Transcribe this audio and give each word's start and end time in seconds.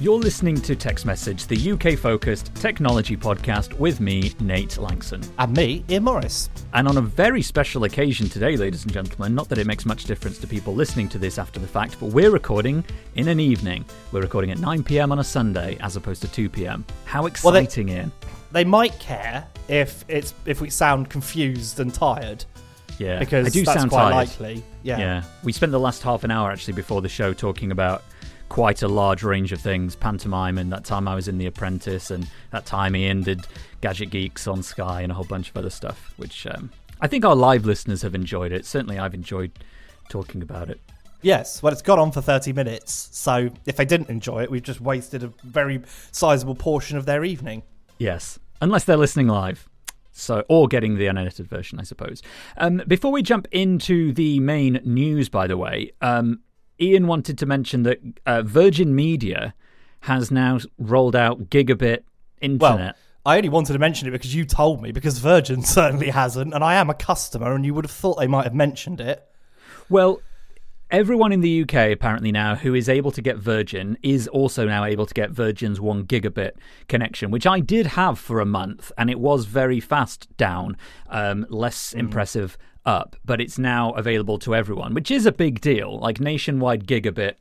You're 0.00 0.18
listening 0.18 0.56
to 0.62 0.74
Tech's 0.74 1.04
Message, 1.04 1.46
the 1.46 1.72
UK 1.72 1.98
focused 1.98 2.54
technology 2.54 3.18
podcast 3.18 3.74
with 3.74 4.00
me, 4.00 4.32
Nate 4.40 4.70
Lanxon. 4.78 5.28
And 5.38 5.54
me, 5.54 5.84
Ian 5.90 6.04
Morris. 6.04 6.48
And 6.72 6.88
on 6.88 6.96
a 6.96 7.02
very 7.02 7.42
special 7.42 7.84
occasion 7.84 8.26
today, 8.30 8.56
ladies 8.56 8.84
and 8.84 8.92
gentlemen, 8.94 9.34
not 9.34 9.50
that 9.50 9.58
it 9.58 9.66
makes 9.66 9.84
much 9.84 10.04
difference 10.04 10.38
to 10.38 10.46
people 10.46 10.74
listening 10.74 11.06
to 11.10 11.18
this 11.18 11.36
after 11.36 11.60
the 11.60 11.66
fact, 11.66 11.98
but 12.00 12.06
we're 12.06 12.30
recording 12.30 12.82
in 13.16 13.28
an 13.28 13.38
evening. 13.40 13.84
We're 14.10 14.22
recording 14.22 14.50
at 14.52 14.58
9 14.58 14.82
pm 14.84 15.12
on 15.12 15.18
a 15.18 15.24
Sunday 15.24 15.76
as 15.80 15.96
opposed 15.96 16.22
to 16.22 16.28
2 16.28 16.48
pm. 16.48 16.86
How 17.04 17.20
Well, 17.44 17.52
they- 17.52 17.60
exciting, 17.60 17.90
Ian. 17.90 18.12
They 18.52 18.64
might 18.64 18.98
care 18.98 19.46
if 19.68 20.04
it's 20.08 20.32
if 20.46 20.62
we 20.62 20.70
sound 20.70 21.10
confused 21.10 21.78
and 21.78 21.92
tired. 21.92 22.44
Yeah, 22.98 23.18
Because 23.18 23.46
I 23.46 23.50
do 23.50 23.64
that's 23.64 23.78
sound 23.78 23.90
quite 23.90 24.00
tired. 24.10 24.14
likely. 24.14 24.62
Yeah. 24.82 24.98
Yeah, 24.98 25.22
we 25.44 25.52
spent 25.52 25.72
the 25.72 25.78
last 25.80 26.02
half 26.02 26.24
an 26.24 26.30
hour 26.30 26.50
actually 26.50 26.72
before 26.74 27.00
the 27.02 27.08
show 27.08 27.32
talking 27.34 27.70
about 27.70 28.02
quite 28.50 28.82
a 28.82 28.88
large 28.88 29.22
range 29.22 29.52
of 29.52 29.60
things 29.60 29.94
pantomime 29.96 30.58
and 30.58 30.72
that 30.72 30.84
time 30.84 31.08
I 31.08 31.14
was 31.14 31.28
in 31.28 31.38
The 31.38 31.46
Apprentice 31.46 32.10
and 32.10 32.28
that 32.50 32.66
time 32.66 32.94
Ian 32.96 33.22
did 33.22 33.46
Gadget 33.80 34.10
Geeks 34.10 34.46
on 34.46 34.62
Sky 34.62 35.00
and 35.00 35.10
a 35.10 35.14
whole 35.14 35.24
bunch 35.24 35.48
of 35.48 35.56
other 35.56 35.70
stuff, 35.70 36.12
which 36.18 36.46
um, 36.48 36.68
I 37.00 37.06
think 37.06 37.24
our 37.24 37.36
live 37.36 37.64
listeners 37.64 38.02
have 38.02 38.14
enjoyed 38.14 38.52
it. 38.52 38.66
Certainly, 38.66 38.98
I've 38.98 39.14
enjoyed 39.14 39.52
talking 40.10 40.42
about 40.42 40.68
it. 40.68 40.80
Yes. 41.22 41.62
Well, 41.62 41.72
it's 41.72 41.80
gone 41.80 42.00
on 42.00 42.10
for 42.10 42.20
30 42.20 42.52
minutes. 42.52 43.08
So 43.12 43.50
if 43.66 43.76
they 43.76 43.84
didn't 43.84 44.10
enjoy 44.10 44.42
it, 44.42 44.50
we've 44.50 44.62
just 44.62 44.80
wasted 44.80 45.22
a 45.22 45.32
very 45.44 45.82
sizable 46.10 46.56
portion 46.56 46.98
of 46.98 47.06
their 47.06 47.24
evening. 47.24 47.62
Yes, 47.98 48.38
unless 48.60 48.84
they're 48.84 48.96
listening 48.96 49.28
live. 49.28 49.68
So, 50.12 50.44
or 50.48 50.66
getting 50.66 50.96
the 50.96 51.06
unedited 51.06 51.46
version, 51.46 51.78
I 51.78 51.84
suppose. 51.84 52.20
Um, 52.56 52.82
before 52.88 53.12
we 53.12 53.22
jump 53.22 53.46
into 53.52 54.12
the 54.12 54.40
main 54.40 54.80
news, 54.84 55.28
by 55.28 55.46
the 55.46 55.56
way, 55.56 55.92
um, 56.02 56.40
Ian 56.80 57.06
wanted 57.06 57.38
to 57.38 57.46
mention 57.46 57.82
that 57.82 58.00
uh, 58.26 58.42
Virgin 58.42 58.94
Media 58.94 59.54
has 60.00 60.30
now 60.30 60.58
rolled 60.78 61.14
out 61.14 61.50
gigabit 61.50 62.04
internet. 62.40 62.78
Well. 62.78 62.94
I 63.26 63.36
only 63.36 63.50
wanted 63.50 63.74
to 63.74 63.78
mention 63.78 64.08
it 64.08 64.12
because 64.12 64.34
you 64.34 64.46
told 64.46 64.80
me, 64.80 64.92
because 64.92 65.18
Virgin 65.18 65.62
certainly 65.62 66.08
hasn't, 66.08 66.54
and 66.54 66.64
I 66.64 66.74
am 66.74 66.88
a 66.88 66.94
customer, 66.94 67.54
and 67.54 67.66
you 67.66 67.74
would 67.74 67.84
have 67.84 67.90
thought 67.90 68.18
they 68.18 68.26
might 68.26 68.44
have 68.44 68.54
mentioned 68.54 69.00
it. 69.00 69.28
Well, 69.90 70.22
everyone 70.90 71.30
in 71.30 71.40
the 71.40 71.62
UK 71.62 71.92
apparently 71.92 72.32
now 72.32 72.54
who 72.54 72.74
is 72.74 72.88
able 72.88 73.10
to 73.12 73.20
get 73.20 73.36
Virgin 73.36 73.98
is 74.02 74.26
also 74.28 74.66
now 74.66 74.84
able 74.84 75.06
to 75.06 75.14
get 75.14 75.30
Virgin's 75.30 75.80
one 75.80 76.04
gigabit 76.04 76.52
connection, 76.88 77.30
which 77.30 77.46
I 77.46 77.60
did 77.60 77.88
have 77.88 78.18
for 78.18 78.40
a 78.40 78.46
month, 78.46 78.90
and 78.96 79.10
it 79.10 79.20
was 79.20 79.44
very 79.44 79.80
fast 79.80 80.34
down, 80.38 80.78
um, 81.08 81.46
less 81.50 81.92
impressive 81.92 82.56
up, 82.86 83.16
but 83.24 83.40
it's 83.40 83.58
now 83.58 83.92
available 83.92 84.38
to 84.40 84.54
everyone, 84.54 84.94
which 84.94 85.10
is 85.10 85.26
a 85.26 85.32
big 85.32 85.60
deal. 85.60 85.98
Like 85.98 86.20
nationwide 86.20 86.86
gigabit 86.86 87.34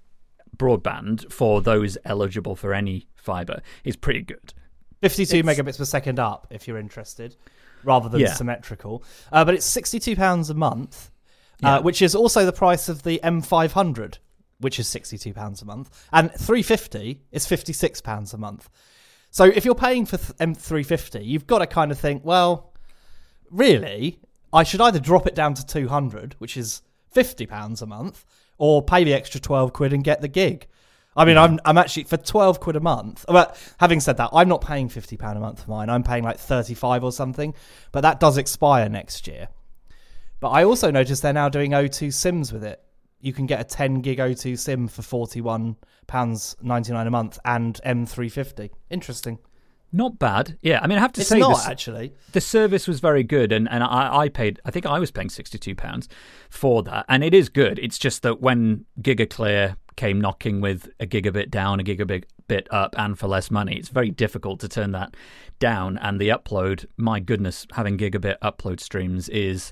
broadband 0.58 1.32
for 1.32 1.62
those 1.62 1.98
eligible 2.06 2.56
for 2.56 2.74
any 2.74 3.08
fiber 3.16 3.62
is 3.84 3.96
pretty 3.96 4.22
good. 4.22 4.54
52 5.02 5.38
It's- 5.38 5.58
megabits 5.58 5.78
per 5.78 5.86
second 5.86 6.20
up, 6.20 6.48
if 6.50 6.68
you're 6.68 6.78
interested, 6.78 7.36
rather 7.84 8.10
than 8.10 8.20
Yeah. 8.22 8.34
symmetrical. 8.34 9.04
Uh, 9.32 9.46
but 9.46 9.54
it's 9.54 9.66
£62 9.66 10.50
a 10.50 10.54
month, 10.54 11.12
Yeah. 11.62 11.76
uh, 11.76 11.82
which 11.82 12.02
is 12.02 12.14
also 12.16 12.46
the 12.46 12.52
price 12.52 12.90
of 12.90 13.04
the 13.04 13.20
M500, 13.24 14.18
which 14.60 14.78
is 14.80 14.88
£62 14.90 15.62
a 15.62 15.66
month. 15.66 15.90
And 16.12 16.32
350 16.34 17.22
is 17.32 17.46
£56 17.46 18.34
a 18.34 18.38
month. 18.38 18.70
So 19.32 19.46
if 19.46 19.64
you're 19.64 19.76
paying 19.76 20.06
for 20.06 20.18
th- 20.18 20.32
M350, 20.40 21.24
you've 21.24 21.48
got 21.48 21.60
to 21.60 21.68
kind 21.68 21.92
of 21.92 22.00
think, 22.00 22.26
well, 22.26 22.74
really, 23.52 24.20
I 24.52 24.64
should 24.64 24.82
either 24.82 25.00
drop 25.00 25.28
it 25.28 25.36
down 25.36 25.54
to 25.56 25.66
200, 25.66 26.36
which 26.40 26.58
is 26.58 26.82
£50 27.16 27.82
a 27.82 27.86
month, 27.86 28.26
or 28.58 28.84
pay 28.84 29.04
the 29.04 29.14
extra 29.14 29.40
12 29.40 29.74
quid 29.74 29.94
and 29.94 30.04
get 30.04 30.22
the 30.22 30.28
gig. 30.28 30.68
I 31.16 31.26
mean, 31.26 31.38
I'm 31.38 31.60
I'm 31.66 31.78
actually 31.78 32.04
for 32.04 32.18
12 32.18 32.60
quid 32.60 32.76
a 32.76 32.80
month. 32.80 33.26
But 33.28 33.58
having 33.80 34.00
said 34.00 34.18
that, 34.18 34.30
I'm 34.32 34.48
not 34.48 34.62
paying 34.62 34.90
50 34.90 35.18
pound 35.18 35.38
a 35.38 35.42
month 35.42 35.64
for 35.64 35.72
mine. 35.72 35.90
I'm 35.90 36.04
paying 36.04 36.24
like 36.24 36.40
35 36.40 37.04
or 37.04 37.12
something, 37.12 37.54
but 37.92 38.02
that 38.02 38.20
does 38.20 38.38
expire 38.38 38.88
next 38.90 39.28
year. 39.28 39.50
But 40.40 40.50
I 40.50 40.64
also 40.64 40.92
noticed 40.92 41.22
they're 41.22 41.34
now 41.34 41.50
doing 41.50 41.72
O2 41.72 42.14
Sims 42.14 42.54
with 42.54 42.64
it. 42.64 42.82
You 43.20 43.34
can 43.34 43.48
get 43.48 43.60
a 43.60 43.66
10 43.66 44.02
gig 44.02 44.20
O2 44.20 44.58
Sim 44.58 44.88
for 44.88 45.02
41 45.02 45.76
pounds 46.08 46.56
99 46.62 47.06
a 47.06 47.12
month 47.12 47.38
and 47.44 47.80
M350. 47.86 48.70
Interesting. 48.90 49.40
Not 49.92 50.20
bad. 50.20 50.58
Yeah, 50.62 50.80
I 50.82 50.88
mean, 50.88 50.98
I 50.98 51.02
have 51.02 51.14
to 51.14 51.22
It's 51.22 51.30
say 51.30 51.40
not 51.40 51.56
this, 51.58 51.68
actually. 51.68 52.14
the 52.34 52.42
service 52.42 52.88
was 52.88 53.00
very 53.00 53.24
good 53.24 53.52
and, 53.52 53.68
and 53.70 53.84
I, 53.84 54.18
I 54.24 54.30
paid 54.30 54.60
i 54.66 54.72
think 54.72 54.86
i 54.86 55.00
was 55.00 55.10
paying 55.12 55.30
62 55.30 55.74
pounds 55.76 56.08
for 56.50 56.84
that 56.84 57.06
and 57.10 57.24
it 57.24 57.34
is 57.34 57.50
good 57.50 57.80
it's 57.80 57.98
just 57.98 58.22
that 58.22 58.40
when 58.40 58.86
gigaclear 59.02 59.76
came 59.96 60.22
knocking 60.22 60.62
with 60.62 60.90
a 61.00 61.06
gigabit 61.08 61.50
down 61.50 61.80
a 61.80 61.84
gigabit 61.84 62.24
bit 62.48 62.68
up 62.72 62.94
and 62.98 63.18
for 63.18 63.28
less 63.28 63.50
money 63.50 63.76
it's 63.78 63.90
very 63.90 64.10
difficult 64.12 64.60
to 64.60 64.68
turn 64.68 64.92
that 64.92 65.16
down 65.60 65.98
and 65.98 66.20
the 66.22 66.30
upload 66.30 66.86
my 66.98 67.20
goodness 67.20 67.66
having 67.74 67.98
gigabit 67.98 68.38
upload 68.44 68.80
streams 68.80 69.28
is 69.30 69.72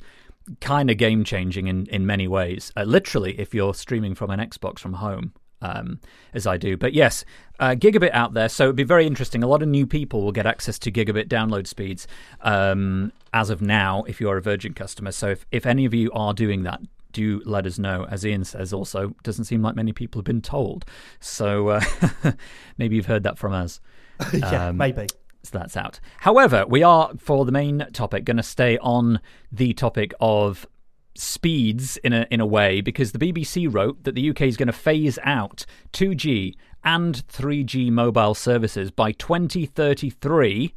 kind 0.61 0.89
of 0.89 0.97
game 0.97 1.23
changing 1.23 1.67
in, 1.67 1.85
in 1.87 2.05
many 2.05 2.25
ways. 2.25 2.71
Uh, 2.77 2.83
literally, 2.83 3.37
if 3.37 3.53
you're 3.53 3.73
streaming 3.73 4.15
from 4.15 4.29
an 4.29 4.39
Xbox 4.39 4.79
from 4.79 4.93
home, 4.93 5.33
um, 5.61 5.99
as 6.33 6.45
I 6.47 6.57
do. 6.57 6.77
But 6.77 6.93
yes, 6.93 7.25
uh, 7.59 7.71
gigabit 7.71 8.11
out 8.11 8.33
there. 8.33 8.49
So 8.49 8.65
it'd 8.65 8.75
be 8.75 8.83
very 8.83 9.07
interesting. 9.07 9.43
A 9.43 9.47
lot 9.47 9.61
of 9.61 9.67
new 9.67 9.87
people 9.87 10.21
will 10.21 10.31
get 10.31 10.45
access 10.45 10.77
to 10.79 10.91
gigabit 10.91 11.27
download 11.27 11.67
speeds 11.67 12.07
um, 12.41 13.11
as 13.33 13.49
of 13.49 13.61
now 13.61 14.03
if 14.07 14.21
you 14.21 14.29
are 14.29 14.37
a 14.37 14.41
Virgin 14.41 14.73
customer. 14.73 15.11
So 15.11 15.29
if, 15.29 15.45
if 15.51 15.65
any 15.65 15.85
of 15.85 15.93
you 15.93 16.11
are 16.11 16.33
doing 16.33 16.63
that, 16.63 16.81
do 17.11 17.41
let 17.45 17.65
us 17.65 17.79
know. 17.79 18.05
As 18.09 18.25
Ian 18.25 18.43
says, 18.43 18.73
also, 18.73 19.15
doesn't 19.23 19.45
seem 19.45 19.61
like 19.61 19.75
many 19.75 19.91
people 19.91 20.19
have 20.19 20.25
been 20.25 20.41
told. 20.41 20.85
So 21.19 21.69
uh, 21.69 21.81
maybe 22.77 22.95
you've 22.95 23.07
heard 23.07 23.23
that 23.23 23.37
from 23.37 23.53
us. 23.53 23.79
yeah, 24.33 24.67
Um, 24.67 24.77
maybe. 24.77 25.07
So 25.43 25.57
that's 25.57 25.77
out. 25.77 25.99
However, 26.17 26.65
we 26.67 26.83
are, 26.83 27.11
for 27.17 27.45
the 27.45 27.51
main 27.51 27.87
topic, 27.93 28.25
going 28.25 28.37
to 28.37 28.43
stay 28.43 28.77
on 28.79 29.21
the 29.51 29.73
topic 29.73 30.13
of 30.19 30.67
speeds 31.17 31.97
in 31.97 32.13
a 32.13 32.27
in 32.29 32.39
a 32.39 32.45
way 32.45 32.81
because 32.81 33.11
the 33.11 33.19
BBC 33.19 33.71
wrote 33.71 34.03
that 34.03 34.15
the 34.15 34.29
UK 34.29 34.41
is 34.41 34.57
going 34.57 34.67
to 34.67 34.73
phase 34.73 35.19
out 35.23 35.65
2G 35.93 36.55
and 36.83 37.27
3G 37.27 37.91
mobile 37.91 38.33
services 38.33 38.91
by 38.91 39.11
2033 39.13 40.73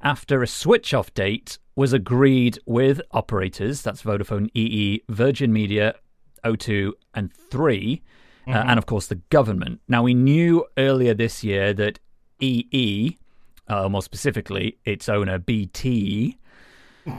after 0.00 0.42
a 0.42 0.46
switch 0.46 0.94
off 0.94 1.12
date 1.14 1.58
was 1.74 1.92
agreed 1.92 2.58
with 2.66 3.00
operators 3.12 3.82
that's 3.82 4.02
Vodafone 4.02 4.48
EE, 4.54 5.02
Virgin 5.08 5.52
Media, 5.52 5.94
O2 6.44 6.92
and 7.14 7.32
3 7.32 8.02
uh, 8.46 8.50
and 8.50 8.78
of 8.78 8.86
course 8.86 9.06
the 9.06 9.16
government. 9.30 9.80
Now 9.88 10.02
we 10.02 10.14
knew 10.14 10.64
earlier 10.76 11.14
this 11.14 11.42
year 11.44 11.72
that 11.74 11.98
EE 12.40 13.18
uh, 13.68 13.88
more 13.88 14.02
specifically, 14.02 14.78
its 14.84 15.08
owner 15.08 15.38
BT, 15.38 16.38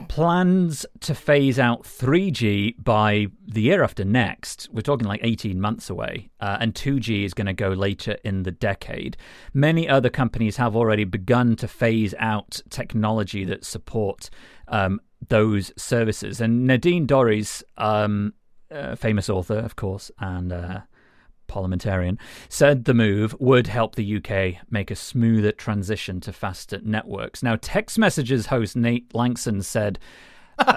plans 0.07 0.85
to 1.01 1.15
phase 1.15 1.59
out 1.59 1.83
3G 1.83 2.83
by 2.83 3.27
the 3.45 3.61
year 3.61 3.83
after 3.83 4.05
next. 4.05 4.69
We're 4.71 4.81
talking 4.81 5.07
like 5.07 5.21
18 5.23 5.59
months 5.59 5.89
away, 5.89 6.29
uh, 6.39 6.57
and 6.59 6.73
2G 6.73 7.23
is 7.23 7.33
going 7.33 7.47
to 7.47 7.53
go 7.53 7.69
later 7.69 8.17
in 8.23 8.43
the 8.43 8.51
decade. 8.51 9.17
Many 9.53 9.87
other 9.87 10.09
companies 10.09 10.57
have 10.57 10.75
already 10.75 11.03
begun 11.03 11.55
to 11.57 11.67
phase 11.67 12.13
out 12.19 12.61
technology 12.69 13.43
that 13.45 13.65
support 13.65 14.29
um, 14.67 14.99
those 15.27 15.71
services. 15.77 16.41
And 16.41 16.65
Nadine 16.65 17.07
Dorries, 17.07 17.63
um, 17.77 18.33
uh, 18.71 18.95
famous 18.95 19.29
author, 19.29 19.57
of 19.57 19.75
course, 19.75 20.11
and 20.19 20.53
uh, 20.53 20.81
parliamentarian, 21.49 22.17
said 22.47 22.85
the 22.85 22.93
move 22.93 23.35
would 23.39 23.67
help 23.67 23.95
the 23.95 24.17
UK 24.17 24.63
make 24.69 24.89
a 24.89 24.95
smoother 24.95 25.51
transition 25.51 26.21
to 26.21 26.31
faster 26.31 26.79
networks. 26.83 27.43
Now, 27.43 27.57
Tech's 27.59 27.97
Message's 27.97 28.45
host 28.45 28.77
Nate 28.77 29.09
Lanxon 29.13 29.61
said, 29.63 29.99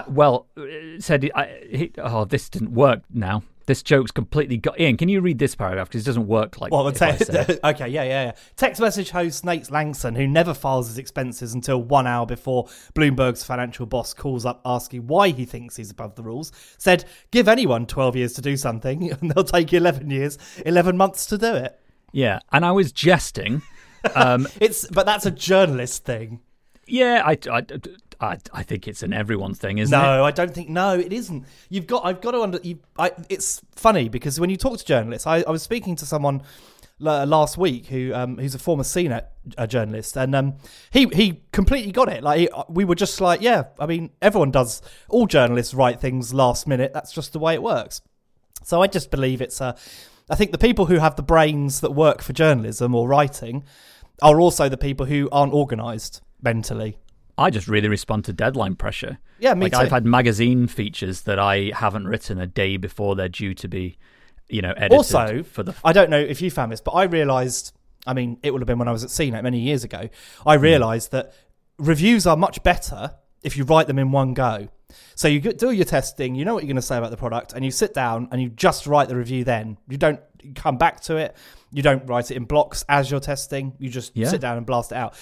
well, 0.07 0.47
uh, 0.57 0.63
said 0.99 1.29
I, 1.35 1.59
he, 1.69 1.91
oh 1.97 2.25
this 2.25 2.49
didn't 2.49 2.73
work 2.73 3.01
now. 3.13 3.43
This 3.65 3.81
joke's 3.81 4.11
completely 4.11 4.57
got. 4.57 4.77
Ian, 4.77 4.97
can 4.97 5.07
you 5.07 5.21
read 5.21 5.39
this 5.39 5.55
paragraph 5.55 5.87
because 5.87 6.01
it 6.01 6.05
doesn't 6.05 6.27
work 6.27 6.59
like. 6.59 6.73
Well, 6.73 6.91
te- 6.91 7.05
okay, 7.63 7.87
yeah, 7.87 8.03
yeah, 8.03 8.23
yeah. 8.25 8.31
Tech's 8.57 8.79
Message 8.81 9.11
host 9.11 9.45
Nate 9.45 9.63
Lanxon, 9.69 10.17
who 10.17 10.27
never 10.27 10.53
files 10.53 10.89
his 10.89 10.97
expenses 10.97 11.53
until 11.53 11.81
one 11.81 12.05
hour 12.05 12.25
before 12.25 12.65
Bloomberg's 12.93 13.45
financial 13.45 13.85
boss 13.85 14.13
calls 14.13 14.45
up 14.45 14.61
asking 14.65 15.07
why 15.07 15.29
he 15.29 15.45
thinks 15.45 15.77
he's 15.77 15.91
above 15.91 16.15
the 16.15 16.23
rules, 16.23 16.51
said, 16.77 17.05
"Give 17.31 17.47
anyone 17.47 17.85
12 17.85 18.17
years 18.17 18.33
to 18.33 18.41
do 18.41 18.57
something, 18.57 19.09
and 19.21 19.31
they'll 19.31 19.45
take 19.45 19.71
11 19.71 20.09
years, 20.09 20.37
11 20.65 20.97
months 20.97 21.25
to 21.27 21.37
do 21.37 21.53
it." 21.55 21.79
yeah, 22.11 22.39
and 22.51 22.65
I 22.65 22.71
was 22.73 22.91
jesting. 22.91 23.61
Um, 24.13 24.45
It's, 24.59 24.85
but 24.89 25.05
that's 25.05 25.25
a 25.25 25.31
journalist 25.31 26.03
thing. 26.03 26.41
yeah, 26.85 27.23
I, 27.25 27.37
I, 27.49 27.65
I, 28.23 28.37
I 28.53 28.63
think 28.63 28.87
it's 28.87 29.03
an 29.03 29.13
everyone 29.13 29.53
thing, 29.53 29.77
isn't 29.79 29.93
it? 29.93 30.01
No, 30.01 30.23
I 30.23 30.31
don't 30.31 30.53
think. 30.53 30.69
No, 30.69 30.97
it 30.97 31.11
isn't. 31.11 31.45
You've 31.69 31.87
got. 31.87 32.05
I've 32.05 32.21
got 32.21 32.31
to 32.31 32.41
under. 32.41 32.59
You, 32.63 32.79
I, 32.97 33.11
it's 33.29 33.61
funny 33.75 34.09
because 34.09 34.39
when 34.39 34.49
you 34.49 34.57
talk 34.57 34.77
to 34.77 34.85
journalists, 34.85 35.27
I, 35.27 35.41
I 35.41 35.51
was 35.51 35.61
speaking 35.61 35.95
to 35.97 36.05
someone 36.05 36.41
last 36.99 37.57
week 37.57 37.87
who 37.87 38.13
um, 38.13 38.37
who's 38.37 38.55
a 38.55 38.59
former 38.59 38.83
CNET 38.83 39.25
uh, 39.57 39.67
journalist, 39.67 40.17
and 40.17 40.33
um, 40.35 40.55
he 40.91 41.05
he 41.07 41.43
completely 41.51 41.91
got 41.91 42.07
it. 42.07 42.23
Like 42.23 42.39
he, 42.39 42.49
we 42.69 42.85
were 42.85 42.95
just 42.95 43.19
like, 43.19 43.41
yeah. 43.41 43.65
I 43.77 43.85
mean, 43.85 44.11
everyone 44.21 44.51
does. 44.51 44.81
All 45.09 45.27
journalists 45.27 45.73
write 45.73 45.99
things 45.99 46.33
last 46.33 46.65
minute. 46.65 46.93
That's 46.93 47.11
just 47.11 47.33
the 47.33 47.39
way 47.39 47.53
it 47.53 47.63
works. 47.63 48.01
So 48.63 48.81
I 48.81 48.87
just 48.87 49.11
believe 49.11 49.41
it's 49.41 49.59
a. 49.59 49.75
I 50.29 50.35
think 50.35 50.51
the 50.51 50.57
people 50.57 50.85
who 50.85 50.99
have 50.99 51.17
the 51.17 51.23
brains 51.23 51.81
that 51.81 51.91
work 51.91 52.21
for 52.21 52.31
journalism 52.31 52.95
or 52.95 53.07
writing 53.07 53.65
are 54.21 54.39
also 54.39 54.69
the 54.69 54.77
people 54.77 55.07
who 55.07 55.27
aren't 55.31 55.53
organised 55.53 56.21
mentally. 56.41 56.97
I 57.37 57.49
just 57.49 57.67
really 57.67 57.87
respond 57.87 58.25
to 58.25 58.33
deadline 58.33 58.75
pressure. 58.75 59.17
Yeah, 59.39 59.53
me 59.53 59.65
like 59.65 59.73
too. 59.73 59.77
I've 59.79 59.91
had 59.91 60.05
magazine 60.05 60.67
features 60.67 61.21
that 61.21 61.39
I 61.39 61.71
haven't 61.75 62.07
written 62.07 62.39
a 62.39 62.47
day 62.47 62.77
before 62.77 63.15
they're 63.15 63.29
due 63.29 63.53
to 63.55 63.67
be, 63.67 63.97
you 64.49 64.61
know, 64.61 64.71
edited 64.71 64.97
also 64.97 65.43
for 65.43 65.63
the. 65.63 65.75
I 65.83 65.93
don't 65.93 66.09
know 66.09 66.19
if 66.19 66.41
you 66.41 66.51
found 66.51 66.71
this, 66.71 66.81
but 66.81 66.91
I 66.91 67.03
realised. 67.03 67.73
I 68.05 68.13
mean, 68.13 68.37
it 68.43 68.51
would 68.51 68.61
have 68.61 68.67
been 68.67 68.79
when 68.79 68.89
I 68.89 68.91
was 68.91 69.03
at 69.05 69.09
CNET 69.09 69.43
many 69.43 69.59
years 69.59 69.85
ago. 69.85 70.09
I 70.45 70.57
hmm. 70.57 70.63
realised 70.63 71.11
that 71.11 71.33
reviews 71.77 72.27
are 72.27 72.35
much 72.35 72.61
better 72.61 73.11
if 73.43 73.57
you 73.57 73.63
write 73.63 73.87
them 73.87 73.99
in 73.99 74.11
one 74.11 74.33
go. 74.33 74.69
So 75.15 75.27
you 75.27 75.39
do 75.39 75.71
your 75.71 75.85
testing, 75.85 76.35
you 76.35 76.45
know 76.45 76.53
what 76.53 76.63
you're 76.63 76.67
going 76.67 76.75
to 76.75 76.81
say 76.81 76.97
about 76.97 77.11
the 77.11 77.17
product, 77.17 77.53
and 77.53 77.65
you 77.65 77.71
sit 77.71 77.93
down 77.93 78.27
and 78.31 78.41
you 78.41 78.49
just 78.49 78.87
write 78.87 79.09
the 79.09 79.15
review. 79.15 79.43
Then 79.43 79.77
you 79.87 79.97
don't 79.97 80.19
come 80.55 80.77
back 80.77 81.01
to 81.01 81.17
it. 81.17 81.35
You 81.71 81.81
don't 81.81 82.05
write 82.05 82.29
it 82.29 82.37
in 82.37 82.45
blocks 82.45 82.85
as 82.87 83.09
you're 83.09 83.19
testing. 83.19 83.73
You 83.79 83.89
just 83.89 84.15
Yeah. 84.15 84.27
sit 84.27 84.41
down 84.41 84.57
and 84.57 84.65
blast 84.65 84.91
it 84.91 84.97
out. 84.97 85.15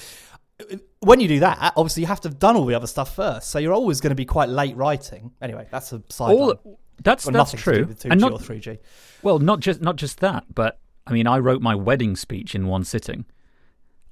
When 1.02 1.20
you 1.20 1.28
do 1.28 1.40
that, 1.40 1.74
obviously 1.76 2.02
you 2.02 2.08
have 2.08 2.22
to 2.22 2.30
have 2.30 2.40
done 2.40 2.56
all 2.56 2.66
the 2.66 2.76
other 2.76 2.88
stuff 2.88 3.16
first. 3.16 3.50
So 3.50 3.60
you're 3.60 3.74
always 3.74 4.02
going 4.02 4.12
to 4.12 4.16
be 4.16 4.26
quite 4.26 4.50
late 4.50 4.76
writing. 4.76 5.32
Anyway, 5.42 5.68
that's 5.72 5.92
a 5.94 6.02
side. 6.10 6.32
All 6.32 6.80
that's 7.04 7.26
Got 7.26 7.34
that's 7.34 7.54
true, 7.54 7.80
do 7.80 7.86
with 7.86 8.04
2G 8.04 8.12
and 8.12 8.22
not 8.22 8.34
or 8.34 8.38
3G. 8.38 8.78
well, 9.24 9.40
not 9.40 9.60
just 9.60 9.82
not 9.82 9.96
just 9.96 10.20
that, 10.20 10.46
but 10.54 10.80
I 11.08 11.14
mean, 11.14 11.28
I 11.28 11.40
wrote 11.40 11.62
my 11.62 11.76
wedding 11.76 12.16
speech 12.16 12.54
in 12.54 12.68
one 12.68 12.84
sitting. 12.84 13.26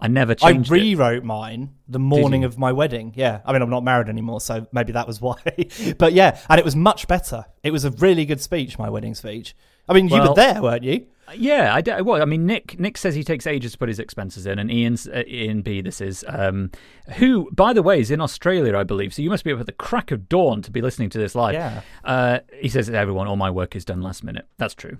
I 0.02 0.08
never 0.08 0.34
changed 0.34 0.72
it. 0.72 0.76
I 0.76 0.78
rewrote 0.78 1.24
mine 1.24 1.76
the 1.88 2.00
morning 2.00 2.46
of 2.46 2.58
my 2.58 2.72
wedding. 2.72 3.14
Yeah. 3.18 3.42
I 3.46 3.52
mean, 3.52 3.62
I'm 3.62 3.70
not 3.70 3.84
married 3.84 4.08
anymore, 4.08 4.40
so 4.40 4.66
maybe 4.72 4.94
that 4.94 5.06
was 5.06 5.20
why. 5.20 5.36
but 5.98 6.14
yeah, 6.14 6.40
and 6.50 6.58
it 6.58 6.64
was 6.64 6.76
much 6.76 7.08
better. 7.08 7.46
It 7.64 7.72
was 7.72 7.84
a 7.84 7.92
really 7.92 8.26
good 8.26 8.40
speech, 8.40 8.80
my 8.80 8.90
wedding 8.90 9.14
speech. 9.14 9.56
I 9.90 9.94
mean, 9.94 10.08
you 10.08 10.22
were 10.22 10.34
there, 10.36 10.62
weren't 10.62 10.84
you? 10.84 11.06
Yeah, 11.36 11.76
I, 11.76 11.82
d- 11.82 12.02
well, 12.02 12.22
I 12.22 12.26
mean, 12.26 12.48
Nick 12.48 12.80
Nick 12.80 12.98
says 12.98 13.14
he 13.14 13.24
takes 13.24 13.46
ages 13.46 13.74
to 13.74 13.78
put 13.78 13.88
his 13.88 14.00
expenses 14.00 14.48
in, 14.48 14.58
and 14.58 14.72
Ian's 14.72 15.08
uh, 15.08 15.24
Ian 15.28 15.62
B. 15.62 15.80
This 15.82 16.02
is 16.02 16.26
um, 16.28 16.72
who, 17.18 17.50
by 17.52 17.72
the 17.74 17.84
way, 17.84 18.00
is 18.00 18.10
in 18.10 18.20
Australia, 18.20 18.76
I 18.76 18.84
believe. 18.84 19.14
So 19.14 19.22
you 19.22 19.30
must 19.30 19.44
be 19.44 19.52
up 19.54 19.60
at 19.60 19.68
the 19.68 19.72
crack 19.72 20.10
of 20.10 20.28
dawn 20.28 20.64
to 20.64 20.72
be 20.72 20.82
listening 20.82 21.10
to 21.12 21.20
this 21.20 21.36
live. 21.36 21.54
Yeah. 21.54 21.82
Uh, 22.04 22.40
he 22.60 22.68
says, 22.70 22.90
"Everyone, 22.90 23.28
all 23.28 23.36
my 23.36 23.52
work 23.52 23.76
is 23.76 23.86
done 23.86 24.02
last 24.02 24.24
minute." 24.24 24.48
That's 24.58 24.74
true. 24.74 24.98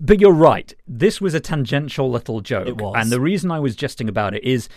But 0.00 0.20
you're 0.20 0.32
right. 0.32 0.72
This 0.86 1.20
was 1.20 1.34
a 1.34 1.40
tangential 1.40 2.08
little 2.08 2.40
joke, 2.40 2.68
It 2.68 2.76
was. 2.80 2.94
and 2.96 3.10
the 3.10 3.20
reason 3.20 3.50
I 3.50 3.58
was 3.58 3.74
jesting 3.74 4.08
about 4.08 4.32
it 4.32 4.44
is 4.44 4.68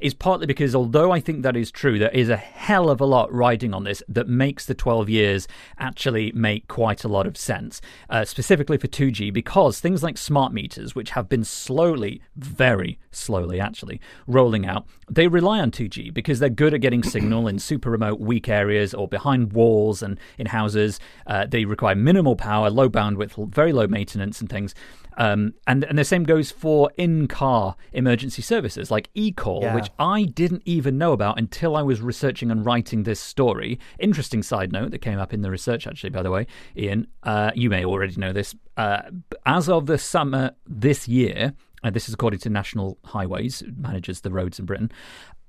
is 0.00 0.14
partly 0.14 0.46
because 0.46 0.74
although 0.74 1.10
I 1.10 1.20
think 1.20 1.42
that 1.42 1.56
is 1.56 1.70
true, 1.70 1.98
there 1.98 2.10
is 2.10 2.28
a 2.28 2.36
hell 2.36 2.88
of 2.90 3.00
a 3.00 3.04
lot 3.04 3.32
riding 3.32 3.72
on 3.74 3.84
this 3.84 4.02
that 4.08 4.28
makes 4.28 4.64
the 4.66 4.74
12 4.74 5.08
years 5.08 5.48
actually 5.78 6.32
make 6.32 6.68
quite 6.68 7.04
a 7.04 7.08
lot 7.08 7.26
of 7.26 7.36
sense, 7.36 7.80
uh, 8.08 8.24
specifically 8.24 8.78
for 8.78 8.86
2G, 8.88 9.32
because 9.32 9.80
things 9.80 10.02
like 10.02 10.16
smart 10.18 10.52
meters, 10.52 10.94
which 10.94 11.10
have 11.10 11.28
been 11.28 11.44
slowly, 11.44 12.20
very 12.36 12.98
slowly 13.10 13.60
actually, 13.60 14.00
rolling 14.26 14.66
out, 14.66 14.86
they 15.10 15.28
rely 15.28 15.58
on 15.60 15.70
2G 15.70 16.12
because 16.12 16.38
they're 16.38 16.48
good 16.48 16.74
at 16.74 16.80
getting 16.80 17.02
signal 17.02 17.48
in 17.48 17.58
super 17.58 17.90
remote, 17.90 18.20
weak 18.20 18.48
areas 18.48 18.94
or 18.94 19.08
behind 19.08 19.52
walls 19.52 20.02
and 20.02 20.18
in 20.38 20.46
houses. 20.46 21.00
Uh, 21.26 21.46
they 21.46 21.64
require 21.64 21.94
minimal 21.94 22.36
power, 22.36 22.70
low 22.70 22.88
bandwidth, 22.88 23.52
very 23.52 23.72
low 23.72 23.86
maintenance 23.86 24.40
and 24.40 24.48
things. 24.48 24.74
Um, 25.16 25.54
and 25.66 25.84
and 25.84 25.98
the 25.98 26.04
same 26.04 26.22
goes 26.24 26.50
for 26.50 26.90
in-car 26.96 27.74
emergency 27.92 28.40
services 28.42 28.90
like 28.90 29.12
eCall, 29.14 29.62
Yeah. 29.62 29.74
which 29.74 29.89
I 29.98 30.24
didn't 30.24 30.62
even 30.64 30.98
know 30.98 31.12
about 31.12 31.38
until 31.38 31.76
I 31.76 31.82
was 31.82 32.00
researching 32.00 32.50
and 32.50 32.64
writing 32.64 33.02
this 33.02 33.20
story. 33.20 33.78
Interesting 33.98 34.42
side 34.42 34.72
note 34.72 34.90
that 34.90 35.00
came 35.00 35.18
up 35.18 35.32
in 35.32 35.42
the 35.42 35.50
research, 35.50 35.86
actually, 35.86 36.10
by 36.10 36.22
the 36.22 36.30
way, 36.30 36.46
Ian. 36.76 37.06
Uh, 37.22 37.50
you 37.54 37.70
may 37.70 37.84
already 37.84 38.16
know 38.16 38.32
this. 38.32 38.54
Uh, 38.76 39.02
as 39.46 39.68
of 39.68 39.86
the 39.86 39.98
summer 39.98 40.52
this 40.66 41.08
year, 41.08 41.54
and 41.82 41.94
this 41.94 42.08
is 42.08 42.14
according 42.14 42.40
to 42.40 42.50
National 42.50 42.98
Highways, 43.04 43.62
manages 43.76 44.20
the 44.20 44.30
roads 44.30 44.58
in 44.58 44.66
Britain, 44.66 44.90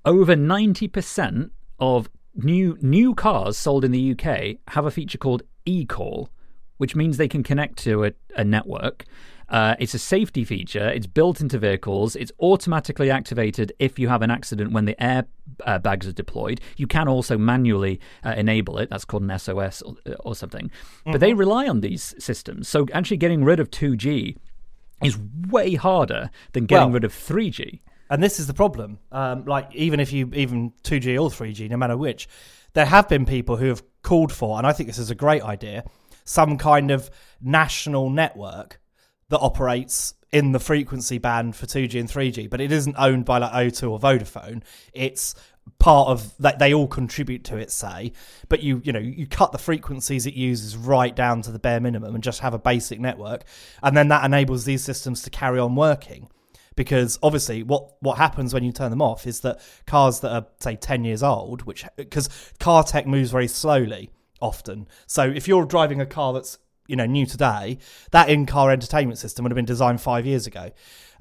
over 0.06 0.36
ninety 0.36 0.88
percent 0.88 1.52
of 1.80 2.10
new 2.36 2.78
new 2.82 3.14
cars 3.14 3.58
sold 3.58 3.84
in 3.84 3.92
the 3.92 4.12
UK 4.12 4.58
have 4.70 4.86
a 4.86 4.92
feature 4.92 5.18
called 5.18 5.44
eCall, 5.66 6.28
which 6.78 6.96
means 6.96 7.18
they 7.18 7.28
can 7.28 7.44
connect 7.44 7.78
to 7.80 8.06
a, 8.06 8.12
a 8.36 8.44
network. 8.44 9.06
Uh, 9.52 9.76
it's 9.80 9.94
a 9.94 10.00
safety 10.00 10.46
feature. 10.46 10.88
It's 10.88 11.08
built 11.08 11.42
into 11.42 11.60
vehicles. 11.60 12.16
It's 12.16 12.32
automatically 12.40 13.12
activated 13.12 13.74
if 13.80 14.00
you 14.00 14.08
have 14.08 14.22
an 14.22 14.32
accident 14.32 14.72
when 14.72 14.86
the 14.86 15.02
air 15.04 15.26
uh, 15.66 15.78
bags 15.78 16.08
are 16.08 16.14
deployed. 16.14 16.62
You 16.78 16.88
can 16.88 17.10
also 17.10 17.38
manually 17.38 18.00
uh, 18.24 18.34
enable 18.38 18.78
it. 18.78 18.90
That's 18.90 19.04
called 19.04 19.24
an 19.24 19.38
SOS 19.38 19.82
or, 19.82 19.96
or 20.22 20.36
something. 20.36 20.72
But 21.06 21.20
they 21.20 21.34
rely 21.34 21.68
on 21.68 21.82
these 21.82 22.16
systems. 22.18 22.70
So 22.70 22.88
actually 22.94 23.18
getting 23.18 23.44
rid 23.44 23.60
of 23.60 23.70
2G 23.70 24.38
is 25.04 25.18
way 25.50 25.76
harder 25.76 26.32
than 26.54 26.66
getting 26.66 26.86
Well- 26.88 26.94
rid 26.94 27.04
of 27.04 27.14
3G. 27.14 27.82
And 28.10 28.22
this 28.22 28.42
is 28.42 28.48
the 28.48 28.54
problem. 28.54 29.00
Um, 29.14 29.46
like, 29.46 29.74
even 29.74 30.02
if 30.02 30.12
you, 30.12 30.30
even 30.34 30.74
2G 30.84 31.18
or 31.18 31.30
3G, 31.30 31.70
no 31.70 31.78
matter 31.78 31.96
which, 31.96 32.28
there 32.74 32.86
have 32.86 33.08
been 33.08 33.26
people 33.26 33.56
who 33.56 33.68
have 33.68 33.84
called 34.02 34.34
for, 34.34 34.58
and 34.58 34.68
I 34.68 34.74
think 34.74 34.88
this 34.88 34.98
is 34.98 35.10
a 35.10 35.16
great 35.16 35.42
idea, 35.44 35.86
some 36.26 36.58
kind 36.58 36.92
of 36.92 37.10
national 37.42 38.10
network 38.10 38.81
that 39.32 39.40
operates 39.40 40.14
in 40.32 40.52
the 40.52 40.60
frequency 40.60 41.18
band 41.18 41.56
for 41.56 41.66
2G 41.66 42.00
and 42.00 42.10
3G, 42.10 42.50
but 42.50 42.62
it 42.62 42.72
isn't 42.72 42.96
owned 42.98 43.26
by 43.26 43.38
like 43.38 43.52
O2 43.52 43.92
or 43.92 44.00
Vodafone. 44.00 44.64
It's 44.94 45.36
part 45.80 46.10
of 46.10 46.36
that 46.38 46.60
they 46.60 46.74
all 46.74 46.88
contribute 46.88 47.44
to 47.44 47.56
it 47.56 47.70
say 47.70 48.12
but 48.50 48.64
you 48.64 48.82
you 48.84 48.92
know 48.92 49.00
you 49.00 49.28
cut 49.28 49.52
the 49.52 49.60
frequencies 49.60 50.26
it 50.26 50.34
uses 50.34 50.76
right 50.76 51.16
down 51.16 51.40
to 51.40 51.52
the 51.52 51.60
bare 51.60 51.80
minimum 51.80 52.16
and 52.16 52.24
just 52.24 52.40
have 52.40 52.56
a 52.56 52.60
basic 52.60 53.00
network 53.00 53.44
and 53.84 53.96
then 53.96 54.08
that 54.08 54.26
enables 54.26 54.66
these 54.66 54.84
systems 54.84 55.22
to 55.22 55.30
carry 55.30 55.60
on 55.60 55.76
working 55.76 56.28
because 56.76 57.20
obviously 57.22 57.62
what 57.62 57.94
what 58.02 58.18
happens 58.18 58.56
when 58.56 58.64
you 58.64 58.72
turn 58.72 58.90
them 58.90 59.04
off 59.04 59.28
is 59.28 59.42
that 59.42 59.62
cars 59.86 60.20
that 60.22 60.32
are 60.32 60.48
say 60.60 60.76
10 60.76 61.06
years 61.06 61.22
old 61.22 61.62
which 61.62 61.86
because 61.96 62.28
car 62.60 62.84
tech 62.84 63.06
moves 63.06 63.30
very 63.30 63.48
slowly 63.48 64.10
often 64.42 64.88
so 65.06 65.24
if 65.24 65.48
you're 65.48 65.66
driving 65.66 66.02
a 66.02 66.08
car 66.08 66.34
that's 66.34 66.58
you 66.92 66.98
know 66.98 67.06
new 67.06 67.26
today 67.26 67.78
that 68.12 68.30
in-car 68.30 68.70
entertainment 68.70 69.18
system 69.18 69.44
would 69.44 69.52
have 69.52 69.56
been 69.56 69.66
designed 69.66 70.00
five 70.00 70.26
years 70.26 70.46
ago 70.46 70.70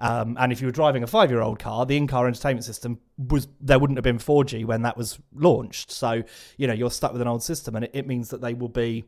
um, 0.00 0.37
and 0.41 0.53
if 0.53 0.61
you 0.61 0.67
were 0.67 0.73
driving 0.73 1.03
a 1.03 1.07
five-year-old 1.07 1.59
car 1.59 1.87
the 1.87 1.97
in-car 1.97 2.27
entertainment 2.27 2.65
system 2.65 2.99
was 3.17 3.47
there 3.61 3.79
wouldn't 3.79 3.97
have 3.97 4.05
been 4.05 4.19
4g 4.19 4.67
when 4.67 4.83
that 4.83 4.97
was 4.97 5.19
launched 5.33 5.91
so 5.91 6.23
you 6.59 6.67
know 6.67 6.75
you're 6.75 6.91
stuck 6.91 7.12
with 7.12 7.23
an 7.23 7.29
old 7.29 7.43
system 7.43 7.77
and 7.77 7.85
it, 7.85 7.93
it 7.95 8.07
means 8.07 8.29
that 8.31 8.41
they 8.41 8.53
will 8.53 8.69
be 8.69 9.05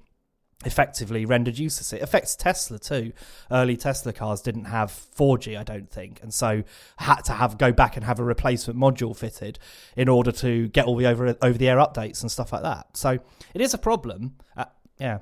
effectively 0.64 1.24
rendered 1.24 1.58
useless. 1.58 1.92
It 1.92 2.02
affects 2.02 2.36
Tesla 2.36 2.78
too. 2.78 3.12
Early 3.50 3.76
Tesla 3.76 4.12
cars 4.12 4.40
didn't 4.40 4.66
have 4.66 4.90
4G, 4.90 5.58
I 5.58 5.62
don't 5.62 5.90
think, 5.90 6.20
and 6.22 6.32
so 6.32 6.62
had 6.96 7.22
to 7.22 7.32
have 7.32 7.58
go 7.58 7.72
back 7.72 7.96
and 7.96 8.04
have 8.04 8.18
a 8.18 8.24
replacement 8.24 8.78
module 8.78 9.16
fitted 9.16 9.58
in 9.96 10.08
order 10.08 10.32
to 10.32 10.68
get 10.68 10.86
all 10.86 10.96
the 10.96 11.06
over 11.06 11.36
over 11.42 11.58
the 11.58 11.68
air 11.68 11.78
updates 11.78 12.22
and 12.22 12.30
stuff 12.30 12.52
like 12.52 12.62
that. 12.62 12.96
So 12.96 13.18
it 13.54 13.60
is 13.60 13.74
a 13.74 13.78
problem. 13.78 14.36
Uh, 14.56 14.66
yeah. 14.98 15.18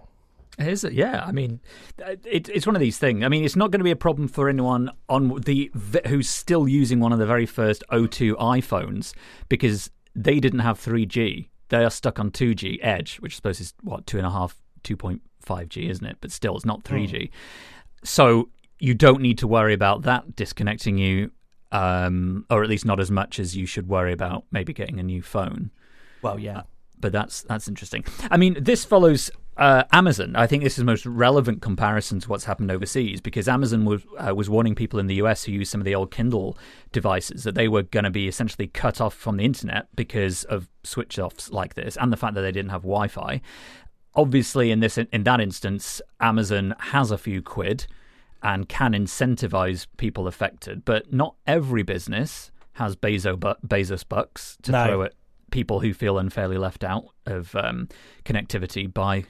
Is 0.58 0.84
it? 0.84 0.92
Yeah. 0.92 1.24
I 1.24 1.32
mean, 1.32 1.60
uh, 2.04 2.16
it, 2.24 2.48
it's 2.48 2.66
one 2.66 2.76
of 2.76 2.80
these 2.80 2.98
things. 2.98 3.24
I 3.24 3.28
mean, 3.28 3.44
it's 3.44 3.56
not 3.56 3.70
going 3.70 3.80
to 3.80 3.84
be 3.84 3.90
a 3.90 3.96
problem 3.96 4.28
for 4.28 4.48
anyone 4.48 4.90
on 5.08 5.40
the 5.40 5.70
who's 6.06 6.28
still 6.28 6.68
using 6.68 7.00
one 7.00 7.12
of 7.12 7.18
the 7.18 7.26
very 7.26 7.46
first 7.46 7.82
O2 7.90 8.34
iPhones 8.36 9.14
because 9.48 9.90
they 10.14 10.40
didn't 10.40 10.60
have 10.60 10.78
3G. 10.78 11.48
They 11.68 11.84
are 11.84 11.90
stuck 11.90 12.18
on 12.18 12.30
2G 12.30 12.78
Edge, 12.82 13.16
which 13.18 13.34
I 13.34 13.36
suppose 13.36 13.60
is 13.60 13.74
what 13.82 14.06
two 14.06 14.18
and 14.18 14.26
a 14.26 14.30
half, 14.30 14.56
2.5G, 14.84 15.88
isn't 15.88 16.04
it? 16.04 16.18
But 16.20 16.32
still, 16.32 16.56
it's 16.56 16.66
not 16.66 16.82
3G. 16.84 17.30
So 18.02 18.48
you 18.78 18.94
don't 18.94 19.20
need 19.20 19.38
to 19.38 19.46
worry 19.46 19.72
about 19.72 20.02
that 20.02 20.34
disconnecting 20.34 20.98
you, 20.98 21.30
um, 21.70 22.44
or 22.50 22.62
at 22.62 22.68
least 22.68 22.84
not 22.84 22.98
as 22.98 23.10
much 23.10 23.38
as 23.38 23.56
you 23.56 23.66
should 23.66 23.88
worry 23.88 24.12
about 24.12 24.44
maybe 24.50 24.72
getting 24.72 24.98
a 24.98 25.02
new 25.02 25.22
phone. 25.22 25.70
Well, 26.22 26.38
yeah. 26.38 26.62
but 26.98 27.12
that's 27.12 27.42
that's 27.42 27.68
interesting. 27.68 28.04
I 28.30 28.36
mean, 28.36 28.56
this 28.60 28.84
follows 28.84 29.30
uh, 29.60 29.84
Amazon. 29.92 30.34
I 30.34 30.46
think 30.46 30.62
this 30.64 30.72
is 30.72 30.78
the 30.78 30.84
most 30.84 31.04
relevant 31.06 31.60
comparison 31.62 32.18
to 32.20 32.28
what's 32.28 32.44
happened 32.46 32.70
overseas 32.72 33.20
because 33.20 33.46
Amazon 33.46 33.84
was 33.84 34.02
uh, 34.18 34.34
was 34.34 34.48
warning 34.50 34.74
people 34.74 34.98
in 34.98 35.06
the 35.06 35.16
US 35.16 35.44
who 35.44 35.52
use 35.52 35.68
some 35.70 35.80
of 35.80 35.84
the 35.84 35.94
old 35.94 36.10
Kindle 36.10 36.56
devices 36.92 37.44
that 37.44 37.54
they 37.54 37.68
were 37.68 37.82
going 37.82 38.04
to 38.04 38.10
be 38.10 38.26
essentially 38.26 38.66
cut 38.66 39.00
off 39.00 39.14
from 39.14 39.36
the 39.36 39.44
internet 39.44 39.86
because 39.94 40.44
of 40.44 40.68
switch 40.82 41.18
offs 41.18 41.50
like 41.50 41.74
this 41.74 41.96
and 41.98 42.10
the 42.12 42.16
fact 42.16 42.34
that 42.34 42.40
they 42.40 42.50
didn't 42.52 42.70
have 42.70 42.82
Wi-Fi. 42.82 43.40
Obviously, 44.14 44.70
in 44.72 44.80
this 44.80 44.98
in 44.98 45.22
that 45.24 45.40
instance, 45.40 46.00
Amazon 46.20 46.74
has 46.78 47.10
a 47.10 47.18
few 47.18 47.42
quid 47.42 47.86
and 48.42 48.68
can 48.68 48.92
incentivize 48.94 49.86
people 49.98 50.26
affected, 50.26 50.84
but 50.84 51.12
not 51.12 51.34
every 51.46 51.82
business 51.82 52.50
has 52.72 52.96
Bezo 52.96 53.38
bu- 53.38 53.54
Bezos 53.66 54.08
bucks 54.08 54.56
to 54.62 54.72
No. 54.72 54.86
throw 54.86 55.02
at 55.02 55.12
people 55.50 55.80
who 55.80 55.92
feel 55.92 56.16
unfairly 56.18 56.56
left 56.56 56.82
out 56.82 57.04
of 57.26 57.54
um, 57.54 57.88
connectivity 58.24 58.92
by 58.92 59.24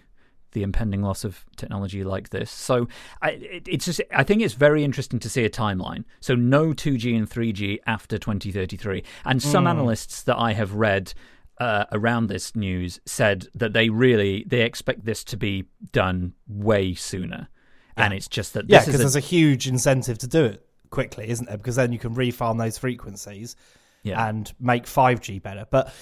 the 0.52 0.62
impending 0.62 1.02
loss 1.02 1.24
of 1.24 1.44
technology 1.56 2.04
like 2.04 2.30
this. 2.30 2.50
So 2.50 2.88
I, 3.22 3.30
it, 3.30 3.68
it's 3.68 3.84
just 3.84 4.00
I 4.14 4.24
think 4.24 4.42
it's 4.42 4.54
very 4.54 4.84
interesting 4.84 5.18
to 5.20 5.28
see 5.30 5.44
a 5.44 5.50
timeline. 5.50 6.04
So 6.20 6.34
no 6.34 6.72
2G 6.72 7.16
and 7.16 7.28
3G 7.28 7.78
after 7.86 8.18
2033, 8.18 9.02
and 9.24 9.42
some 9.42 9.66
analysts 9.66 10.22
that 10.22 10.36
I 10.38 10.52
have 10.52 10.74
read. 10.74 11.12
Uh, 11.58 11.84
around 11.92 12.28
this 12.28 12.56
news 12.56 13.00
said 13.04 13.46
that 13.54 13.74
they 13.74 13.90
really 13.90 14.44
they 14.48 14.62
expect 14.62 15.04
this 15.04 15.22
to 15.22 15.36
be 15.36 15.66
done 15.92 16.32
way 16.48 16.94
sooner 16.94 17.50
and 17.98 18.14
it's 18.14 18.28
just 18.28 18.54
that 18.54 18.64
Yeah, 18.66 18.78
this 18.78 18.86
because 18.86 19.00
is 19.02 19.12
there's 19.12 19.22
a 19.24 19.28
huge 19.28 19.68
incentive 19.68 20.16
to 20.18 20.26
do 20.26 20.44
it 20.46 20.64
quickly, 20.88 21.28
isn't 21.28 21.46
there? 21.46 21.58
Because 21.58 21.76
then 21.76 21.92
you 21.92 21.98
can 21.98 22.14
refarm 22.14 22.56
those 22.56 22.78
frequencies 22.78 23.56
Yeah. 24.04 24.26
and 24.26 24.50
make 24.58 24.84
5G 24.86 25.42
better. 25.42 25.66
But 25.70 25.92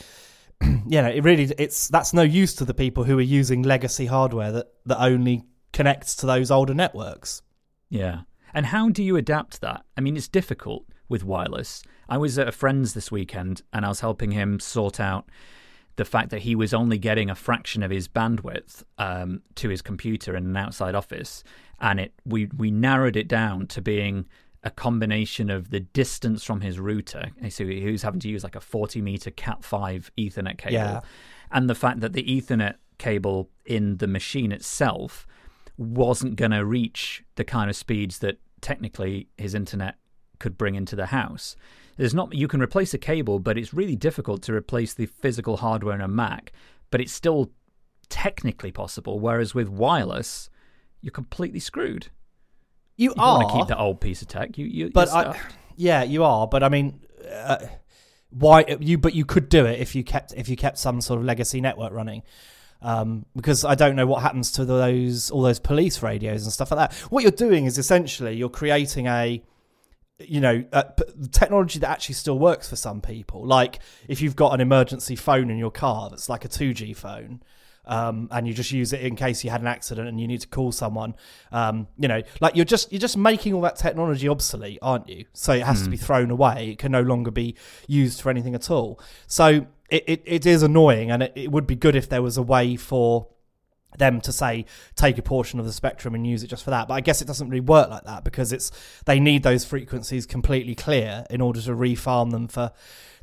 you 0.63 1.03
know, 1.03 1.09
it 1.09 1.23
really 1.25 1.53
it's 1.59 1.89
that's 1.89 2.13
no 2.13 2.23
use 2.23 2.55
to 2.57 2.65
the 2.65 2.75
people 2.75 3.05
who 3.05 3.19
are 3.19 3.23
using 3.23 3.63
legacy 3.63 4.07
hardware 4.07 4.53
that 4.53 4.67
that 4.87 5.01
only 5.01 5.45
connects 5.73 6.17
to 6.17 6.27
those 6.27 6.51
older 6.51 6.75
networks. 6.75 7.43
Yeah. 7.91 8.23
And 8.55 8.67
how 8.67 8.89
do 8.89 9.03
you 9.03 9.17
adapt 9.17 9.61
that? 9.61 9.85
I 9.97 10.01
mean, 10.01 10.17
it's 10.17 10.29
difficult 10.29 10.85
with 11.09 11.25
wireless. 11.25 11.83
I 12.09 12.19
was 12.19 12.39
at 12.39 12.49
a 12.49 12.53
friend's 12.53 12.95
this 12.95 13.11
weekend 13.11 13.63
and 13.73 13.85
I 13.85 13.89
was 13.89 14.01
helping 14.01 14.31
him 14.33 14.61
sort 14.61 15.01
out 15.01 15.29
the 15.97 16.05
fact 16.05 16.31
that 16.31 16.41
he 16.41 16.55
was 16.55 16.73
only 16.73 16.97
getting 16.97 17.29
a 17.29 17.35
fraction 17.35 17.83
of 17.83 17.91
his 17.91 18.09
bandwidth 18.09 18.85
um, 18.99 19.43
to 19.57 19.69
his 19.69 19.83
computer 19.83 20.37
in 20.37 20.47
an 20.47 20.57
outside 20.57 20.95
office. 20.95 21.43
And 21.81 22.01
it 22.01 22.15
we, 22.25 22.47
we 22.57 22.71
narrowed 22.71 23.17
it 23.17 23.29
down 23.29 23.67
to 23.69 23.83
being 23.83 24.27
a 24.65 24.71
combination 24.71 25.51
of 25.51 25.71
the 25.71 25.81
distance 25.81 26.43
from 26.43 26.61
his 26.61 26.79
router. 26.79 27.31
Eh, 27.43 27.49
so 27.49 27.65
he 27.65 27.91
was 27.91 28.03
having 28.03 28.21
to 28.21 28.29
use 28.29 28.43
like 28.43 28.57
a 28.57 28.61
40 28.61 29.01
meter 29.03 29.31
Cat5 29.31 30.11
Ethernet 30.19 30.59
cable. 30.59 30.75
Yeah. 30.75 31.01
And 31.51 31.71
the 31.71 31.75
fact 31.75 32.01
that 32.01 32.13
the 32.13 32.25
Ethernet 32.25 32.75
cable 32.99 33.49
in 33.65 33.99
the 33.99 34.07
machine 34.07 34.53
itself 34.53 35.27
wasn't 35.77 36.37
going 36.37 36.51
to 36.51 36.65
reach 36.65 37.23
the 37.37 37.45
kind 37.45 37.71
of 37.71 37.77
speeds 37.77 38.19
that 38.19 38.39
technically 38.61 39.29
his 39.37 39.55
internet 39.55 39.95
could 40.41 40.59
bring 40.59 40.75
into 40.75 40.97
the 40.97 41.07
house. 41.07 41.57
There's 41.97 42.15
not 42.15 42.35
you 42.35 42.49
can 42.49 42.61
replace 42.61 42.95
a 42.95 42.99
cable, 42.99 43.39
but 43.39 43.57
it's 43.57 43.75
really 43.75 43.97
difficult 43.97 44.43
to 44.43 44.55
replace 44.55 44.95
the 44.95 45.07
physical 45.07 45.59
hardware 45.59 45.95
in 45.95 46.01
a 46.01 46.09
Mac. 46.09 46.53
But 46.91 47.01
it's 47.01 47.13
still 47.13 47.53
technically 48.09 48.73
possible. 48.73 49.21
Whereas 49.21 49.55
with 49.55 49.69
wireless, 49.69 50.51
you're 51.01 51.13
completely 51.13 51.61
screwed. 51.61 52.09
You 52.99 53.11
you 53.17 53.23
are, 53.23 53.39
want 53.39 53.49
to 53.49 53.57
keep 53.57 53.69
that 53.69 53.79
old 53.79 54.01
piece 54.01 54.21
of 54.23 54.29
tech, 54.29 54.59
you 54.59 54.67
you. 54.67 54.91
but 54.91 55.09
I, 55.09 55.39
yeah, 55.77 56.03
you 56.03 56.25
are. 56.25 56.49
But 56.49 56.65
I 56.65 56.69
mean, 56.69 57.01
uh, 57.33 57.59
why 58.31 58.65
you? 58.81 58.99
But 58.99 59.15
you 59.15 59.25
could 59.25 59.49
do 59.49 59.65
it 59.65 59.81
if 59.81 59.95
you 59.95 60.03
kept 60.03 60.35
if 60.35 60.49
you 60.49 60.57
kept 60.57 60.79
some 60.79 61.01
sort 61.01 61.21
of 61.21 61.25
legacy 61.25 61.61
network 61.61 61.93
running. 61.93 62.25
Um, 62.83 63.25
because 63.35 63.65
I 63.65 63.75
don't 63.75 63.97
know 63.97 64.07
what 64.07 64.23
happens 64.23 64.53
to 64.53 64.65
those 64.65 65.31
all 65.31 65.43
those 65.43 65.61
police 65.61 66.03
radios 66.03 66.43
and 66.43 66.53
stuff 66.53 66.73
like 66.73 66.91
that. 66.91 66.97
What 67.11 67.23
you're 67.23 67.31
doing 67.31 67.67
is 67.67 67.79
essentially 67.79 68.37
you're 68.37 68.49
creating 68.49 69.07
a 69.07 69.43
you 70.21 70.41
know, 70.41 70.65
uh, 70.73 70.83
technology 71.31 71.79
that 71.79 71.89
actually 71.89 72.17
still 72.17 72.39
works 72.39 72.69
for 72.69 72.77
some 72.77 73.01
people. 73.01 73.47
Like 73.47 73.79
if 74.09 74.21
you've 74.21 74.35
got 74.37 74.53
an 74.53 74.61
emergency 74.61 75.15
phone 75.15 75.51
in 75.51 75.59
your 75.59 75.71
car 75.71 76.11
that's 76.11 76.29
like 76.29 76.45
a 76.45 76.49
2G 76.49 76.97
phone, 76.97 77.43
um, 77.89 78.29
and 78.31 78.47
you 78.47 78.55
just 78.55 78.71
use 78.71 78.93
it 78.93 79.01
in 79.01 79.17
case 79.17 79.43
you 79.43 79.51
had 79.51 79.61
an 79.61 79.67
accident 79.67 80.09
and 80.09 80.21
you 80.21 80.29
need 80.29 80.41
to 80.43 80.49
call 80.49 80.71
someone. 80.71 81.15
Um, 81.51 81.89
you 81.99 82.07
know, 82.07 82.23
like 82.41 82.55
you're 82.55 82.65
just 82.65 82.93
you're 82.93 83.01
just 83.01 83.17
making 83.17 83.55
all 83.55 83.63
that 83.63 83.77
technology 83.77 84.29
obsolete, 84.29 84.79
aren't 84.83 85.09
you? 85.09 85.25
So 85.33 85.53
it 85.53 85.63
has 85.63 85.83
to 85.83 85.91
be 85.91 85.97
thrown 85.97 86.31
away. 86.31 86.71
It 86.71 86.79
can 86.79 86.93
no 86.93 87.03
longer 87.03 87.31
be 87.31 87.57
used 87.87 88.21
for 88.21 88.31
anything 88.31 88.55
at 88.55 88.71
all. 88.71 89.01
So 89.27 89.67
it, 89.89 90.05
it, 90.07 90.23
it 90.25 90.47
is 90.47 90.63
annoying, 90.63 91.11
and 91.11 91.23
it, 91.23 91.33
it 91.35 91.51
would 91.51 91.67
be 91.67 91.77
good 91.77 91.97
if 91.97 92.09
there 92.09 92.23
was 92.23 92.37
a 92.37 92.43
way 92.43 92.77
for 92.77 93.29
them 93.97 94.21
to 94.21 94.33
say 94.33 94.67
take 94.97 95.17
a 95.19 95.23
portion 95.23 95.59
of 95.59 95.67
the 95.67 95.73
spectrum 95.73 96.15
and 96.15 96.27
use 96.27 96.43
it 96.43 96.49
just 96.49 96.63
for 96.65 96.71
that. 96.71 96.89
But 96.89 96.95
I 96.95 97.01
guess 97.01 97.23
it 97.23 97.27
doesn't 97.27 97.49
really 97.49 97.61
work 97.61 97.89
like 97.89 98.05
that 98.05 98.23
because 98.25 98.53
it's 98.53 98.71
they 99.07 99.19
need 99.19 99.43
those 99.43 99.65
frequencies 99.65 100.27
completely 100.27 100.75
clear 100.75 101.25
in 101.31 101.41
order 101.41 101.61
to 101.63 101.71
refarm 101.71 102.31
them 102.31 102.49
for 102.49 102.73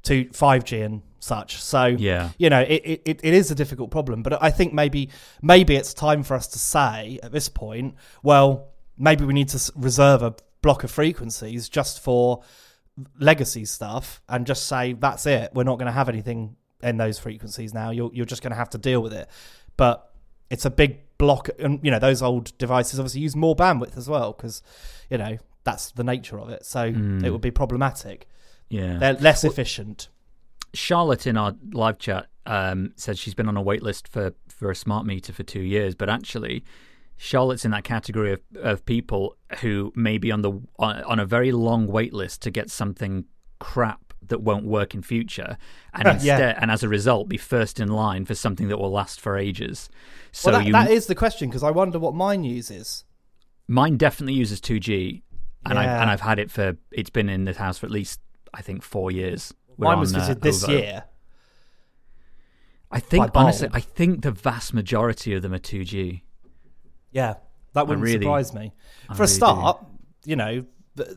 to 0.04 0.26
5G 0.26 0.86
and 0.86 1.02
such. 1.20 1.62
So 1.62 1.86
Yeah. 1.86 2.30
you 2.38 2.50
know, 2.50 2.62
it, 2.62 3.02
it, 3.06 3.20
it 3.24 3.34
is 3.34 3.50
a 3.52 3.56
difficult 3.56 3.90
problem. 3.92 4.22
But 4.24 4.42
I 4.42 4.52
think 4.52 4.74
maybe 4.74 5.10
maybe 5.42 5.76
it's 5.76 5.94
time 5.94 6.24
for 6.24 6.36
us 6.36 6.48
to 6.48 6.60
say 6.60 7.20
at 7.24 7.32
this 7.32 7.50
point, 7.50 7.96
well, 8.24 8.70
maybe 8.98 9.26
we 9.26 9.34
need 9.34 9.50
to 9.50 9.72
reserve 9.76 10.22
a 10.24 10.36
block 10.62 10.84
of 10.84 10.92
frequencies 10.92 11.70
just 11.70 12.02
for 12.02 12.44
legacy 13.20 13.66
stuff 13.66 14.22
and 14.30 14.46
just 14.48 14.68
say 14.68 14.94
that's 14.94 15.26
it. 15.26 15.52
We're 15.54 15.64
not 15.64 15.78
going 15.78 15.88
to 15.88 15.92
have 15.92 16.10
anything 16.10 16.56
in 16.82 16.98
those 16.98 17.20
frequencies 17.20 17.74
now. 17.74 17.90
You're 17.92 18.12
you're 18.14 18.26
just 18.26 18.42
going 18.42 18.52
to 18.52 18.58
have 18.58 18.70
to 18.72 18.78
deal 18.78 19.02
with 19.02 19.14
it. 19.14 19.30
But 19.78 20.10
it's 20.56 20.64
a 20.66 20.70
big 20.70 21.00
block, 21.18 21.50
and 21.60 21.80
you 21.84 21.92
know 21.92 22.00
those 22.00 22.22
old 22.22 22.58
devices 22.58 22.98
obviously 22.98 23.20
use 23.22 23.36
more 23.36 23.56
bandwidth 23.58 23.98
as 23.98 24.08
well 24.08 24.32
because 24.32 24.64
you 25.10 25.18
know 25.18 25.38
that's 25.66 25.92
the 25.92 26.04
nature 26.04 26.40
of 26.40 26.50
it. 26.50 26.66
So 26.66 26.84
it 27.26 27.30
would 27.30 27.42
be 27.42 27.52
problematic. 27.52 28.28
yeah. 28.70 28.98
They're 28.98 29.14
less 29.16 29.44
efficient. 29.44 30.08
Charlotte 30.74 31.28
in 31.28 31.36
our 31.38 31.56
live 31.74 32.00
chat 32.00 32.28
um, 32.46 32.94
said 32.96 33.18
she's 33.18 33.34
been 33.34 33.50
on 33.50 33.58
a 33.58 33.62
wait 33.62 33.84
list 33.84 34.08
for, 34.08 34.34
for 34.48 34.72
a 34.72 34.76
smart 34.76 35.06
meter 35.06 35.34
for 35.34 35.44
two 35.44 35.62
years, 35.62 35.94
but 35.96 36.10
actually, 36.10 36.64
Charlotte's 37.18 37.66
in 37.66 37.72
that 37.72 37.84
category 37.84 38.32
of, 38.34 38.42
of 38.62 38.86
people 38.86 39.36
who 39.62 39.92
may 39.96 40.18
be 40.18 40.32
on 40.32 40.42
the 40.42 40.52
on, 40.80 41.04
on 41.04 41.20
a 41.20 41.26
very 41.26 41.52
long 41.52 41.88
wait 41.88 42.14
list 42.14 42.42
to 42.44 42.52
get 42.52 42.70
something 42.70 43.26
crap 43.60 44.05
that 44.30 44.42
won't 44.42 44.66
work 44.66 44.94
in 44.94 45.02
future, 45.02 45.58
and 45.94 46.04
Yeah. 46.06 46.14
instead, 46.14 46.56
and 46.60 46.72
as 46.72 46.84
a 46.84 46.90
result, 46.90 47.28
be 47.30 47.38
first 47.38 47.80
in 47.80 47.90
line 47.90 48.26
for 48.26 48.36
something 48.36 48.68
that 48.70 48.78
will 48.78 48.92
last 48.92 49.20
for 49.22 49.38
ages. 49.38 49.90
So 50.32 50.52
well, 50.52 50.60
that, 50.60 50.66
you, 50.68 50.74
that 50.74 50.92
is 50.92 51.08
the 51.08 51.16
question 51.16 51.50
because 51.50 51.64
I 51.64 51.72
wonder 51.72 51.98
what 52.00 52.14
mine 52.14 52.44
uses. 52.44 53.04
mine 53.68 53.98
definitely 53.98 54.34
uses 54.34 54.60
two 54.62 54.80
G, 54.80 55.24
and 55.66 55.78
I 55.80 55.86
and 55.86 56.10
I've 56.10 56.22
had 56.22 56.40
it 56.40 56.52
for 56.52 56.78
it's 56.92 57.10
been 57.10 57.30
in 57.30 57.46
this 57.46 57.58
house 57.58 57.78
for 57.78 57.86
at 57.86 57.92
least 57.92 58.20
I 58.54 58.62
think 58.62 58.84
four 58.84 59.12
years. 59.12 59.54
We're 59.78 59.88
Mine 59.90 60.00
was 60.00 60.14
on, 60.14 60.22
uh, 60.22 60.36
this 60.40 60.64
OVO. 60.64 60.72
year. 60.74 61.04
I 62.92 63.00
think 63.00 63.30
honestly. 63.36 63.68
I 63.74 63.80
think 63.82 64.22
the 64.24 64.32
vast 64.32 64.74
majority 64.74 65.34
of 65.34 65.42
them 65.42 65.54
are 65.54 65.60
two 65.60 65.84
G. 65.84 66.24
Yeah, 67.12 67.36
that 67.74 67.88
wouldn't 67.88 68.04
really- 68.04 68.20
surprise 68.24 68.54
me. 68.54 68.74
I 69.10 69.16
For 69.16 69.24
a 69.24 69.26
really 69.26 69.32
do. 69.32 69.36
start, 69.36 69.86
you 70.24 70.36
know, 70.36 70.66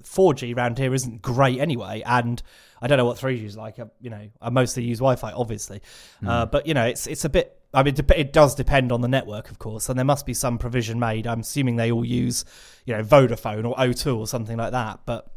four 0.03 0.35
G 0.35 0.53
around 0.55 0.79
here 0.79 0.93
isn't 0.95 1.23
great 1.23 1.61
anyway, 1.61 2.03
and 2.05 2.43
I 2.81 2.87
don't 2.87 2.99
know 2.99 3.05
what 3.05 3.19
three 3.19 3.39
G 3.39 3.47
is 3.47 3.57
like. 3.57 3.79
uh, 3.79 3.87
You 4.01 4.11
know, 4.11 4.29
I 4.41 4.51
mostly 4.51 4.85
use 4.85 4.99
Wi-Fi, 4.99 5.33
obviously, 5.33 5.81
uh, 6.27 6.45
Hmm. 6.47 6.51
but 6.51 6.67
you 6.67 6.75
know, 6.75 6.85
it's 6.85 7.07
it's 7.07 7.25
a 7.25 7.29
bit. 7.29 7.55
I 7.75 7.83
mean, 7.83 7.95
it 8.17 8.33
does 8.33 8.55
depend 8.55 8.93
on 8.93 9.03
the 9.03 9.09
network, 9.09 9.51
of 9.51 9.59
course, 9.59 9.89
and 9.91 9.99
there 9.99 10.05
must 10.07 10.25
be 10.25 10.33
some 10.33 10.57
provision 10.57 10.99
made. 10.99 11.27
I'm 11.27 11.41
assuming 11.41 11.77
they 11.77 11.93
all 11.93 12.05
use, 12.05 12.45
you 12.87 12.95
know, 12.95 13.03
Vodafone 13.03 13.69
or 13.69 13.75
O2 13.77 14.17
or 14.17 14.27
something 14.27 14.57
like 14.57 14.73
that. 14.73 15.01
But 15.05 15.31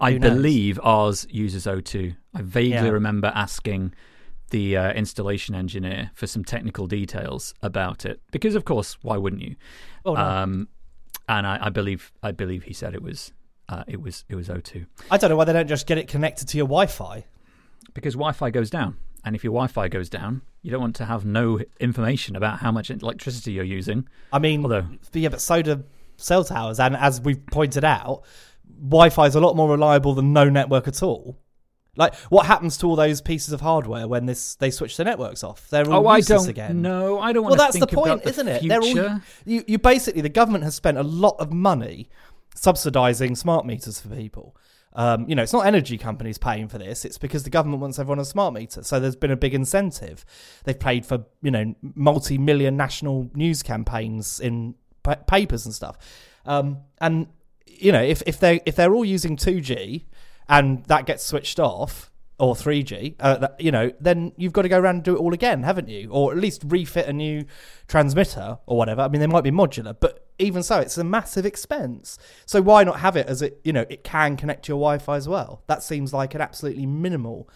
I 0.00 0.18
believe 0.18 0.80
ours 0.82 1.26
uses 1.30 1.66
O2. 1.66 2.16
I 2.34 2.42
vaguely 2.42 2.86
Yeah. 2.86 2.88
remember 2.88 3.32
asking 3.34 3.92
the 4.50 4.76
uh, 4.76 4.92
installation 4.92 5.54
engineer 5.54 6.10
for 6.14 6.26
some 6.26 6.44
technical 6.44 6.86
details 6.86 7.52
about 7.62 8.04
it 8.06 8.20
because, 8.30 8.54
of 8.54 8.64
course, 8.64 8.96
why 9.02 9.16
wouldn't 9.16 9.42
you? 9.42 9.56
Oh, 10.04 10.14
no. 10.14 10.20
Um, 10.20 10.68
and 11.28 11.46
I, 11.46 11.58
I 11.66 11.68
believe 11.70 12.12
I 12.22 12.32
believe 12.32 12.64
he 12.64 12.72
said 12.72 12.94
it 12.94 13.02
was 13.02 13.32
uh, 13.68 13.84
it 13.86 14.00
was 14.00 14.24
it 14.28 14.34
was 14.36 14.48
O2 14.48 14.86
I 15.10 15.16
don't 15.18 15.30
know 15.30 15.36
why 15.36 15.44
they 15.44 15.52
don't 15.52 15.68
just 15.68 15.86
get 15.86 15.98
it 15.98 16.08
connected 16.08 16.48
to 16.48 16.56
your 16.56 16.66
Wi-Fi. 16.66 17.24
because 17.94 18.14
Wi-Fi 18.14 18.50
goes 18.50 18.70
down, 18.70 18.96
and 19.24 19.34
if 19.34 19.42
your 19.44 19.52
Wi-Fi 19.52 19.88
goes 19.88 20.08
down, 20.08 20.42
you 20.62 20.70
don't 20.70 20.80
want 20.80 20.96
to 20.96 21.04
have 21.04 21.24
no 21.24 21.60
information 21.80 22.36
about 22.36 22.58
how 22.60 22.70
much 22.70 22.90
electricity 22.90 23.52
you're 23.52 23.64
using. 23.64 24.08
I 24.32 24.38
mean, 24.38 24.62
Although- 24.62 24.86
yeah, 25.12 25.28
but 25.30 25.40
so 25.40 25.62
do 25.62 25.84
cell 26.16 26.44
towers, 26.44 26.78
and 26.80 26.96
as 26.96 27.20
we've 27.20 27.44
pointed 27.46 27.84
out, 27.84 28.22
Wi-Fi 28.78 29.26
is 29.26 29.34
a 29.34 29.40
lot 29.40 29.56
more 29.56 29.68
reliable 29.70 30.14
than 30.14 30.32
no 30.32 30.48
network 30.48 30.86
at 30.88 31.02
all. 31.02 31.36
Like, 31.96 32.14
what 32.28 32.46
happens 32.46 32.76
to 32.78 32.86
all 32.86 32.96
those 32.96 33.20
pieces 33.20 33.52
of 33.52 33.60
hardware 33.60 34.06
when 34.06 34.26
this 34.26 34.54
they 34.56 34.70
switch 34.70 34.96
the 34.96 35.04
networks 35.04 35.42
off? 35.42 35.68
They're 35.70 35.88
all 35.90 36.06
oh, 36.06 36.08
I 36.08 36.18
useless 36.18 36.42
don't 36.42 36.50
again. 36.50 36.82
know. 36.82 37.18
I 37.18 37.32
don't 37.32 37.42
want 37.42 37.56
Well, 37.56 37.66
that's 37.66 37.78
the 37.78 37.86
point, 37.86 38.22
the 38.22 38.30
isn't 38.30 38.48
it? 38.48 38.60
Future. 38.60 38.80
They're 38.80 39.04
all 39.12 39.20
you. 39.44 39.64
You 39.66 39.78
basically 39.78 40.20
the 40.20 40.28
government 40.28 40.64
has 40.64 40.74
spent 40.74 40.98
a 40.98 41.02
lot 41.02 41.36
of 41.38 41.52
money 41.52 42.08
subsidising 42.54 43.36
smart 43.36 43.66
meters 43.66 44.00
for 44.00 44.08
people. 44.08 44.56
Um, 44.94 45.28
you 45.28 45.34
know, 45.34 45.42
it's 45.42 45.52
not 45.52 45.66
energy 45.66 45.98
companies 45.98 46.38
paying 46.38 46.68
for 46.68 46.78
this. 46.78 47.04
It's 47.04 47.18
because 47.18 47.44
the 47.44 47.50
government 47.50 47.82
wants 47.82 47.98
everyone 47.98 48.18
a 48.18 48.24
smart 48.24 48.54
meter. 48.54 48.82
So 48.82 48.98
there's 48.98 49.14
been 49.16 49.30
a 49.30 49.36
big 49.36 49.52
incentive. 49.52 50.24
They've 50.64 50.78
paid 50.78 51.04
for 51.04 51.26
you 51.42 51.50
know 51.50 51.74
multi-million 51.82 52.76
national 52.76 53.30
news 53.34 53.62
campaigns 53.62 54.40
in 54.40 54.74
pa- 55.02 55.16
papers 55.26 55.66
and 55.66 55.74
stuff. 55.74 55.98
Um, 56.46 56.78
and 57.00 57.26
you 57.66 57.92
know, 57.92 58.02
if 58.02 58.22
if 58.26 58.40
they 58.40 58.60
if 58.64 58.76
they're 58.76 58.94
all 58.94 59.04
using 59.04 59.36
2G 59.36 60.04
and 60.48 60.84
that 60.84 61.06
gets 61.06 61.24
switched 61.24 61.58
off 61.58 62.10
or 62.38 62.54
3G, 62.54 63.14
uh, 63.20 63.38
that, 63.38 63.60
you 63.60 63.70
know, 63.70 63.90
then 63.98 64.32
you've 64.36 64.52
got 64.52 64.62
to 64.62 64.68
go 64.68 64.78
around 64.78 64.96
and 64.96 65.04
do 65.04 65.14
it 65.14 65.18
all 65.18 65.32
again, 65.32 65.62
haven't 65.62 65.88
you? 65.88 66.10
Or 66.10 66.32
at 66.32 66.38
least 66.38 66.62
refit 66.66 67.06
a 67.06 67.12
new 67.12 67.46
transmitter 67.88 68.58
or 68.66 68.76
whatever. 68.76 69.00
I 69.00 69.08
mean, 69.08 69.20
they 69.20 69.26
might 69.26 69.44
be 69.44 69.50
modular, 69.50 69.96
but 69.98 70.26
even 70.38 70.62
so, 70.62 70.78
it's 70.78 70.98
a 70.98 71.04
massive 71.04 71.46
expense. 71.46 72.18
So 72.44 72.60
why 72.60 72.84
not 72.84 73.00
have 73.00 73.16
it 73.16 73.26
as 73.26 73.40
it, 73.40 73.60
you 73.64 73.72
know, 73.72 73.86
it 73.88 74.04
can 74.04 74.36
connect 74.36 74.66
to 74.66 74.72
your 74.72 74.78
Wi-Fi 74.78 75.16
as 75.16 75.26
well? 75.26 75.62
That 75.66 75.82
seems 75.82 76.12
like 76.12 76.34
an 76.34 76.42
absolutely 76.42 76.84
minimal 76.84 77.48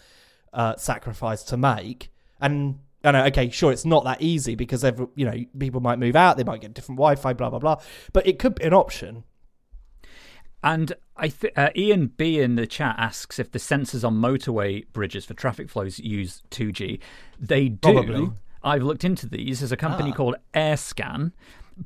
uh, 0.51 0.75
sacrifice 0.77 1.43
to 1.43 1.57
make. 1.57 2.11
And 2.39 2.79
I 3.03 3.11
know, 3.11 3.25
okay, 3.25 3.49
sure, 3.49 3.71
it's 3.71 3.85
not 3.85 4.03
that 4.05 4.21
easy 4.21 4.55
because 4.55 4.83
every, 4.83 5.07
you 5.15 5.25
know 5.25 5.35
people 5.57 5.81
might 5.81 5.99
move 5.99 6.15
out, 6.15 6.37
they 6.37 6.43
might 6.43 6.61
get 6.61 6.73
different 6.73 6.97
Wi-Fi, 6.97 7.33
blah 7.33 7.49
blah 7.49 7.59
blah. 7.59 7.77
But 8.13 8.27
it 8.27 8.39
could 8.39 8.55
be 8.55 8.63
an 8.63 8.73
option. 8.73 9.23
And 10.63 10.93
I 11.17 11.29
th- 11.29 11.53
uh, 11.57 11.69
Ian 11.75 12.07
B 12.17 12.39
in 12.39 12.55
the 12.55 12.67
chat 12.67 12.95
asks 12.97 13.39
if 13.39 13.51
the 13.51 13.59
sensors 13.59 14.05
on 14.07 14.15
motorway 14.21 14.85
bridges 14.93 15.25
for 15.25 15.33
traffic 15.33 15.69
flows 15.69 15.99
use 15.99 16.43
2G. 16.51 16.99
They 17.39 17.69
do. 17.69 17.93
Probably. 17.93 18.31
I've 18.63 18.83
looked 18.83 19.03
into 19.03 19.27
these. 19.27 19.59
There's 19.59 19.71
a 19.71 19.77
company 19.77 20.11
Ah. 20.11 20.15
called 20.15 20.35
AirScan, 20.53 21.31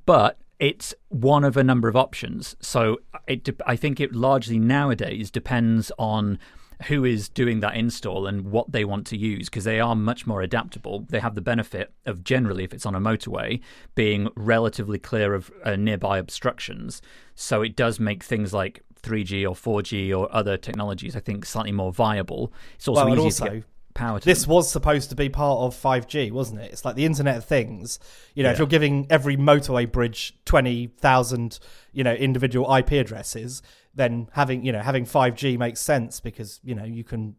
but 0.06 0.38
it's 0.60 0.94
one 1.10 1.44
of 1.46 1.56
a 1.58 1.64
number 1.64 1.88
of 1.88 1.96
options. 1.96 2.56
So 2.60 2.98
it, 3.28 3.44
de- 3.46 3.56
I 3.70 3.76
think 3.78 4.00
it 4.00 4.14
largely 4.14 4.60
nowadays 4.60 5.32
depends 5.32 5.92
on 5.98 6.38
who 6.84 7.06
is 7.06 7.30
doing 7.30 7.60
that 7.62 7.76
install 7.76 8.28
and 8.28 8.52
what 8.52 8.72
they 8.72 8.86
want 8.86 9.08
to 9.08 9.18
use 9.18 9.50
because 9.50 9.64
they 9.64 9.80
are 9.80 9.96
much 9.96 10.28
more 10.28 10.42
adaptable. 10.42 11.06
They 11.10 11.20
have 11.20 11.36
the 11.36 11.42
benefit 11.42 11.94
of 12.06 12.24
generally, 12.24 12.64
if 12.64 12.74
it's 12.74 12.86
on 12.86 12.96
a 12.96 13.00
motorway, 13.00 13.62
being 13.96 14.30
relatively 14.36 15.00
clear 15.00 15.34
of 15.34 15.52
uh, 15.64 15.76
nearby 15.76 16.18
obstructions. 16.18 17.02
So 17.34 17.62
it 17.62 17.76
does 17.76 18.00
make 18.00 18.24
things 18.24 18.54
like 18.54 18.82
3G 19.02 19.44
or 19.44 19.54
4G 19.56 20.18
or 20.18 20.34
other 20.34 20.58
technologies, 20.58 21.16
I 21.16 21.20
think, 21.20 21.46
slightly 21.46 21.72
more 21.72 21.94
viable. 21.94 22.52
It's 22.76 22.88
also 22.88 23.06
Well, 23.06 23.14
easier 23.14 23.24
also, 23.26 23.46
to 23.46 23.52
get 23.52 23.64
power 23.96 24.20
to 24.20 24.26
This 24.26 24.44
them. 24.44 24.54
was 24.54 24.72
supposed 24.72 25.10
to 25.10 25.16
be 25.16 25.28
part 25.30 25.60
of 25.62 25.74
5G, 25.76 26.32
wasn't 26.32 26.62
it? 26.62 26.72
It's 26.72 26.86
like 26.86 26.96
the 26.96 27.06
Internet 27.06 27.38
of 27.38 27.46
Things. 27.46 27.98
You 28.36 28.44
know, 28.44 28.52
if 28.52 28.60
you're 28.60 28.68
giving 28.68 29.08
every 29.10 29.36
motorway 29.38 29.92
bridge 29.92 30.36
20,000, 30.46 31.60
you 31.94 32.04
know, 32.04 32.14
individual 32.14 32.72
IP 32.76 32.92
addresses, 32.94 33.64
then 33.96 34.28
having, 34.34 34.64
you 34.66 34.72
know, 34.72 34.82
having 34.82 35.06
5G 35.06 35.58
makes 35.58 35.80
sense 35.80 36.20
because, 36.20 36.60
you 36.64 36.76
know, 36.76 36.84
you 36.84 37.04
can 37.04 37.36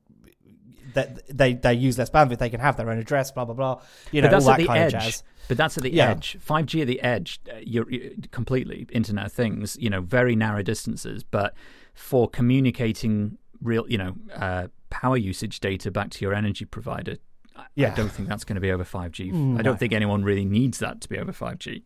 that 0.94 1.26
they 1.28 1.52
they 1.52 1.74
use 1.74 1.98
less 1.98 2.08
bandwidth, 2.08 2.38
they 2.38 2.48
can 2.48 2.60
have 2.60 2.78
their 2.78 2.88
own 2.88 2.96
address, 2.98 3.30
blah 3.30 3.44
blah 3.44 3.54
blah. 3.54 3.82
You 4.12 4.22
know, 4.22 4.28
but 4.28 4.30
that's 4.32 4.44
all 4.46 4.52
at 4.52 4.56
that 4.56 4.62
the 4.62 4.66
kind 4.68 4.78
edge. 4.80 4.94
of 4.94 5.00
jazz. 5.02 5.22
But 5.48 5.56
that's 5.58 5.76
at 5.76 5.82
the 5.82 5.92
Yeah. 5.92 6.10
edge. 6.12 6.38
5G 6.40 6.80
at 6.80 6.86
the 6.86 7.00
edge, 7.02 7.38
uh, 7.52 7.56
you're, 7.62 7.88
you're 7.90 8.12
completely 8.30 8.86
Internet 8.90 9.26
of 9.26 9.32
Things. 9.32 9.76
You 9.78 9.90
know, 9.90 10.00
very 10.00 10.34
narrow 10.34 10.62
distances, 10.62 11.22
but 11.22 11.54
for 11.92 12.28
communicating 12.30 13.36
real, 13.62 13.84
you 13.88 13.98
know, 13.98 14.14
uh, 14.34 14.68
power 14.90 15.16
usage 15.16 15.60
data 15.60 15.90
back 15.90 16.10
to 16.10 16.24
your 16.24 16.34
energy 16.34 16.64
provider. 16.64 17.16
I- 17.56 17.86
I 17.86 17.90
don't 17.90 18.10
think 18.10 18.28
that's 18.28 18.44
going 18.44 18.54
to 18.56 18.60
be 18.60 18.70
over 18.70 18.84
5G. 18.84 19.30
I 19.32 19.34
No. 19.34 19.62
don't 19.62 19.78
think 19.78 19.92
anyone 19.92 20.24
really 20.24 20.44
needs 20.44 20.78
that 20.78 21.00
to 21.02 21.08
be 21.08 21.18
over 21.18 21.32
5G. 21.32 21.82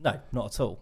No, 0.00 0.20
not 0.32 0.54
at 0.54 0.60
all. 0.60 0.80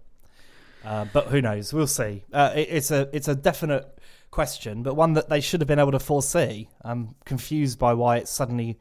Uh, 0.85 1.05
but 1.13 1.29
who 1.29 1.41
knows? 1.41 1.73
We'll 1.73 1.87
see. 1.87 2.25
Uh, 2.33 2.53
it, 2.57 2.69
it's 2.71 2.91
a 2.91 3.09
it's 3.13 3.29
a 3.29 3.37
definite 3.37 3.87
question, 4.33 4.83
but 4.83 4.95
one 4.95 5.13
that 5.13 5.29
they 5.29 5.41
should 5.41 5.61
have 5.61 5.69
been 5.69 5.79
able 5.79 5.93
to 5.93 6.01
foresee. 6.01 6.69
I'm 6.85 7.15
confused 7.25 7.79
by 7.79 7.95
why 7.95 8.17
it 8.17 8.27
suddenly, 8.27 8.81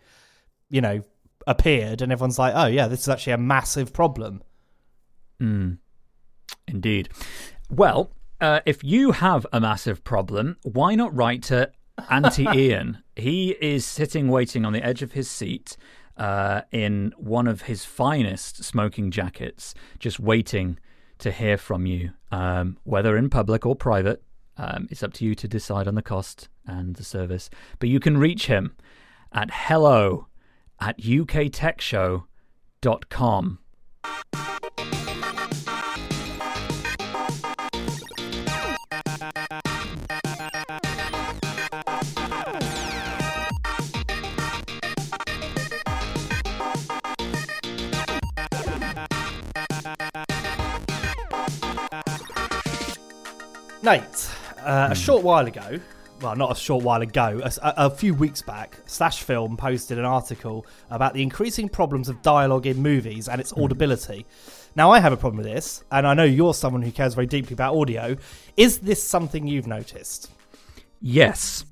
you 0.72 0.82
know, 0.82 1.04
appeared, 1.46 2.02
and 2.02 2.12
everyone's 2.12 2.40
like, 2.40 2.54
"Oh 2.56 2.66
yeah, 2.66 2.88
this 2.88 3.02
is 3.02 3.10
actually 3.10 3.34
a 3.34 3.38
massive 3.38 3.94
problem." 3.94 4.42
Mm. 5.40 5.78
Indeed. 6.68 7.10
Well, 7.70 8.10
uh, 8.40 8.62
if 8.66 8.84
you 8.84 9.12
have 9.12 9.46
a 9.54 9.60
massive 9.60 10.04
problem, 10.04 10.58
why 10.64 10.96
not 10.96 11.16
write 11.16 11.44
to 11.44 11.72
Auntie 12.10 12.48
Ian? 12.54 13.04
He 13.16 13.52
is 13.62 13.86
sitting 13.86 14.28
waiting 14.30 14.66
on 14.66 14.74
the 14.74 14.84
edge 14.84 15.02
of 15.02 15.14
his 15.14 15.30
seat 15.30 15.78
uh, 16.18 16.62
in 16.72 17.14
one 17.18 17.48
of 17.48 17.64
his 17.64 17.84
finest 17.86 18.64
smoking 18.64 19.10
jackets, 19.12 19.74
just 20.00 20.20
waiting 20.20 20.78
to 21.20 21.32
hear 21.32 21.58
from 21.58 21.86
you, 21.86 22.12
um, 22.32 22.78
whether 22.84 23.16
in 23.18 23.30
public 23.30 23.66
or 23.66 23.76
private. 23.76 24.24
Um, 24.58 24.88
it's 24.92 25.04
up 25.04 25.14
to 25.14 25.26
you 25.26 25.34
to 25.36 25.48
decide 25.48 25.88
on 25.88 25.96
the 25.96 26.02
cost 26.02 26.50
and 26.68 26.96
the 26.96 27.04
service. 27.04 27.50
But 27.80 27.90
you 27.90 28.00
can 28.00 28.18
reach 28.18 28.48
him 28.48 28.76
at 29.32 29.50
hello 29.52 30.28
at 30.80 30.98
uktechshow.com. 31.00 33.60
Nate, 53.92 54.30
uh, 54.64 54.88
a 54.92 54.96
short 54.96 55.22
while 55.24 55.46
ago, 55.46 55.80
well, 56.22 56.36
not 56.36 56.52
a 56.52 56.56
short 56.56 56.84
while 56.84 57.02
ago, 57.02 57.42
a, 57.44 57.52
a 57.62 57.90
few 57.90 58.14
weeks 58.14 58.42
back, 58.42 58.78
Slash 58.86 59.24
Film 59.24 59.58
posted 59.58 59.98
an 60.00 60.06
article 60.06 60.66
about 60.90 61.14
the 61.14 61.22
increasing 61.22 61.68
problems 61.68 62.08
of 62.08 62.22
dialogue 62.22 62.66
in 62.68 62.78
movies 62.82 63.28
and 63.28 63.42
its 63.42 63.52
audibility. 63.54 64.26
Now, 64.78 64.92
I 64.92 65.00
have 65.02 65.12
a 65.12 65.18
problem 65.18 65.38
with 65.44 65.46
this, 65.54 65.84
and 65.92 66.08
I 66.08 66.14
know 66.14 66.24
you're 66.24 66.54
someone 66.54 66.82
who 66.84 66.92
cares 66.92 67.16
very 67.16 67.28
deeply 67.28 67.54
about 67.54 67.76
audio. 67.76 68.16
Is 68.56 68.80
this 68.80 69.04
something 69.04 69.46
you've 69.46 69.68
noticed? 69.68 70.32
Yes. 71.02 71.66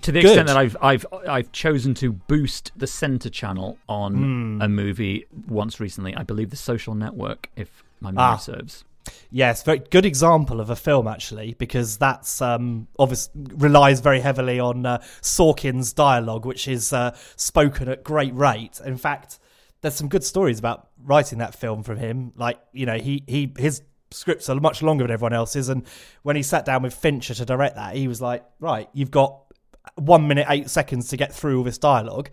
To 0.00 0.10
the 0.10 0.20
Good. 0.20 0.30
extent 0.30 0.48
that 0.48 0.56
I've 0.56 0.76
I've 0.82 1.06
I've 1.28 1.52
chosen 1.52 1.94
to 1.94 2.12
boost 2.12 2.72
the 2.76 2.86
center 2.86 3.30
channel 3.30 3.78
on 3.88 4.58
a 4.60 4.68
movie 4.68 5.26
once 5.48 5.78
recently. 5.80 6.14
I 6.16 6.24
believe 6.24 6.50
the 6.50 6.56
Social 6.56 6.94
Network, 6.94 7.48
if 7.56 7.84
my 8.00 8.10
memory 8.10 8.34
Ah. 8.34 8.36
serves. 8.36 8.84
Yes, 9.30 9.62
very 9.62 9.80
good 9.80 10.06
example 10.06 10.60
of 10.60 10.70
a 10.70 10.76
film 10.76 11.06
actually, 11.06 11.54
because 11.54 11.96
that's 11.96 12.40
um, 12.40 12.88
obviously 12.98 13.32
relies 13.54 14.00
very 14.00 14.20
heavily 14.20 14.60
on 14.60 14.86
uh, 14.86 14.98
Sorkin's 15.20 15.92
dialogue, 15.92 16.46
which 16.46 16.68
is 16.68 16.92
uh, 16.92 17.16
spoken 17.36 17.88
at 17.88 18.04
great 18.04 18.34
rate. 18.34 18.80
In 18.84 18.96
fact, 18.96 19.38
there's 19.80 19.94
some 19.94 20.08
good 20.08 20.24
stories 20.24 20.58
about 20.58 20.88
writing 21.02 21.38
that 21.38 21.54
film 21.54 21.82
from 21.82 21.98
him. 21.98 22.32
Like 22.36 22.58
you 22.72 22.86
know, 22.86 22.96
he 22.96 23.22
he 23.26 23.52
his 23.58 23.82
scripts 24.10 24.48
are 24.48 24.58
much 24.60 24.82
longer 24.82 25.04
than 25.04 25.10
everyone 25.10 25.34
else's, 25.34 25.68
and 25.68 25.84
when 26.22 26.36
he 26.36 26.42
sat 26.42 26.64
down 26.64 26.82
with 26.82 26.94
Fincher 26.94 27.34
to 27.34 27.44
direct 27.44 27.76
that, 27.76 27.96
he 27.96 28.08
was 28.08 28.22
like, 28.22 28.44
"Right, 28.60 28.88
you've 28.92 29.10
got 29.10 29.40
one 29.96 30.26
minute 30.26 30.46
eight 30.48 30.70
seconds 30.70 31.08
to 31.08 31.16
get 31.16 31.34
through 31.34 31.58
all 31.58 31.64
this 31.64 31.78
dialogue." 31.78 32.30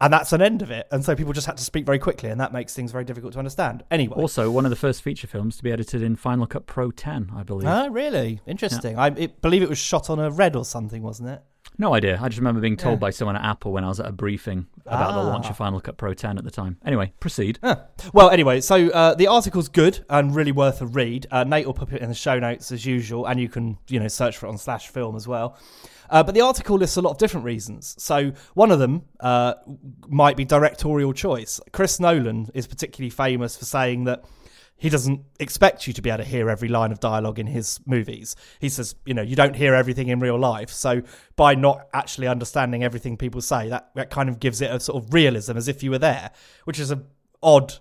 And 0.00 0.12
that's 0.12 0.32
an 0.34 0.42
end 0.42 0.60
of 0.60 0.70
it. 0.70 0.86
And 0.92 1.02
so 1.04 1.16
people 1.16 1.32
just 1.32 1.46
had 1.46 1.56
to 1.56 1.64
speak 1.64 1.86
very 1.86 1.98
quickly, 1.98 2.28
and 2.28 2.38
that 2.40 2.52
makes 2.52 2.74
things 2.74 2.92
very 2.92 3.04
difficult 3.04 3.32
to 3.32 3.38
understand. 3.38 3.82
Anyway, 3.90 4.14
Also, 4.16 4.50
one 4.50 4.66
of 4.66 4.70
the 4.70 4.76
first 4.76 5.00
feature 5.02 5.26
films 5.26 5.56
to 5.56 5.62
be 5.62 5.72
edited 5.72 6.02
in 6.02 6.16
Final 6.16 6.46
Cut 6.46 6.66
Pro 6.66 6.90
10, 6.90 7.30
I 7.34 7.42
believe. 7.42 7.66
Oh, 7.68 7.88
really? 7.88 8.40
Interesting. 8.46 8.98
I 8.98 9.08
it, 9.08 9.40
believe 9.40 9.62
it 9.62 9.70
was 9.70 9.78
shot 9.78 10.10
on 10.10 10.18
a 10.18 10.30
red 10.30 10.54
or 10.54 10.66
something, 10.66 11.02
wasn't 11.02 11.30
it? 11.30 11.40
No 11.78 11.94
idea. 11.94 12.18
I 12.22 12.28
just 12.28 12.38
remember 12.38 12.60
being 12.60 12.76
told 12.76 12.94
Yeah. 12.96 13.00
by 13.00 13.10
someone 13.10 13.36
at 13.36 13.44
Apple 13.44 13.72
when 13.72 13.84
I 13.84 13.88
was 13.88 13.98
at 14.00 14.06
a 14.06 14.12
briefing 14.12 14.66
about 14.86 15.12
the 15.14 15.22
launch 15.22 15.46
Ah. 15.46 15.50
of 15.50 15.56
Final 15.56 15.80
Cut 15.80 15.96
Pro 15.96 16.12
10 16.14 16.36
at 16.38 16.44
the 16.44 16.50
time. 16.50 16.76
Anyway, 16.84 17.12
proceed. 17.18 17.58
Huh. 17.62 17.76
Well, 18.12 18.30
anyway, 18.30 18.60
so 18.60 18.88
uh, 18.90 19.14
the 19.14 19.26
article's 19.26 19.68
good 19.68 20.04
and 20.10 20.34
really 20.34 20.52
worth 20.52 20.80
a 20.82 20.86
read. 20.86 21.26
Uh, 21.30 21.44
Nate 21.44 21.66
will 21.66 21.74
put 21.74 21.92
it 21.92 22.02
in 22.02 22.08
the 22.10 22.14
show 22.14 22.38
notes 22.38 22.70
as 22.70 22.84
usual, 22.86 23.26
and 23.26 23.40
you 23.40 23.48
can 23.48 23.78
you 23.88 23.98
know 23.98 24.08
search 24.08 24.36
for 24.38 24.46
it 24.46 24.50
on 24.50 24.58
Slash 24.58 24.88
Film 24.88 25.16
as 25.16 25.26
well. 25.26 25.56
Uh, 26.10 26.22
but 26.22 26.34
the 26.34 26.40
article 26.40 26.76
lists 26.76 26.96
a 26.96 27.02
lot 27.02 27.10
of 27.10 27.18
different 27.18 27.44
reasons. 27.44 27.94
So 27.98 28.32
one 28.54 28.70
of 28.70 28.78
them 28.78 29.02
uh, 29.20 29.54
might 30.08 30.36
be 30.36 30.44
directorial 30.44 31.12
choice. 31.12 31.60
Chris 31.72 32.00
Nolan 32.00 32.50
is 32.54 32.66
particularly 32.66 33.10
famous 33.10 33.56
for 33.56 33.64
saying 33.64 34.04
that 34.04 34.24
he 34.78 34.90
doesn't 34.90 35.24
expect 35.40 35.86
you 35.86 35.92
to 35.94 36.02
be 36.02 36.10
able 36.10 36.22
to 36.22 36.28
hear 36.28 36.50
every 36.50 36.68
line 36.68 36.92
of 36.92 37.00
dialogue 37.00 37.38
in 37.38 37.46
his 37.46 37.80
movies. 37.86 38.36
He 38.60 38.68
says, 38.68 38.94
you 39.06 39.14
know, 39.14 39.22
you 39.22 39.34
don't 39.34 39.56
hear 39.56 39.74
everything 39.74 40.08
in 40.08 40.20
real 40.20 40.38
life. 40.38 40.70
So 40.70 41.02
by 41.34 41.54
not 41.54 41.88
actually 41.94 42.28
understanding 42.28 42.84
everything 42.84 43.16
people 43.16 43.40
say, 43.40 43.70
that, 43.70 43.90
that 43.94 44.10
kind 44.10 44.28
of 44.28 44.38
gives 44.38 44.60
it 44.60 44.70
a 44.70 44.78
sort 44.78 45.02
of 45.02 45.14
realism 45.14 45.56
as 45.56 45.66
if 45.66 45.82
you 45.82 45.90
were 45.90 45.98
there, 45.98 46.30
which 46.64 46.78
is 46.78 46.90
a 46.90 47.02
odd 47.42 47.74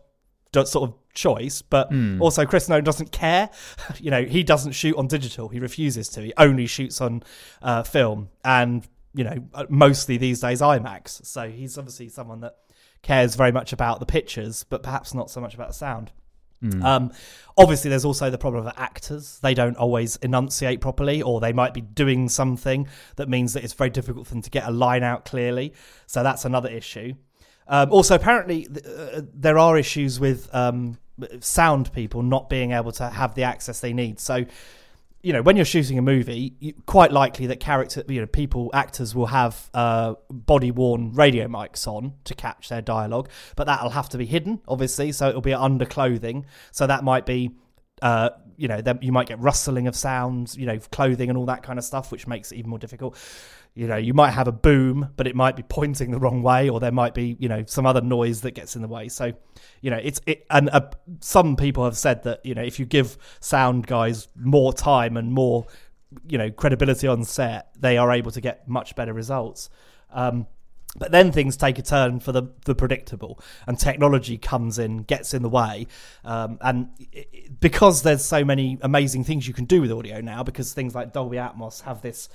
sort 0.53 0.89
of 0.89 0.93
choice. 1.15 1.61
But 1.61 1.91
also, 2.19 2.45
Chris 2.45 2.69
Nolan 2.69 2.83
doesn't 2.83 3.11
care. 3.11 3.49
you 3.99 4.11
know, 4.11 4.23
he 4.23 4.43
doesn't 4.43 4.73
shoot 4.73 4.95
on 4.97 5.07
digital. 5.07 5.49
He 5.49 5.59
refuses 5.59 6.09
to. 6.09 6.21
He 6.21 6.33
only 6.37 6.67
shoots 6.67 7.01
on 7.01 7.23
uh, 7.61 7.83
film, 7.83 8.29
and 8.43 8.87
you 9.13 9.23
know, 9.23 9.37
uh, 9.53 9.65
mostly 9.69 10.17
these 10.17 10.41
days 10.41 10.61
IMAX. 10.61 11.25
So 11.25 11.49
he's 11.49 11.77
obviously 11.77 12.09
someone 12.09 12.41
that 12.41 12.55
cares 13.01 13.35
very 13.35 13.51
much 13.51 13.71
about 13.73 13.99
the 13.99 14.05
pictures, 14.05 14.63
but 14.63 14.83
perhaps 14.83 15.13
not 15.13 15.29
so 15.29 15.39
much 15.39 15.55
about 15.55 15.69
the 15.69 15.73
sound. 15.73 16.11
Um, 16.83 17.11
obviously, 17.57 17.89
there's 17.89 18.05
also 18.05 18.29
the 18.29 18.37
problem 18.37 18.65
of 18.65 18.73
actors. 18.77 19.39
They 19.43 19.53
don't 19.53 19.77
always 19.77 20.15
enunciate 20.17 20.81
properly, 20.81 21.21
or 21.21 21.39
they 21.39 21.53
might 21.53 21.73
be 21.73 21.81
doing 21.81 22.29
something 22.29 22.87
that 23.17 23.29
means 23.29 23.53
that 23.53 23.63
it's 23.63 23.73
very 23.73 23.89
difficult 23.91 24.25
for 24.27 24.33
them 24.33 24.41
to 24.41 24.49
get 24.49 24.67
a 24.67 24.71
line 24.71 25.03
out 25.03 25.25
clearly. 25.25 25.73
So 26.07 26.23
that's 26.23 26.45
another 26.45 26.69
issue. 26.69 27.13
Um, 27.67 27.91
also, 27.91 28.15
apparently, 28.15 28.65
th- 28.65 28.85
uh, 28.85 29.21
there 29.33 29.57
are 29.57 29.77
issues 29.77 30.19
with 30.19 30.53
um, 30.53 30.97
sound 31.39 31.91
people 31.93 32.23
not 32.23 32.49
being 32.49 32.71
able 32.71 32.91
to 32.93 33.09
have 33.09 33.35
the 33.35 33.43
access 33.43 33.79
they 33.79 33.93
need. 33.93 34.19
So, 34.19 34.45
you 35.21 35.33
know, 35.33 35.41
when 35.41 35.55
you're 35.55 35.65
shooting 35.65 35.97
a 35.97 36.01
movie, 36.01 36.53
you, 36.59 36.73
quite 36.85 37.11
likely 37.11 37.47
that 37.47 37.59
character, 37.59 38.03
you 38.07 38.21
know, 38.21 38.27
people, 38.27 38.69
actors 38.73 39.15
will 39.15 39.25
have 39.25 39.69
uh, 39.73 40.13
body 40.29 40.71
worn 40.71 41.13
radio 41.13 41.47
mics 41.47 41.87
on 41.87 42.13
to 42.25 42.35
catch 42.35 42.69
their 42.69 42.81
dialogue, 42.81 43.29
but 43.55 43.65
that'll 43.65 43.89
have 43.89 44.09
to 44.09 44.17
be 44.17 44.25
hidden, 44.25 44.61
obviously. 44.67 45.11
So 45.11 45.29
it'll 45.29 45.41
be 45.41 45.53
under 45.53 45.85
clothing. 45.85 46.45
So 46.71 46.85
that 46.85 47.03
might 47.03 47.25
be, 47.25 47.55
uh, 48.01 48.29
you 48.57 48.67
know, 48.67 48.81
you 49.01 49.11
might 49.11 49.27
get 49.27 49.39
rustling 49.39 49.87
of 49.87 49.95
sounds, 49.95 50.57
you 50.57 50.65
know, 50.65 50.79
clothing 50.91 51.29
and 51.29 51.37
all 51.37 51.45
that 51.45 51.63
kind 51.63 51.79
of 51.79 51.85
stuff, 51.85 52.11
which 52.11 52.27
makes 52.27 52.51
it 52.51 52.57
even 52.57 52.69
more 52.69 52.79
difficult. 52.79 53.17
You 53.73 53.87
know, 53.87 53.97
you 53.97 54.13
might 54.13 54.31
have 54.31 54.47
a 54.47 54.51
boom, 54.51 55.09
but 55.17 55.27
it 55.27 55.35
might 55.35 55.55
be 55.55 55.63
pointing 55.67 56.11
the 56.11 56.19
wrong 56.19 56.41
way, 56.41 56.69
or 56.69 56.79
there 56.79 56.91
might 56.91 57.13
be, 57.13 57.35
you 57.39 57.49
know, 57.49 57.63
some 57.67 57.85
other 57.85 58.01
noise 58.01 58.41
that 58.41 58.51
gets 58.51 58.75
in 58.75 58.81
the 58.81 58.87
way. 58.87 59.09
So, 59.09 59.33
you 59.81 59.91
know, 59.91 59.99
it's 60.01 60.21
it. 60.25 60.45
And 60.49 60.69
uh, 60.69 60.89
some 61.19 61.55
people 61.55 61.83
have 61.83 61.97
said 61.97 62.23
that 62.23 62.45
you 62.45 62.55
know, 62.55 62.63
if 62.63 62.79
you 62.79 62.85
give 62.85 63.17
sound 63.39 63.87
guys 63.87 64.27
more 64.35 64.73
time 64.73 65.17
and 65.17 65.31
more, 65.31 65.67
you 66.27 66.37
know, 66.37 66.51
credibility 66.51 67.07
on 67.07 67.23
set, 67.23 67.69
they 67.79 67.97
are 67.97 68.11
able 68.11 68.31
to 68.31 68.41
get 68.41 68.67
much 68.67 68.95
better 68.95 69.13
results. 69.13 69.69
Um, 70.11 70.47
but 70.95 71.11
then 71.11 71.31
things 71.31 71.57
take 71.57 71.77
a 71.77 71.81
turn 71.81 72.19
for 72.19 72.31
the, 72.31 72.43
the 72.65 72.75
predictable, 72.75 73.39
and 73.67 73.79
technology 73.79 74.37
comes 74.37 74.79
in, 74.79 75.03
gets 75.03 75.33
in 75.33 75.41
the 75.41 75.49
way. 75.49 75.87
Um, 76.23 76.57
and 76.61 76.89
it, 77.11 77.59
because 77.59 78.01
there's 78.03 78.23
so 78.23 78.45
many 78.45 78.77
amazing 78.81 79.23
things 79.23 79.47
you 79.47 79.53
can 79.53 79.65
do 79.65 79.81
with 79.81 79.91
audio 79.91 80.21
now, 80.21 80.43
because 80.43 80.73
things 80.73 80.95
like 80.95 81.13
Dolby 81.13 81.37
Atmos 81.37 81.81
have 81.81 82.01
this 82.01 82.29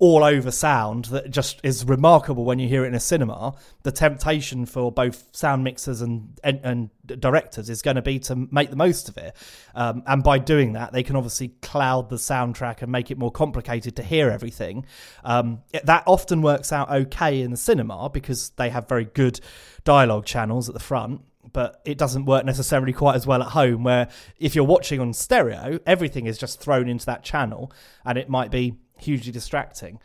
all 0.00 0.22
over 0.22 0.50
sound 0.50 1.06
that 1.06 1.30
just 1.30 1.60
is 1.64 1.84
remarkable 1.84 2.44
when 2.44 2.58
you 2.60 2.68
hear 2.68 2.84
it 2.84 2.88
in 2.88 2.94
a 2.94 3.00
cinema. 3.00 3.54
The 3.82 3.90
temptation 3.90 4.64
for 4.64 4.92
both 4.92 5.28
sound 5.32 5.64
mixers 5.64 6.00
and 6.00 6.38
and, 6.44 6.60
and 6.62 6.90
directors 7.20 7.68
is 7.68 7.82
going 7.82 7.96
to 7.96 8.02
be 8.02 8.18
to 8.20 8.36
make 8.50 8.70
the 8.70 8.76
most 8.76 9.08
of 9.08 9.16
it, 9.16 9.34
um, 9.74 10.02
and 10.06 10.22
by 10.22 10.38
doing 10.38 10.74
that, 10.74 10.92
they 10.92 11.02
can 11.02 11.16
obviously 11.16 11.48
cloud 11.62 12.10
the 12.10 12.16
soundtrack 12.16 12.82
and 12.82 12.92
make 12.92 13.10
it 13.10 13.18
more 13.18 13.32
complicated 13.32 13.96
to 13.96 14.02
hear 14.02 14.30
everything. 14.30 14.86
Um, 15.24 15.62
that 15.84 16.04
often 16.06 16.42
works 16.42 16.72
out 16.72 16.90
okay 16.90 17.40
in 17.40 17.50
the 17.50 17.56
cinema 17.56 18.08
because 18.08 18.50
they 18.50 18.70
have 18.70 18.88
very 18.88 19.06
good 19.06 19.40
dialogue 19.84 20.26
channels 20.26 20.68
at 20.68 20.74
the 20.74 20.80
front 20.80 21.22
but 21.50 21.80
it 21.86 21.96
doesn't 21.96 22.26
work 22.26 22.44
necessarily 22.44 22.92
quite 22.92 23.14
as 23.14 23.26
well 23.26 23.42
at 23.42 23.48
home 23.48 23.82
where 23.82 24.08
if 24.38 24.54
you're 24.54 24.64
watching 24.64 25.00
on 25.00 25.14
stereo 25.14 25.78
everything 25.86 26.26
is 26.26 26.36
just 26.36 26.60
thrown 26.60 26.88
into 26.88 27.06
that 27.06 27.22
channel 27.22 27.72
and 28.04 28.18
it 28.18 28.28
might 28.28 28.50
be 28.50 28.74
hugely 29.00 29.32
distracting. 29.32 30.00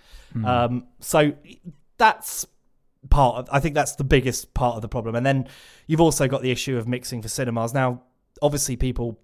Um, 0.45 0.88
so 0.99 1.34
that's 1.97 2.47
part 3.10 3.36
of 3.36 3.49
i 3.51 3.60
think 3.60 3.75
that's 3.75 3.95
the 3.95 4.03
biggest 4.03 4.53
part 4.53 4.75
of 4.75 4.82
the 4.82 4.88
problem. 4.88 5.15
And 5.15 5.25
then 5.25 5.47
you've 5.88 6.01
also 6.01 6.27
got 6.27 6.41
the 6.41 6.51
issue 6.51 6.77
of 6.77 6.88
mixing 6.88 7.21
for 7.21 7.27
cinemas. 7.27 7.73
Now 7.73 8.03
obviously 8.41 8.75
people 8.75 9.19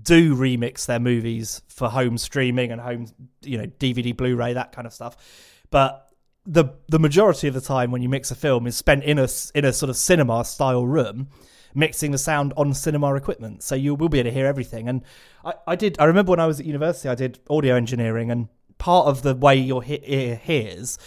do 0.00 0.36
remix 0.36 0.86
their 0.86 1.00
movies 1.00 1.62
for 1.68 1.88
home 1.88 2.18
streaming 2.18 2.70
and 2.70 2.80
home 2.80 3.06
you 3.42 3.58
know 3.58 3.66
dvd 3.66 4.16
blu-ray 4.16 4.52
that 4.52 4.72
kind 4.72 4.86
of 4.86 4.92
stuff. 4.92 5.16
But 5.70 6.08
the 6.46 6.66
the 6.88 6.98
majority 6.98 7.48
of 7.48 7.54
the 7.54 7.60
time 7.60 7.90
when 7.90 8.02
you 8.02 8.08
mix 8.08 8.30
a 8.30 8.34
film 8.34 8.66
is 8.66 8.76
spent 8.76 9.04
in 9.04 9.18
a 9.18 9.28
in 9.54 9.64
a 9.64 9.72
sort 9.72 9.90
of 9.90 9.96
cinema 9.96 10.44
style 10.44 10.86
room 10.86 11.28
mixing 11.74 12.10
the 12.10 12.18
sound 12.18 12.52
on 12.56 12.72
cinema 12.72 13.14
equipment. 13.14 13.62
So 13.62 13.74
you 13.74 13.94
will 13.94 14.08
be 14.08 14.18
able 14.18 14.30
to 14.30 14.34
hear 14.34 14.46
everything. 14.46 14.88
And 14.88 15.02
I, 15.44 15.54
I 15.66 15.76
did 15.76 15.98
i 15.98 16.04
remember 16.04 16.30
when 16.30 16.40
i 16.40 16.46
was 16.46 16.60
at 16.60 16.66
university 16.66 17.08
i 17.08 17.14
did 17.14 17.38
audio 17.48 17.74
engineering 17.74 18.30
and 18.30 18.48
part 18.78 19.06
of 19.06 19.22
the 19.22 19.34
way 19.34 19.56
your 19.56 19.82
he- 19.82 20.02
ear 20.04 20.36
hears 20.36 20.98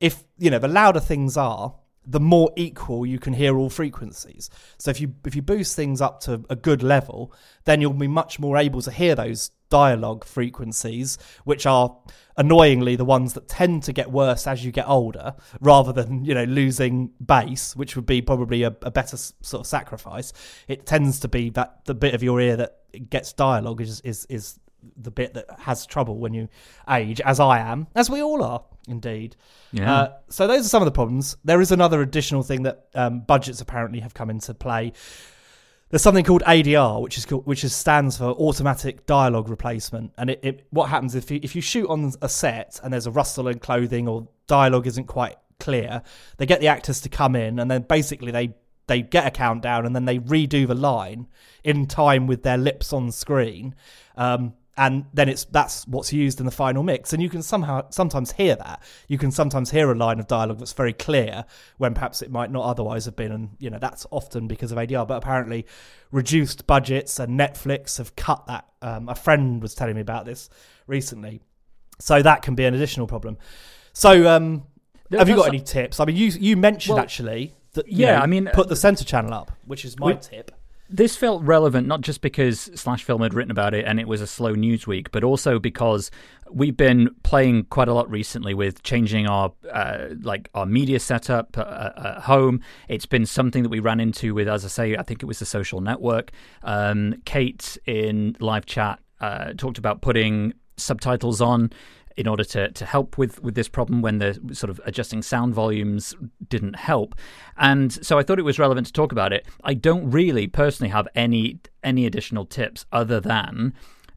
if 0.00 0.24
you 0.38 0.50
know 0.50 0.58
the 0.58 0.68
louder 0.68 1.00
things 1.00 1.36
are 1.36 1.74
the 2.10 2.20
more 2.20 2.50
equal 2.56 3.04
you 3.04 3.18
can 3.18 3.34
hear 3.34 3.58
all 3.58 3.68
frequencies. 3.68 4.48
So 4.78 4.90
if 4.90 4.98
you 4.98 5.14
if 5.26 5.36
you 5.36 5.42
boost 5.42 5.76
things 5.76 6.00
up 6.00 6.20
to 6.20 6.42
a 6.48 6.56
good 6.56 6.82
level 6.82 7.32
then 7.64 7.80
you'll 7.80 7.92
be 7.92 8.08
much 8.08 8.38
more 8.38 8.56
able 8.56 8.80
to 8.82 8.90
hear 8.90 9.14
those 9.14 9.50
dialogue 9.68 10.24
frequencies 10.24 11.18
which 11.44 11.66
are 11.66 11.98
annoyingly 12.38 12.96
the 12.96 13.04
ones 13.04 13.34
that 13.34 13.46
tend 13.46 13.82
to 13.82 13.92
get 13.92 14.10
worse 14.10 14.46
as 14.46 14.64
you 14.64 14.72
get 14.72 14.88
older 14.88 15.34
rather 15.60 15.92
than 15.92 16.24
you 16.24 16.34
know 16.34 16.44
losing 16.44 17.10
bass 17.24 17.76
which 17.76 17.94
would 17.94 18.06
be 18.06 18.22
probably 18.22 18.62
a, 18.62 18.74
a 18.82 18.90
better 18.90 19.18
sort 19.18 19.60
of 19.60 19.66
sacrifice. 19.66 20.32
It 20.66 20.86
tends 20.86 21.20
to 21.20 21.28
be 21.28 21.50
that 21.50 21.84
the 21.84 21.94
bit 21.94 22.14
of 22.14 22.22
your 22.22 22.40
ear 22.40 22.56
that 22.56 23.10
gets 23.10 23.34
dialogue 23.34 23.82
is 23.82 24.00
is 24.00 24.24
is 24.30 24.58
the 24.96 25.10
bit 25.10 25.34
that 25.34 25.46
has 25.58 25.86
trouble 25.86 26.18
when 26.18 26.32
you 26.34 26.48
age 26.88 27.20
as 27.22 27.38
i 27.40 27.58
am 27.58 27.86
as 27.94 28.08
we 28.10 28.22
all 28.22 28.42
are 28.42 28.62
indeed 28.88 29.36
Yeah. 29.72 29.92
uh, 29.94 30.12
so 30.28 30.46
those 30.46 30.64
are 30.64 30.68
some 30.68 30.80
of 30.82 30.86
the 30.86 30.92
problems. 30.92 31.36
There 31.44 31.60
is 31.60 31.72
another 31.72 32.00
additional 32.00 32.42
thing 32.42 32.62
that 32.62 32.86
um, 32.94 33.20
budgets 33.20 33.60
apparently 33.60 34.00
have 34.00 34.14
come 34.14 34.30
into 34.30 34.54
play. 34.54 34.94
There's 35.90 36.00
something 36.02 36.24
called 36.24 36.42
ADR, 36.46 37.00
which 37.02 37.18
is 37.18 37.26
called, 37.26 37.46
which 37.46 37.64
is 37.64 37.74
stands 37.74 38.16
for 38.16 38.24
automatic 38.26 39.04
dialogue 39.06 39.48
replacement. 39.50 40.12
And 40.18 40.30
it, 40.30 40.40
it 40.42 40.66
what 40.70 40.88
happens 40.88 41.14
if 41.14 41.30
you 41.30 41.40
if 41.42 41.54
you 41.54 41.60
shoot 41.62 41.86
on 41.88 42.12
a 42.22 42.28
set 42.30 42.80
and 42.82 42.92
there's 42.92 43.06
a 43.06 43.10
rustle 43.10 43.48
in 43.48 43.58
clothing 43.58 44.08
or 44.08 44.28
dialogue 44.46 44.86
isn't 44.86 45.06
quite 45.06 45.36
clear, 45.60 46.02
they 46.38 46.46
get 46.46 46.60
the 46.60 46.68
actors 46.68 47.00
to 47.02 47.08
come 47.10 47.36
in 47.36 47.58
and 47.58 47.70
then 47.70 47.82
basically 47.82 48.32
they 48.32 48.54
they 48.86 49.02
get 49.02 49.26
a 49.26 49.30
countdown 49.30 49.84
and 49.84 49.94
then 49.94 50.06
they 50.06 50.18
redo 50.18 50.66
the 50.66 50.74
line 50.74 51.26
in 51.62 51.86
time 51.86 52.26
with 52.26 52.42
their 52.42 52.56
lips 52.56 52.92
on 52.92 53.12
screen. 53.12 53.74
Um, 54.16 54.54
and 54.78 55.04
then 55.12 55.28
it's 55.28 55.44
that's 55.46 55.86
what's 55.88 56.12
used 56.12 56.38
in 56.38 56.46
the 56.46 56.52
final 56.52 56.84
mix. 56.84 57.12
And 57.12 57.20
you 57.20 57.28
can 57.28 57.42
somehow 57.42 57.90
sometimes 57.90 58.30
hear 58.32 58.54
that. 58.54 58.80
You 59.08 59.18
can 59.18 59.32
sometimes 59.32 59.72
hear 59.72 59.90
a 59.90 59.94
line 59.94 60.20
of 60.20 60.28
dialogue 60.28 60.58
that's 60.60 60.72
very 60.72 60.92
clear 60.92 61.44
when 61.78 61.94
perhaps 61.94 62.22
it 62.22 62.30
might 62.30 62.52
not 62.52 62.64
otherwise 62.64 63.04
have 63.06 63.16
been 63.16 63.32
and 63.32 63.50
you 63.58 63.70
know 63.70 63.78
that's 63.78 64.06
often 64.12 64.46
because 64.46 64.70
of 64.70 64.78
ADR 64.78 65.06
but 65.06 65.16
apparently 65.16 65.66
reduced 66.12 66.66
budgets 66.68 67.18
and 67.18 67.38
Netflix 67.38 67.98
have 67.98 68.14
cut 68.14 68.46
that. 68.46 68.66
Um, 68.80 69.08
a 69.08 69.16
friend 69.16 69.60
was 69.60 69.74
telling 69.74 69.96
me 69.96 70.00
about 70.00 70.24
this 70.24 70.48
recently. 70.86 71.40
So 71.98 72.22
that 72.22 72.42
can 72.42 72.54
be 72.54 72.64
an 72.64 72.74
additional 72.74 73.08
problem. 73.08 73.36
So 73.92 74.28
um, 74.28 74.62
have 75.10 75.28
you 75.28 75.34
got 75.34 75.48
any 75.48 75.60
tips? 75.60 75.98
I 75.98 76.04
mean 76.04 76.14
you 76.16 76.26
you 76.28 76.56
mentioned 76.56 76.94
Well, 76.94 77.02
actually 77.02 77.54
that 77.72 77.88
you 77.88 78.06
yeah, 78.06 78.16
know, 78.16 78.22
I 78.22 78.26
mean, 78.26 78.48
put 78.54 78.68
the 78.68 78.76
center 78.76 79.04
channel 79.04 79.34
up 79.34 79.50
which 79.66 79.84
is 79.84 79.98
my 79.98 80.12
we- 80.12 80.18
tip 80.20 80.52
This 80.90 81.16
felt 81.16 81.42
relevant 81.42 81.86
not 81.86 82.00
just 82.00 82.22
because 82.22 82.70
Slash 82.74 83.04
Film 83.04 83.20
had 83.20 83.34
written 83.34 83.50
about 83.50 83.74
it 83.74 83.84
and 83.84 84.00
it 84.00 84.08
was 84.08 84.22
a 84.22 84.26
slow 84.26 84.52
news 84.52 84.86
week, 84.86 85.10
but 85.10 85.22
also 85.22 85.58
because 85.58 86.10
we've 86.50 86.76
been 86.76 87.14
playing 87.24 87.64
quite 87.64 87.88
a 87.88 87.92
lot 87.92 88.10
recently 88.10 88.54
with 88.54 88.82
changing 88.82 89.26
our 89.26 89.52
uh, 89.70 90.08
like 90.22 90.48
our 90.54 90.64
media 90.64 90.98
setup 90.98 91.58
uh, 91.58 91.90
at 91.96 92.20
home. 92.22 92.62
It's 92.88 93.04
been 93.04 93.26
something 93.26 93.62
that 93.64 93.68
we 93.68 93.80
ran 93.80 94.00
into 94.00 94.34
with, 94.34 94.48
as 94.48 94.64
I 94.64 94.68
say, 94.68 94.96
I 94.96 95.02
think 95.02 95.22
it 95.22 95.26
was 95.26 95.40
the 95.40 95.46
social 95.46 95.82
network. 95.82 96.30
Um, 96.62 97.16
Kate 97.26 97.76
in 97.84 98.34
live 98.40 98.64
chat 98.64 98.98
uh, 99.20 99.52
talked 99.58 99.76
about 99.76 100.00
putting 100.00 100.54
subtitles 100.78 101.42
on 101.42 101.70
in 102.18 102.26
order 102.26 102.42
to, 102.42 102.68
to 102.72 102.84
help 102.84 103.16
with, 103.16 103.40
with 103.42 103.54
this 103.54 103.68
problem 103.68 104.02
when 104.02 104.18
the 104.18 104.38
sort 104.52 104.70
of 104.70 104.80
adjusting 104.84 105.22
sound 105.22 105.54
volumes 105.54 106.16
didn't 106.48 106.74
help. 106.74 107.14
And 107.56 107.92
so 108.04 108.18
I 108.18 108.24
thought 108.24 108.40
it 108.40 108.44
was 108.44 108.58
relevant 108.58 108.88
to 108.88 108.92
talk 108.92 109.12
about 109.12 109.32
it. 109.32 109.46
I 109.62 109.74
don't 109.74 110.10
really 110.10 110.48
personally 110.48 110.90
have 110.90 111.06
any 111.14 111.60
any 111.84 112.06
additional 112.06 112.44
tips 112.44 112.84
other 112.90 113.20
than 113.20 113.72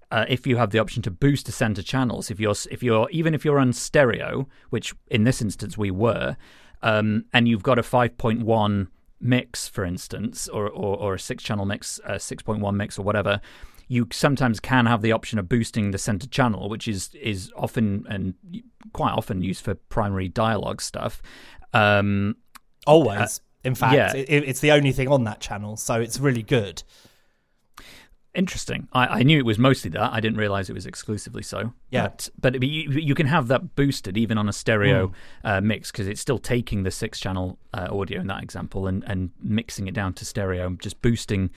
uh, 0.10 0.26
if 0.28 0.48
you 0.48 0.58
have 0.58 0.72
the 0.72 0.80
option 0.80 1.04
to 1.04 1.12
boost 1.12 1.46
to 1.46 1.52
center 1.52 1.84
channels, 1.84 2.32
if 2.32 2.40
you're 2.40 2.56
if 2.72 2.82
you're 2.82 3.08
even 3.12 3.36
if 3.36 3.46
you're 3.46 3.60
on 3.60 3.72
stereo, 3.72 4.48
which 4.72 4.96
in 5.08 5.24
this 5.24 5.40
instance 5.40 5.78
we 5.78 5.92
were, 5.92 6.36
um, 6.82 7.26
and 7.34 7.48
you've 7.48 7.64
got 7.64 7.78
a 7.78 7.84
5.1 7.84 8.88
mix, 9.20 9.68
for 9.68 9.86
instance, 9.86 10.48
or 10.48 10.68
or, 10.68 10.98
or 10.98 11.14
a 11.14 11.20
six 11.20 11.44
channel 11.44 11.66
mix, 11.66 12.00
a 12.04 12.16
6.1 12.16 12.74
mix, 12.74 12.98
or 12.98 13.04
whatever, 13.04 13.40
you 13.92 14.08
sometimes 14.12 14.60
can 14.60 14.86
have 14.86 15.02
the 15.02 15.12
option 15.12 15.40
of 15.40 15.50
boosting 15.50 15.92
the 15.92 15.98
center 15.98 16.28
channel, 16.28 16.70
which 16.70 16.88
is 16.88 17.14
is 17.16 17.52
often 17.56 18.06
and 18.10 18.34
quite 18.94 19.12
often 19.12 19.42
used 19.42 19.64
for 19.64 19.76
primary 19.76 20.28
dialogue 20.28 20.82
stuff. 20.82 21.22
Um, 21.74 22.36
always 22.88 23.42
in 23.64 23.76
fact 23.76 23.94
yeah. 23.94 24.12
it, 24.16 24.44
it's 24.44 24.60
the 24.60 24.72
only 24.72 24.92
thing 24.92 25.08
on 25.08 25.24
that 25.24 25.40
channel 25.40 25.78
so 25.78 26.02
it's 26.02 26.20
really 26.20 26.42
good 26.42 26.82
Interesting. 28.34 28.88
I, 28.94 29.08
I 29.08 29.24
knew 29.24 29.38
it 29.38 29.46
was 29.46 29.60
mostly 29.60 29.92
that. 29.92 30.14
I 30.14 30.22
didn't 30.22 30.38
realize 30.38 30.70
it 30.70 30.74
was 30.74 30.86
exclusively 30.86 31.44
so. 31.44 31.74
Yeah. 31.90 32.04
But, 32.04 32.30
but 32.40 32.64
you, 32.64 32.90
you 32.90 33.14
can 33.14 33.28
have 33.28 33.50
that 33.50 33.76
boosted 33.76 34.18
even 34.18 34.38
on 34.38 34.48
a 34.48 34.54
stereo 34.54 35.08
Mm. 35.08 35.14
uh, 35.44 35.60
mix 35.60 35.92
because 35.92 36.08
it's 36.08 36.22
still 36.22 36.38
taking 36.38 36.84
the 36.84 36.92
six 36.92 37.20
channel 37.20 37.60
uh, 37.74 37.90
audio 37.92 38.22
in 38.22 38.28
that 38.28 38.42
example 38.42 38.88
and, 38.88 39.04
and 39.06 39.32
mixing 39.42 39.88
it 39.88 39.94
down 39.94 40.14
to 40.14 40.24
stereo, 40.24 40.70
just 40.82 41.02
boosting 41.02 41.50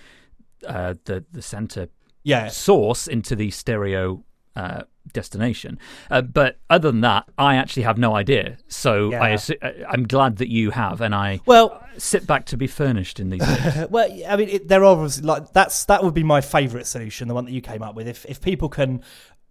uh, 0.66 0.94
the, 1.04 1.24
the 1.30 1.42
center 1.42 1.88
yeah 2.24 2.48
source 2.48 3.06
into 3.06 3.36
the 3.36 3.50
stereo 3.50 4.24
uh, 4.56 4.82
destination. 5.12 5.78
Uh, 6.10 6.22
but 6.22 6.58
other 6.70 6.90
than 6.90 7.00
that, 7.02 7.24
I 7.36 7.56
actually 7.56 7.82
have 7.82 7.98
no 7.98 8.14
idea. 8.14 8.56
So 8.68 9.08
I 9.12 9.30
Yeah. 9.30 9.34
assu- 9.34 9.62
I- 9.62 9.84
I'm 9.92 10.06
glad 10.06 10.36
that 10.36 10.48
you 10.48 10.70
have, 10.70 11.00
and 11.00 11.14
I 11.14 11.40
Well, 11.44 11.84
sit 11.98 12.26
back 12.26 12.46
to 12.46 12.56
be 12.56 12.66
furnished 12.66 13.18
in 13.20 13.30
these. 13.30 13.40
well, 13.90 14.08
I 14.28 14.36
mean, 14.36 14.48
it, 14.48 14.68
there 14.68 14.80
are 14.82 14.84
obviously 14.96 15.24
like 15.24 15.52
that's 15.52 15.84
that 15.86 16.02
would 16.04 16.14
be 16.14 16.22
my 16.22 16.40
favourite 16.40 16.86
solution, 16.86 17.28
the 17.28 17.34
one 17.34 17.44
that 17.46 17.52
you 17.52 17.60
came 17.60 17.82
up 17.82 17.94
with. 17.96 18.06
If 18.08 18.24
if 18.26 18.40
people 18.40 18.68
can 18.68 19.02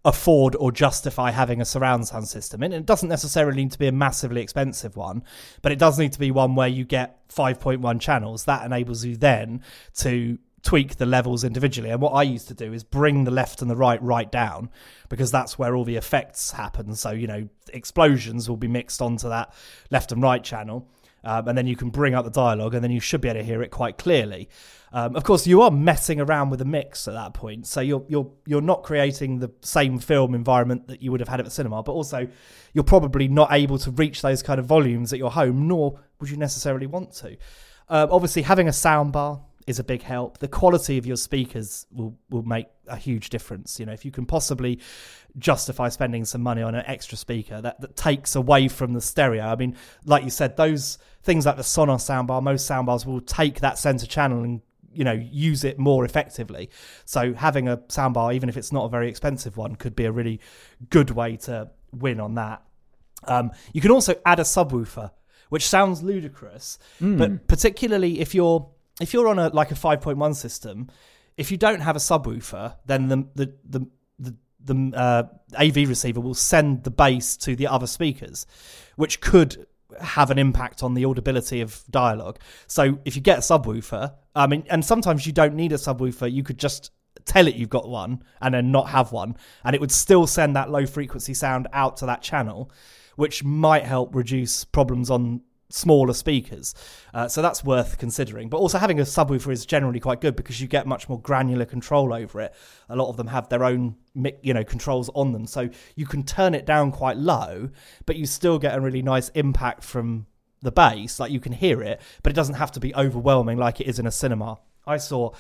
afford 0.06 0.54
or 0.58 0.70
justify 0.72 1.32
having 1.32 1.62
a 1.62 1.66
surround 1.66 2.08
sound 2.08 2.28
system, 2.28 2.62
and 2.64 2.74
it 2.74 2.86
doesn't 2.86 3.08
necessarily 3.10 3.56
need 3.64 3.72
to 3.72 3.80
be 3.80 3.88
a 3.88 3.92
massively 3.92 4.42
expensive 4.42 4.98
one, 4.98 5.24
but 5.62 5.72
it 5.72 5.80
does 5.80 5.98
need 6.00 6.12
to 6.14 6.20
be 6.20 6.30
one 6.32 6.56
where 6.56 6.68
you 6.68 6.84
get 6.84 7.26
5.1 7.30 8.00
channels. 8.02 8.44
That 8.46 8.66
enables 8.66 9.06
you 9.06 9.16
then 9.16 9.62
to 9.98 10.38
tweak 10.64 10.96
the 10.96 11.06
levels 11.06 11.44
individually. 11.44 11.90
And 11.90 12.02
what 12.02 12.12
I 12.12 12.24
used 12.24 12.48
to 12.48 12.54
do 12.54 12.74
is 12.74 12.84
bring 12.84 13.26
the 13.26 13.32
left 13.32 13.62
and 13.62 13.70
the 13.70 13.76
right 13.76 14.02
right 14.02 14.32
down 14.32 14.70
because 15.10 15.30
that's 15.30 15.60
where 15.60 15.76
all 15.76 15.84
the 15.84 15.98
effects 15.98 16.52
happen. 16.52 16.96
So, 16.96 17.12
you 17.12 17.28
know, 17.28 17.48
explosions 17.74 18.50
will 18.50 18.58
be 18.58 18.70
mixed 18.70 19.02
onto 19.02 19.30
that 19.30 19.54
left 19.92 20.12
and 20.12 20.22
right 20.22 20.44
channel. 20.44 20.90
Um, 21.26 21.48
and 21.48 21.58
then 21.58 21.68
you 21.68 21.76
can 21.76 21.90
bring 21.90 22.16
up 22.16 22.26
the 22.26 22.32
dialogue, 22.32 22.74
and 22.76 22.84
then 22.84 22.92
you 22.92 23.00
should 23.00 23.22
be 23.22 23.30
able 23.30 23.40
to 23.40 23.46
hear 23.46 23.64
it 23.64 23.72
quite 23.72 23.98
clearly. 23.98 24.50
Um, 24.92 25.16
of 25.16 25.24
course, 25.24 25.48
you 25.48 25.62
are 25.62 25.72
messing 25.72 26.20
around 26.20 26.50
with 26.50 26.60
the 26.60 26.66
mix 26.66 27.08
at 27.08 27.14
that 27.14 27.34
point, 27.34 27.66
so 27.66 27.80
you're 27.80 28.06
you're 28.10 28.30
you're 28.46 28.62
not 28.62 28.84
creating 28.84 29.40
the 29.40 29.50
same 29.62 30.00
film 30.00 30.36
environment 30.36 30.88
that 30.88 31.02
you 31.02 31.12
would 31.12 31.22
have 31.22 31.30
had 31.30 31.40
at 31.40 31.46
the 31.46 31.52
cinema, 31.52 31.82
but 31.82 31.94
also 31.94 32.28
you're 32.74 32.84
probably 32.84 33.30
not 33.30 33.54
able 33.54 33.78
to 33.78 33.92
reach 33.92 34.22
those 34.22 34.44
kind 34.44 34.60
of 34.60 34.66
volumes 34.66 35.14
at 35.14 35.20
your 35.20 35.32
home, 35.32 35.66
nor 35.66 35.98
would 36.20 36.30
you 36.30 36.36
necessarily 36.36 36.88
want 36.88 37.14
to. 37.14 37.38
Um, 37.88 38.10
obviously, 38.12 38.42
having 38.42 38.68
a 38.68 38.72
soundbar 38.72 39.42
is 39.68 39.80
a 39.80 39.84
big 39.84 40.02
help. 40.02 40.40
The 40.40 40.48
quality 40.48 40.98
of 40.98 41.06
your 41.06 41.16
speakers 41.18 41.86
will 41.92 42.18
will 42.30 42.44
make 42.44 42.68
a 42.88 42.98
huge 42.98 43.30
difference. 43.30 43.80
You 43.80 43.86
know, 43.86 43.94
if 43.94 44.06
you 44.06 44.12
can 44.12 44.26
possibly 44.26 44.80
justify 45.38 45.90
spending 45.90 46.26
some 46.26 46.42
money 46.42 46.62
on 46.62 46.76
an 46.76 46.84
extra 46.86 47.18
speaker 47.18 47.62
that, 47.62 47.82
that 47.82 47.96
takes 47.96 48.36
away 48.36 48.68
from 48.68 48.94
the 48.94 49.02
stereo. 49.02 49.44
I 49.46 49.56
mean, 49.56 49.76
like 50.06 50.24
you 50.24 50.30
said, 50.30 50.58
those 50.58 50.98
things 51.24 51.46
like 51.46 51.58
the 51.58 51.64
Sonos 51.64 52.04
soundbar, 52.04 52.44
most 52.44 52.70
soundbars 52.70 53.06
will 53.06 53.22
take 53.22 53.62
that 53.62 53.78
center 53.78 54.06
channel 54.06 54.44
and 54.44 54.62
you 54.94 55.04
know 55.04 55.14
use 55.14 55.64
it 55.64 55.80
more 55.80 56.06
effectively. 56.06 56.70
So 57.06 57.34
having 57.34 57.68
a 57.68 57.78
soundbar, 57.78 58.34
even 58.34 58.50
if 58.50 58.58
it's 58.58 58.72
not 58.72 58.86
a 58.86 58.90
very 58.90 59.10
expensive 59.10 59.58
one, 59.58 59.76
could 59.76 59.96
be 59.96 60.06
a 60.06 60.12
really 60.12 60.40
good 60.90 61.12
way 61.12 61.38
to 61.38 61.70
win 61.92 62.20
on 62.20 62.36
that. 62.36 62.64
Um, 63.26 63.52
you 63.72 63.82
can 63.82 63.92
also 63.92 64.16
add 64.26 64.40
a 64.40 64.44
subwoofer, 64.44 65.12
which 65.50 65.68
sounds 65.68 66.04
ludicrous, 66.04 66.78
but 67.18 67.48
particularly 67.48 68.20
if 68.20 68.36
you're 68.36 68.70
if 69.02 69.14
you're 69.14 69.28
on 69.28 69.40
a 69.40 69.50
like 69.50 69.72
a 69.72 69.76
5.1 69.76 70.36
system, 70.36 70.90
if 71.38 71.52
you 71.52 71.58
don't 71.58 71.82
have 71.82 71.96
a 71.96 72.00
subwoofer, 72.00 72.76
then 72.86 73.08
the 73.08 73.28
the 73.36 73.54
the 73.68 73.88
the, 74.66 74.92
uh, 74.96 75.24
AV 75.60 75.90
receiver 75.90 76.22
will 76.22 76.34
send 76.34 76.84
the 76.84 76.92
bass 76.92 77.36
to 77.38 77.56
the 77.56 77.68
other 77.68 77.88
speakers, 77.88 78.46
which 78.96 79.20
could 79.22 79.68
have 80.00 80.32
an 80.32 80.40
impact 80.40 80.82
on 80.84 80.94
the 80.94 81.06
audibility 81.06 81.62
of 81.62 81.84
dialogue. 81.90 82.40
So 82.68 83.00
if 83.06 83.16
you 83.16 83.22
get 83.22 83.40
a 83.40 83.42
subwoofer, 83.42 84.14
I 84.36 84.48
mean, 84.48 84.64
and 84.70 84.84
sometimes 84.84 85.28
you 85.28 85.34
don't 85.34 85.56
need 85.56 85.72
a 85.72 85.76
subwoofer, 85.76 86.32
you 86.32 86.44
could 86.44 86.58
just 86.58 86.92
tell 87.26 87.48
it 87.48 87.56
you've 87.56 87.70
got 87.70 87.88
one 87.88 88.24
and 88.42 88.54
then 88.54 88.72
not 88.72 88.90
have 88.90 89.12
one, 89.12 89.38
and 89.64 89.76
it 89.76 89.82
would 89.82 89.92
still 89.92 90.26
send 90.28 90.56
that 90.56 90.72
low 90.72 90.86
frequency 90.86 91.34
sound 91.34 91.68
out 91.74 91.98
to 91.98 92.06
that 92.06 92.22
channel, 92.22 92.72
which 93.16 93.44
might 93.44 93.84
help 93.84 94.16
reduce 94.16 94.64
problems 94.64 95.10
on 95.10 95.42
smaller 95.74 96.14
speakers. 96.14 96.76
Uh, 97.14 97.28
so 97.28 97.42
that's 97.42 97.64
worth 97.64 97.98
considering. 97.98 98.48
But 98.48 98.58
also 98.58 98.78
having 98.78 99.00
a 99.00 99.04
subwoofer 99.04 99.52
is 99.52 99.66
generally 99.66 100.00
quite 100.00 100.22
good 100.22 100.36
because 100.36 100.62
you 100.62 100.68
get 100.68 100.86
much 100.86 101.10
more 101.10 101.20
granular 101.20 101.66
control 101.66 102.14
over 102.14 102.42
it. 102.42 102.54
A 102.90 102.96
lot 102.96 103.10
of 103.10 103.18
them 103.18 103.28
have 103.28 103.50
their 103.50 103.64
own 103.64 103.96
you 104.44 104.54
know 104.54 104.64
controls 104.64 105.10
on 105.16 105.32
them, 105.32 105.48
so 105.48 105.70
you 105.96 106.06
can 106.06 106.24
turn 106.24 106.54
it 106.54 106.66
down 106.66 106.92
quite 106.92 107.18
low, 107.18 107.70
but 108.06 108.16
you 108.16 108.26
still 108.26 108.60
get 108.60 108.78
a 108.78 108.82
really 108.82 109.02
nice 109.02 109.30
impact 109.30 109.84
from 109.84 110.28
the 110.62 110.72
bass. 110.72 111.20
Like 111.20 111.32
you 111.32 111.40
can 111.40 111.54
hear 111.54 111.82
it, 111.82 112.00
but 112.22 112.32
it 112.32 112.36
doesn't 112.36 112.56
have 112.56 112.72
to 112.74 112.80
be 112.80 112.94
overwhelming 112.96 113.58
like 113.58 113.82
it 113.82 113.88
is 113.88 113.98
in 113.98 114.06
a 114.06 114.12
cinema. 114.12 114.60
I 114.86 114.98
saw 114.98 115.32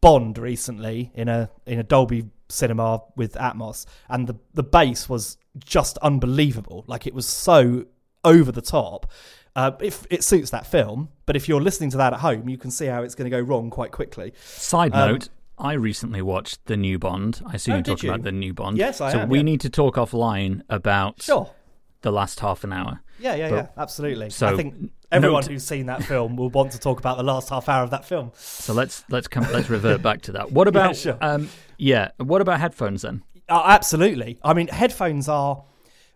Bond 0.00 0.36
recently 0.36 1.10
in 1.14 1.28
a 1.28 1.50
in 1.66 1.78
a 1.78 1.82
Dolby 1.82 2.28
cinema 2.50 3.02
with 3.16 3.32
Atmos, 3.34 3.86
and 4.10 4.26
the 4.26 4.36
the 4.52 4.62
bass 4.62 5.08
was 5.08 5.38
just 5.64 5.96
unbelievable. 5.98 6.84
Like 6.86 7.06
it 7.06 7.14
was 7.14 7.26
so 7.26 7.86
over 8.24 8.52
the 8.52 8.62
top. 8.62 9.10
Uh, 9.60 9.76
if 9.80 10.06
it 10.10 10.24
suits 10.24 10.50
that 10.50 10.66
film, 10.66 11.08
but 11.26 11.36
if 11.36 11.48
you're 11.48 11.60
listening 11.60 11.90
to 11.90 11.96
that 11.98 12.12
at 12.14 12.20
home, 12.20 12.48
you 12.48 12.56
can 12.56 12.70
see 12.70 12.86
how 12.86 13.02
it's 13.02 13.14
going 13.14 13.30
to 13.30 13.36
go 13.36 13.42
wrong 13.42 13.68
quite 13.70 13.90
quickly. 13.92 14.32
Side 14.42 14.94
Um, 14.94 15.12
note. 15.12 15.28
I 15.58 15.74
recently 15.74 16.22
watched 16.22 16.64
the 16.64 16.76
new 16.78 16.98
Bond. 16.98 17.42
I 17.46 17.54
assume 17.56 17.72
Oh, 17.74 17.76
you're 17.76 17.82
talking 17.84 18.08
you? 18.08 18.14
about 18.14 18.24
the 18.24 18.32
new 18.32 18.54
Bond. 18.54 18.78
Yes, 18.78 19.00
I 19.02 19.12
so 19.12 19.18
am, 19.20 19.28
we 19.28 19.38
yeah. 19.38 19.42
need 19.42 19.60
to 19.60 19.68
talk 19.68 19.96
offline 19.96 20.62
about 20.70 21.20
Sure. 21.20 21.50
the 22.00 22.10
last 22.10 22.40
half 22.40 22.64
an 22.64 22.72
hour. 22.72 23.02
Yeah, 23.18 23.34
yeah, 23.34 23.50
But- 23.50 23.56
yeah, 23.56 23.66
absolutely. 23.76 24.30
so, 24.30 24.46
I 24.46 24.56
think 24.56 24.90
everyone 25.12 25.42
note- 25.42 25.50
who's 25.50 25.64
seen 25.64 25.84
that 25.86 26.02
film 26.04 26.36
will 26.36 26.48
want 26.48 26.72
to 26.72 26.78
talk 26.80 26.98
about 26.98 27.18
the 27.18 27.22
last 27.24 27.50
half 27.50 27.68
hour 27.68 27.84
of 27.84 27.90
that 27.90 28.06
film. 28.06 28.32
So 28.36 28.72
let's 28.72 29.04
let's 29.10 29.28
come 29.28 29.44
let's 29.52 29.68
revert 29.68 30.00
back 30.00 30.22
to 30.22 30.32
that. 30.32 30.50
What 30.52 30.66
about 30.72 30.96
sure. 30.96 31.18
um 31.20 31.50
yeah, 31.76 32.12
what 32.16 32.40
about 32.40 32.58
headphones 32.60 33.02
then? 33.02 33.22
Uh, 33.50 33.62
absolutely. 33.66 34.38
I 34.42 34.54
mean, 34.54 34.68
headphones 34.68 35.28
are, 35.28 35.64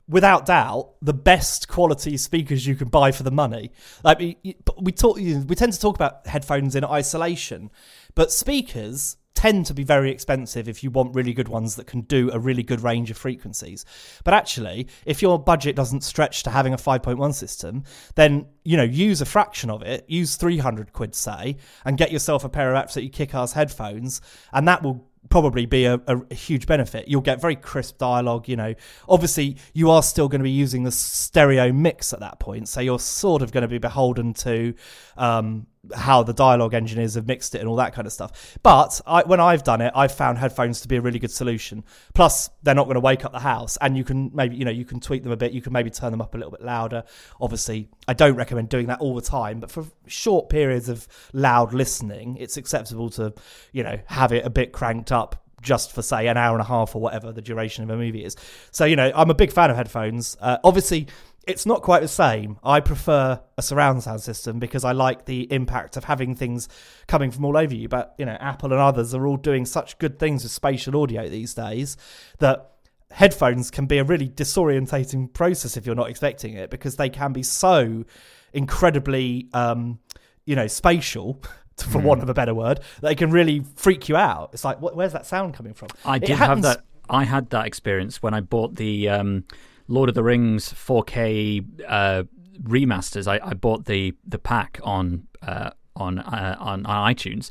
without 0.08 0.46
doubt, 0.46 0.90
the 1.00 1.14
best 1.14 1.68
quality 1.68 2.16
speakers 2.16 2.66
you 2.66 2.74
can 2.74 2.88
buy 2.88 3.12
for 3.12 3.22
the 3.22 3.30
money. 3.30 3.70
Like 4.02 4.18
we, 4.18 4.36
we 4.80 4.92
talk, 4.92 5.16
we 5.16 5.54
tend 5.54 5.72
to 5.72 5.80
talk 5.80 5.96
about 5.96 6.26
headphones 6.26 6.76
in 6.76 6.84
isolation, 6.84 7.70
but 8.14 8.32
speakers 8.32 9.16
tend 9.34 9.66
to 9.66 9.74
be 9.74 9.82
very 9.82 10.10
expensive 10.10 10.68
if 10.68 10.82
you 10.82 10.90
want 10.90 11.14
really 11.14 11.32
good 11.32 11.48
ones 11.48 11.76
that 11.76 11.86
can 11.86 12.02
do 12.02 12.30
a 12.32 12.38
really 12.38 12.62
good 12.62 12.82
range 12.82 13.10
of 13.10 13.16
frequencies. 13.16 13.84
But 14.24 14.32
actually, 14.32 14.86
if 15.04 15.20
your 15.20 15.38
budget 15.38 15.76
doesn't 15.76 16.04
stretch 16.04 16.44
to 16.44 16.50
having 16.50 16.72
a 16.72 16.78
5.1 16.78 17.34
system, 17.34 17.84
then 18.14 18.46
you 18.64 18.76
know 18.76 18.84
use 18.84 19.20
a 19.20 19.26
fraction 19.26 19.70
of 19.70 19.82
it, 19.82 20.04
use 20.08 20.36
300 20.36 20.92
quid 20.92 21.14
say, 21.14 21.56
and 21.84 21.98
get 21.98 22.12
yourself 22.12 22.44
a 22.44 22.48
pair 22.48 22.70
of 22.70 22.76
absolutely 22.76 23.10
kick-ass 23.10 23.52
headphones, 23.52 24.20
and 24.52 24.68
that 24.68 24.82
will 24.82 25.06
probably 25.28 25.66
be 25.66 25.84
a, 25.84 26.00
a, 26.06 26.34
huge 26.34 26.66
benefit. 26.66 27.08
You'll 27.08 27.20
get 27.20 27.40
very 27.40 27.56
crisp 27.56 27.98
dialogue. 27.98 28.48
You 28.48 28.56
know, 28.56 28.74
obviously 29.08 29.56
you 29.72 29.90
are 29.90 30.02
still 30.02 30.28
going 30.28 30.40
to 30.40 30.44
be 30.44 30.50
using 30.50 30.84
the 30.84 30.90
stereo 30.90 31.72
mix 31.72 32.12
at 32.12 32.20
that 32.20 32.38
point, 32.38 32.68
so 32.68 32.80
you're 32.80 32.98
sort 32.98 33.42
of 33.42 33.52
going 33.52 33.62
to 33.62 33.68
be 33.68 33.78
beholden 33.78 34.34
to 34.34 34.74
um, 35.16 35.66
how 35.94 36.22
the 36.22 36.32
dialogue 36.32 36.74
engineers 36.74 37.14
have 37.14 37.26
mixed 37.26 37.54
it 37.54 37.60
and 37.60 37.68
all 37.68 37.76
that 37.76 37.94
kind 37.94 38.06
of 38.06 38.12
stuff. 38.12 38.58
But 38.62 39.00
I, 39.06 39.22
when 39.22 39.40
I've 39.40 39.64
done 39.64 39.80
it, 39.80 39.92
I've 39.94 40.12
found 40.12 40.38
headphones 40.38 40.80
to 40.82 40.88
be 40.88 40.96
a 40.96 41.00
really 41.00 41.18
good 41.18 41.30
solution. 41.30 41.84
Plus, 42.14 42.50
they're 42.62 42.74
not 42.74 42.84
going 42.84 42.94
to 42.94 43.00
wake 43.00 43.24
up 43.24 43.32
the 43.32 43.40
house, 43.40 43.76
and 43.80 43.96
you 43.96 44.04
can 44.04 44.30
maybe 44.34 44.56
you 44.56 44.64
know 44.64 44.70
you 44.70 44.84
can 44.84 45.00
tweak 45.00 45.22
them 45.22 45.32
a 45.32 45.36
bit. 45.36 45.52
You 45.52 45.62
can 45.62 45.72
maybe 45.72 45.90
turn 45.90 46.10
them 46.10 46.20
up 46.20 46.34
a 46.34 46.38
little 46.38 46.50
bit 46.50 46.62
louder. 46.62 47.04
Obviously, 47.40 47.88
I 48.08 48.14
don't 48.14 48.36
recommend 48.36 48.68
doing 48.68 48.86
that 48.86 49.00
all 49.00 49.14
the 49.14 49.22
time, 49.22 49.60
but 49.60 49.70
for 49.70 49.86
short 50.06 50.48
periods 50.48 50.88
of 50.88 51.06
loud 51.32 51.74
listening, 51.74 52.36
it's 52.38 52.56
acceptable 52.56 53.10
to 53.10 53.34
you 53.72 53.82
know 53.82 53.98
have 54.06 54.32
it 54.32 54.44
a 54.44 54.50
bit 54.50 54.72
cranked 54.72 55.12
up 55.12 55.40
just 55.64 55.92
for 55.92 56.02
say 56.02 56.28
an 56.28 56.36
hour 56.36 56.54
and 56.54 56.60
a 56.60 56.66
half 56.66 56.94
or 56.94 57.00
whatever 57.00 57.32
the 57.32 57.42
duration 57.42 57.82
of 57.82 57.90
a 57.90 57.96
movie 57.96 58.24
is. 58.24 58.36
So 58.70 58.84
you 58.84 58.96
know, 58.96 59.10
I'm 59.14 59.30
a 59.30 59.34
big 59.34 59.50
fan 59.50 59.70
of 59.70 59.76
headphones. 59.76 60.36
Uh, 60.40 60.58
obviously, 60.62 61.08
it's 61.46 61.66
not 61.66 61.82
quite 61.82 62.00
the 62.00 62.08
same. 62.08 62.58
I 62.62 62.80
prefer 62.80 63.40
a 63.56 63.62
surround 63.62 64.02
sound 64.02 64.22
system 64.22 64.58
because 64.58 64.84
I 64.84 64.92
like 64.92 65.26
the 65.26 65.52
impact 65.52 65.96
of 65.96 66.04
having 66.04 66.34
things 66.34 66.68
coming 67.06 67.30
from 67.30 67.44
all 67.44 67.56
over 67.56 67.74
you. 67.74 67.88
But 67.88 68.14
you 68.18 68.24
know, 68.24 68.36
Apple 68.40 68.72
and 68.72 68.80
others 68.80 69.14
are 69.14 69.26
all 69.26 69.36
doing 69.36 69.66
such 69.66 69.98
good 69.98 70.18
things 70.18 70.42
with 70.42 70.52
spatial 70.52 71.00
audio 71.00 71.28
these 71.28 71.54
days 71.54 71.96
that 72.38 72.70
headphones 73.10 73.70
can 73.70 73.86
be 73.86 73.98
a 73.98 74.04
really 74.04 74.28
disorientating 74.28 75.32
process 75.32 75.76
if 75.76 75.86
you're 75.86 75.94
not 75.94 76.10
expecting 76.10 76.54
it 76.54 76.68
because 76.68 76.96
they 76.96 77.08
can 77.08 77.32
be 77.32 77.42
so 77.42 78.04
incredibly 78.52 79.48
um, 79.52 79.98
you 80.44 80.56
know 80.56 80.66
spatial 80.66 81.40
for 81.76 82.00
want 82.00 82.22
of 82.22 82.28
a 82.28 82.34
better 82.34 82.54
word 82.54 82.80
they 83.02 83.14
can 83.14 83.30
really 83.30 83.64
freak 83.76 84.08
you 84.08 84.16
out 84.16 84.50
it's 84.52 84.64
like 84.64 84.78
wh- 84.78 84.96
where's 84.96 85.12
that 85.12 85.26
sound 85.26 85.54
coming 85.54 85.74
from 85.74 85.88
I 86.04 86.18
did 86.18 86.30
have 86.30 86.62
that 86.62 86.84
I 87.08 87.24
had 87.24 87.50
that 87.50 87.66
experience 87.66 88.22
when 88.22 88.34
I 88.34 88.40
bought 88.40 88.74
the 88.76 89.08
um 89.08 89.44
Lord 89.88 90.08
of 90.08 90.14
the 90.14 90.22
Rings 90.22 90.72
4K 90.72 91.82
uh 91.86 92.24
remasters. 92.62 93.26
I, 93.26 93.40
I 93.44 93.54
bought 93.54 93.86
the 93.86 94.14
the 94.26 94.38
pack 94.38 94.80
on 94.82 95.26
uh 95.42 95.70
on 95.96 96.18
uh, 96.18 96.56
on, 96.58 96.84
iTunes 96.84 97.50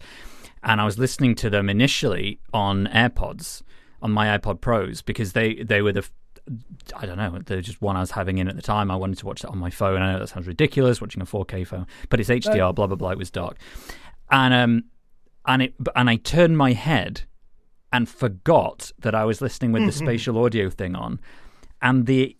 and 0.64 0.82
I 0.82 0.86
was 0.86 0.98
listening 0.98 1.36
to 1.36 1.50
them 1.50 1.70
initially 1.70 2.40
on 2.54 2.88
AirPods 2.88 3.62
on 4.02 4.12
my 4.12 4.38
iPod 4.38 4.62
Pros 4.62 5.02
because 5.02 5.34
they 5.34 5.56
they 5.56 5.82
were 5.82 5.94
the 5.94 6.08
I 6.96 7.06
don't 7.06 7.18
know. 7.18 7.40
They're 7.46 7.62
just 7.62 7.82
one 7.82 7.96
I 7.96 8.02
was 8.02 8.12
having 8.12 8.38
in 8.38 8.50
at 8.50 8.56
the 8.56 8.62
time. 8.62 8.92
I 8.92 8.96
wanted 8.98 9.18
to 9.20 9.26
watch 9.26 9.42
that 9.42 9.50
on 9.50 9.58
my 9.58 9.70
phone. 9.70 10.02
I 10.02 10.14
know 10.14 10.20
that 10.20 10.28
sounds 10.28 10.46
ridiculous, 10.46 11.00
watching 11.00 11.22
a 11.22 11.26
4K 11.26 11.66
phone, 11.66 11.88
but 12.10 12.20
it's 12.20 12.30
HDR. 12.30 12.76
Blah 12.76 12.88
blah 12.88 12.96
blah. 12.96 13.12
It 13.12 13.18
was 13.18 13.32
dark, 13.32 13.58
and 14.30 14.54
um, 14.54 14.84
and 15.46 15.62
it 15.62 15.74
and 15.96 16.10
I 16.10 16.18
turned 16.18 16.58
my 16.58 16.74
head 16.74 17.22
and 17.94 18.10
forgot 18.10 18.92
that 19.00 19.16
I 19.16 19.24
was 19.24 19.42
listening 19.42 19.72
with 19.72 19.86
the 19.86 19.92
spatial 20.04 20.44
audio 20.44 20.70
thing 20.70 20.96
on, 20.96 21.20
and 21.84 22.08
the 22.08 22.36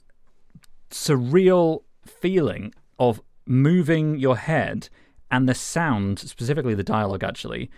surreal 0.90 1.84
feeling 2.06 2.74
of 2.98 3.22
moving 3.46 4.18
your 4.18 4.38
head 4.38 4.90
and 5.30 5.48
the 5.50 5.54
sound, 5.56 6.20
specifically 6.20 6.74
the 6.74 6.84
dialogue, 6.84 7.24
actually 7.24 7.70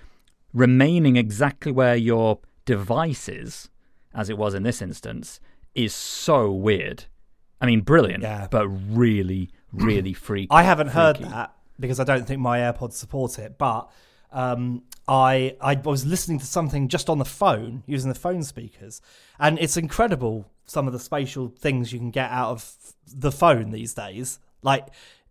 remaining 0.53 1.15
exactly 1.17 1.71
where 1.71 1.95
your 1.95 2.39
device 2.65 3.27
is, 3.27 3.69
as 4.13 4.29
it 4.29 4.37
was 4.37 4.53
in 4.53 4.63
this 4.63 4.81
instance, 4.81 5.39
is 5.73 5.93
so 5.93 6.51
weird. 6.51 7.05
I 7.59 7.65
mean, 7.65 7.81
brilliant, 7.81 8.23
Yeah. 8.23 8.47
but 8.49 8.67
really, 8.69 9.49
really 9.73 10.13
freaky. 10.27 10.47
I 10.51 10.63
haven't 10.63 10.89
heard 10.89 11.17
that 11.17 11.55
because 11.79 11.99
I 11.99 12.03
don't 12.03 12.25
think 12.27 12.39
my 12.41 12.59
AirPods 12.59 12.93
support 12.93 13.37
it. 13.39 13.57
But 13.57 13.89
um, 14.35 14.83
I 15.07 15.55
I 15.61 15.75
was 15.75 16.05
listening 16.05 16.39
to 16.39 16.45
something 16.45 16.87
just 16.89 17.09
on 17.09 17.17
the 17.17 17.25
phone 17.25 17.83
using 17.87 18.09
the 18.09 18.19
phone 18.19 18.43
speakers, 18.43 19.01
and 19.39 19.57
it's 19.59 19.77
incredible 19.77 20.45
some 20.65 20.87
of 20.87 20.93
the 20.93 20.99
spatial 20.99 21.53
things 21.57 21.93
you 21.93 21.99
can 21.99 22.11
get 22.11 22.29
out 22.31 22.49
of 22.49 22.75
the 23.07 23.31
phone 23.31 23.71
these 23.71 23.93
days. 23.93 24.39
Like 24.61 24.87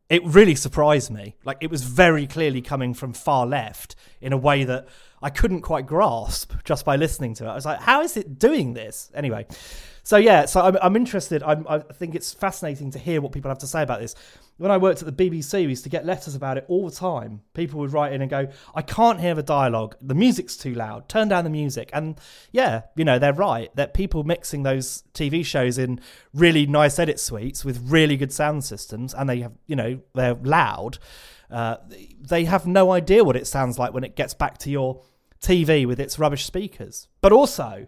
it 0.09 0.25
really 0.25 0.55
surprised 0.55 1.11
me. 1.11 1.37
Like 1.45 1.59
it 1.61 1.71
was 1.71 1.83
very 1.83 2.27
clearly 2.27 2.63
coming 2.63 2.95
from 2.95 3.13
far 3.13 3.47
left 3.47 3.95
in 4.21 4.33
a 4.33 4.37
way 4.39 4.65
that 4.65 4.89
I 5.23 5.31
couldn't 5.31 5.63
quite 5.63 5.87
grasp 5.87 6.53
just 6.65 6.85
by 6.85 6.97
listening 6.97 7.35
to 7.35 7.45
it. 7.45 7.49
I 7.49 7.55
was 7.55 7.67
like, 7.67 7.81
how 7.81 8.03
is 8.03 8.17
it 8.17 8.39
doing 8.39 8.75
this? 8.75 9.11
Anyway, 9.15 9.47
so 10.05 10.19
yeah, 10.19 10.45
so 10.45 10.61
I'm, 10.61 10.77
I'm 10.83 10.97
interested. 10.97 11.43
I'm, 11.43 11.67
I 11.67 11.79
think 11.79 12.15
it's 12.15 12.35
fascinating 12.35 12.91
to 12.91 12.99
hear 12.99 13.23
what 13.23 13.33
people 13.33 13.51
have 13.51 13.59
to 13.61 13.67
say 13.67 13.83
about 13.83 14.01
this. 14.01 14.15
When 14.59 14.71
I 14.71 14.77
worked 14.77 15.03
at 15.03 15.17
the 15.17 15.31
BBC, 15.31 15.55
we 15.55 15.71
used 15.71 15.85
to 15.85 15.89
get 15.89 16.05
letters 16.05 16.35
about 16.35 16.59
it 16.59 16.67
all 16.69 16.87
the 16.87 16.95
time. 16.95 17.41
People 17.55 17.81
would 17.81 17.91
write 17.91 18.13
in 18.13 18.21
and 18.21 18.31
go, 18.31 18.49
I 18.75 18.83
can't 18.83 19.19
hear 19.19 19.35
the 19.35 19.43
dialogue. 19.43 19.97
The 20.03 20.15
music's 20.15 20.59
too 20.59 20.75
loud. 20.75 21.09
Turn 21.09 21.29
down 21.29 21.45
the 21.45 21.51
music. 21.51 21.89
And 21.95 22.21
yeah, 22.53 22.83
you 22.97 23.05
know, 23.05 23.19
they're 23.19 23.33
right. 23.33 23.75
That 23.77 23.95
people 23.95 24.25
mixing 24.25 24.63
those 24.63 25.05
TV 25.15 25.43
shows 25.43 25.79
in 25.79 26.01
really 26.35 26.67
nice 26.67 26.99
edit 26.99 27.19
suites 27.19 27.65
with 27.65 27.91
really 27.91 28.19
good 28.19 28.33
sound 28.33 28.63
systems 28.63 29.15
and 29.15 29.29
they 29.29 29.41
have, 29.41 29.53
you 29.67 29.75
know, 29.75 30.01
they're 30.15 30.35
loud. 30.35 30.99
Uh, 31.51 31.77
they 32.21 32.45
have 32.45 32.67
no 32.67 32.93
idea 32.93 33.25
what 33.25 33.37
it 33.37 33.47
sounds 33.47 33.79
like 33.79 33.95
when 33.95 34.05
it 34.05 34.17
gets 34.17 34.35
back 34.35 34.59
to 34.59 34.71
your 34.71 35.03
TV 35.41 35.87
with 35.87 35.99
its 35.99 36.19
rubbish 36.19 36.45
speakers. 36.45 37.09
But 37.23 37.33
also, 37.33 37.87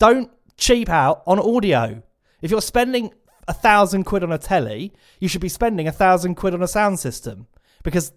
don't 0.00 0.30
cheap 0.60 0.88
out 0.88 1.22
on 1.26 1.40
audio. 1.40 2.02
If 2.40 2.50
you're 2.50 2.62
spending 2.62 3.12
a 3.48 3.52
thousand 3.52 4.04
quid 4.04 4.22
on 4.22 4.30
a 4.30 4.38
telly, 4.38 4.92
you 5.18 5.26
should 5.26 5.40
be 5.40 5.48
spending 5.48 5.88
a 5.88 5.92
thousand 5.92 6.36
quid 6.36 6.54
on 6.54 6.62
a 6.62 6.68
sound 6.68 7.00
system 7.00 7.48
because 7.82 8.12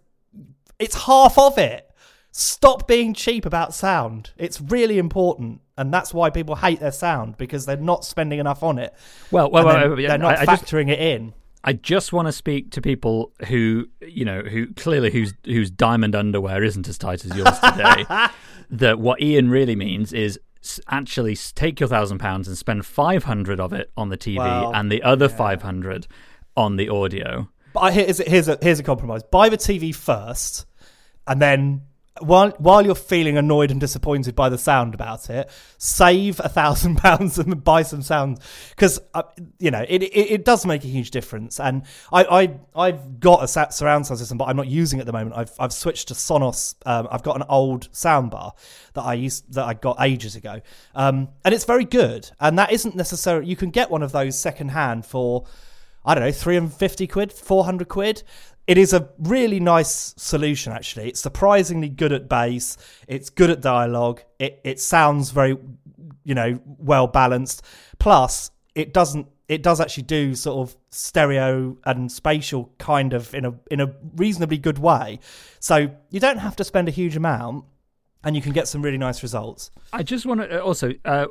it's 0.77 1.05
half 1.05 1.37
of 1.39 1.57
it. 1.57 1.89
Stop 2.31 2.87
being 2.87 3.13
cheap 3.13 3.45
about 3.45 3.73
sound. 3.73 4.31
It's 4.37 4.59
really 4.59 4.97
important, 4.97 5.61
and 5.77 5.93
that's 5.93 6.13
why 6.13 6.29
people 6.31 6.55
hate 6.55 6.79
their 6.79 6.91
sound 6.91 7.37
because 7.37 7.65
they're 7.65 7.77
not 7.77 8.03
spending 8.03 8.39
enough 8.39 8.63
on 8.63 8.79
it. 8.79 8.93
Well, 9.31 9.51
well, 9.51 9.67
then 9.67 9.89
well, 9.89 9.95
they're 9.95 10.17
not 10.17 10.37
I, 10.37 10.41
I 10.41 10.45
just, 10.45 10.65
factoring 10.65 10.89
it 10.89 10.99
in. 10.99 11.33
I 11.63 11.73
just 11.73 12.11
want 12.11 12.27
to 12.27 12.31
speak 12.31 12.71
to 12.71 12.81
people 12.81 13.31
who, 13.47 13.87
you 14.01 14.25
know, 14.25 14.41
who 14.41 14.73
clearly 14.73 15.11
whose 15.11 15.33
whose 15.45 15.69
diamond 15.69 16.15
underwear 16.15 16.63
isn't 16.63 16.87
as 16.87 16.97
tight 16.97 17.23
as 17.23 17.35
yours 17.35 17.59
today. 17.59 18.05
that 18.71 18.99
what 18.99 19.21
Ian 19.21 19.49
really 19.49 19.75
means 19.75 20.11
is 20.11 20.39
actually 20.89 21.35
take 21.35 21.79
your 21.79 21.89
thousand 21.89 22.19
pounds 22.19 22.47
and 22.47 22.57
spend 22.57 22.85
five 22.85 23.23
hundred 23.23 23.59
of 23.59 23.73
it 23.73 23.91
on 23.97 24.09
the 24.09 24.17
TV 24.17 24.39
and 24.73 24.91
the 24.91 25.03
other 25.03 25.29
five 25.29 25.61
hundred 25.61 26.07
on 26.55 26.75
the 26.75 26.89
audio. 26.89 27.49
But 27.73 27.79
I, 27.79 27.91
here's, 27.91 28.19
here's 28.19 28.47
a 28.47 28.57
here's 28.61 28.79
a 28.79 28.83
compromise: 28.83 29.23
buy 29.23 29.49
the 29.49 29.57
TV 29.57 29.93
first, 29.93 30.65
and 31.27 31.41
then 31.41 31.81
while 32.21 32.51
while 32.59 32.85
you're 32.85 32.93
feeling 32.93 33.37
annoyed 33.37 33.71
and 33.71 33.79
disappointed 33.79 34.35
by 34.35 34.49
the 34.49 34.57
sound 34.57 34.93
about 34.93 35.29
it, 35.29 35.49
save 35.77 36.39
a 36.39 36.49
thousand 36.49 36.95
pounds 36.97 37.39
and 37.39 37.63
buy 37.63 37.81
some 37.81 38.01
sound 38.01 38.39
because 38.69 38.99
uh, 39.13 39.23
you 39.57 39.71
know 39.71 39.83
it, 39.89 40.03
it 40.03 40.31
it 40.31 40.45
does 40.45 40.65
make 40.65 40.83
a 40.83 40.87
huge 40.87 41.11
difference. 41.11 41.59
And 41.59 41.83
I 42.11 42.23
I 42.23 42.87
I've 42.87 43.19
got 43.19 43.43
a 43.43 43.47
surround 43.47 44.05
sound 44.05 44.19
system, 44.19 44.37
but 44.37 44.45
I'm 44.45 44.57
not 44.57 44.67
using 44.67 44.99
it 44.99 45.03
at 45.03 45.05
the 45.07 45.13
moment. 45.13 45.35
I've 45.35 45.53
I've 45.59 45.73
switched 45.73 46.09
to 46.09 46.13
Sonos. 46.13 46.75
Um, 46.85 47.07
I've 47.09 47.23
got 47.23 47.35
an 47.35 47.43
old 47.49 47.91
soundbar 47.91 48.51
that 48.93 49.01
I 49.01 49.15
used 49.15 49.51
that 49.53 49.65
I 49.65 49.73
got 49.73 49.97
ages 49.99 50.35
ago, 50.35 50.61
um, 50.93 51.29
and 51.43 51.53
it's 51.53 51.65
very 51.65 51.85
good. 51.85 52.29
And 52.39 52.59
that 52.59 52.71
isn't 52.71 52.95
necessarily 52.95 53.47
you 53.47 53.55
can 53.55 53.71
get 53.71 53.89
one 53.89 54.03
of 54.03 54.11
those 54.11 54.37
second 54.37 54.69
hand 54.69 55.05
for. 55.05 55.45
I 56.05 56.15
don't 56.15 56.25
know, 56.25 56.33
350 56.33 57.07
quid, 57.07 57.31
400 57.31 57.87
quid. 57.87 58.23
It 58.65 58.77
is 58.77 58.93
a 58.93 59.09
really 59.19 59.59
nice 59.59 60.13
solution, 60.17 60.71
actually. 60.71 61.09
It's 61.09 61.19
surprisingly 61.19 61.89
good 61.89 62.13
at 62.13 62.29
bass. 62.29 62.77
It's 63.07 63.29
good 63.29 63.49
at 63.49 63.61
dialogue. 63.61 64.21
It, 64.39 64.61
it 64.63 64.79
sounds 64.79 65.31
very, 65.31 65.57
you 66.23 66.33
know, 66.33 66.59
well 66.65 67.07
balanced. 67.07 67.63
Plus, 67.99 68.51
it 68.73 68.93
doesn't, 68.93 69.27
it 69.49 69.63
does 69.63 69.81
actually 69.81 70.03
do 70.03 70.33
sort 70.33 70.67
of 70.67 70.77
stereo 70.91 71.77
and 71.85 72.09
spatial 72.09 72.73
kind 72.77 73.13
of 73.13 73.35
in 73.35 73.45
a, 73.45 73.53
in 73.69 73.81
a 73.81 73.93
reasonably 74.15 74.57
good 74.57 74.79
way. 74.79 75.19
So 75.59 75.89
you 76.09 76.19
don't 76.21 76.37
have 76.37 76.55
to 76.55 76.63
spend 76.63 76.87
a 76.87 76.91
huge 76.91 77.17
amount 77.17 77.65
and 78.23 78.35
you 78.35 78.41
can 78.41 78.53
get 78.53 78.69
some 78.69 78.81
really 78.81 78.97
nice 78.97 79.21
results. 79.21 79.71
I 79.91 80.03
just 80.03 80.25
want 80.25 80.39
to 80.39 80.63
also, 80.63 80.93
uh, 81.03 81.25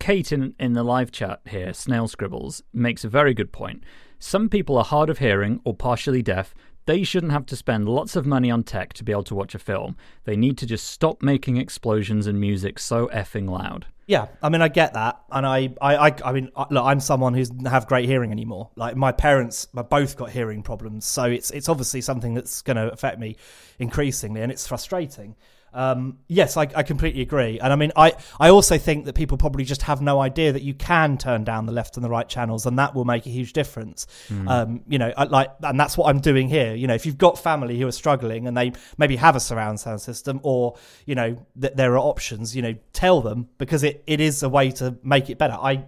Kate 0.00 0.32
in, 0.32 0.54
in 0.58 0.72
the 0.72 0.82
live 0.82 1.12
chat 1.12 1.40
here, 1.48 1.72
Snail 1.72 2.08
Scribbles, 2.08 2.64
makes 2.72 3.04
a 3.04 3.08
very 3.08 3.34
good 3.34 3.52
point. 3.52 3.84
Some 4.18 4.48
people 4.48 4.76
are 4.76 4.84
hard 4.84 5.10
of 5.10 5.18
hearing 5.18 5.60
or 5.64 5.74
partially 5.74 6.22
deaf. 6.22 6.54
They 6.86 7.04
shouldn't 7.04 7.32
have 7.32 7.46
to 7.46 7.56
spend 7.56 7.88
lots 7.88 8.16
of 8.16 8.26
money 8.26 8.50
on 8.50 8.64
tech 8.64 8.92
to 8.94 9.04
be 9.04 9.12
able 9.12 9.22
to 9.24 9.34
watch 9.34 9.54
a 9.54 9.58
film. 9.58 9.96
They 10.24 10.36
need 10.36 10.58
to 10.58 10.66
just 10.66 10.86
stop 10.86 11.22
making 11.22 11.56
explosions 11.56 12.26
and 12.26 12.40
music 12.40 12.78
so 12.78 13.06
effing 13.08 13.48
loud. 13.48 13.86
Yeah, 14.06 14.26
I 14.42 14.48
mean, 14.48 14.60
I 14.62 14.68
get 14.68 14.94
that, 14.94 15.22
and 15.30 15.46
I, 15.46 15.74
I, 15.80 16.08
I, 16.08 16.16
I 16.24 16.32
mean, 16.32 16.50
look, 16.70 16.84
I'm 16.84 16.98
someone 16.98 17.34
who's 17.34 17.52
have 17.66 17.86
great 17.86 18.06
hearing 18.06 18.32
anymore. 18.32 18.70
Like 18.74 18.96
my 18.96 19.12
parents, 19.12 19.66
both 19.66 20.16
got 20.16 20.30
hearing 20.30 20.62
problems, 20.62 21.04
so 21.04 21.24
it's 21.24 21.50
it's 21.52 21.68
obviously 21.68 22.00
something 22.00 22.34
that's 22.34 22.62
going 22.62 22.76
to 22.76 22.92
affect 22.92 23.20
me 23.20 23.36
increasingly, 23.78 24.42
and 24.42 24.50
it's 24.50 24.66
frustrating. 24.66 25.36
Um, 25.74 26.18
yes, 26.28 26.56
I, 26.56 26.68
I 26.74 26.82
completely 26.82 27.22
agree, 27.22 27.58
and 27.58 27.72
I 27.72 27.76
mean, 27.76 27.92
I, 27.96 28.12
I 28.38 28.50
also 28.50 28.78
think 28.78 29.06
that 29.06 29.14
people 29.14 29.38
probably 29.38 29.64
just 29.64 29.82
have 29.82 30.00
no 30.02 30.20
idea 30.20 30.52
that 30.52 30.62
you 30.62 30.74
can 30.74 31.16
turn 31.18 31.44
down 31.44 31.66
the 31.66 31.72
left 31.72 31.96
and 31.96 32.04
the 32.04 32.10
right 32.10 32.28
channels, 32.28 32.66
and 32.66 32.78
that 32.78 32.94
will 32.94 33.04
make 33.04 33.26
a 33.26 33.30
huge 33.30 33.52
difference. 33.52 34.06
Um, 34.48 34.82
you 34.86 34.98
know, 34.98 35.12
I, 35.16 35.24
like, 35.24 35.50
and 35.62 35.78
that's 35.80 35.96
what 35.96 36.08
I'm 36.08 36.20
doing 36.20 36.48
here. 36.48 36.74
You 36.74 36.86
know, 36.86 36.94
if 36.94 37.06
you've 37.06 37.18
got 37.18 37.38
family 37.38 37.78
who 37.78 37.86
are 37.86 37.92
struggling 37.92 38.46
and 38.46 38.56
they 38.56 38.72
maybe 38.98 39.16
have 39.16 39.36
a 39.36 39.40
surround 39.40 39.80
sound 39.80 40.00
system, 40.00 40.40
or 40.42 40.76
you 41.06 41.14
know, 41.14 41.46
that 41.56 41.76
there 41.76 41.92
are 41.94 41.98
options, 41.98 42.54
you 42.54 42.62
know, 42.62 42.74
tell 42.92 43.20
them 43.20 43.48
because 43.58 43.82
it, 43.82 44.02
it 44.06 44.20
is 44.20 44.42
a 44.42 44.48
way 44.48 44.70
to 44.72 44.96
make 45.02 45.30
it 45.30 45.38
better. 45.38 45.54
I 45.54 45.84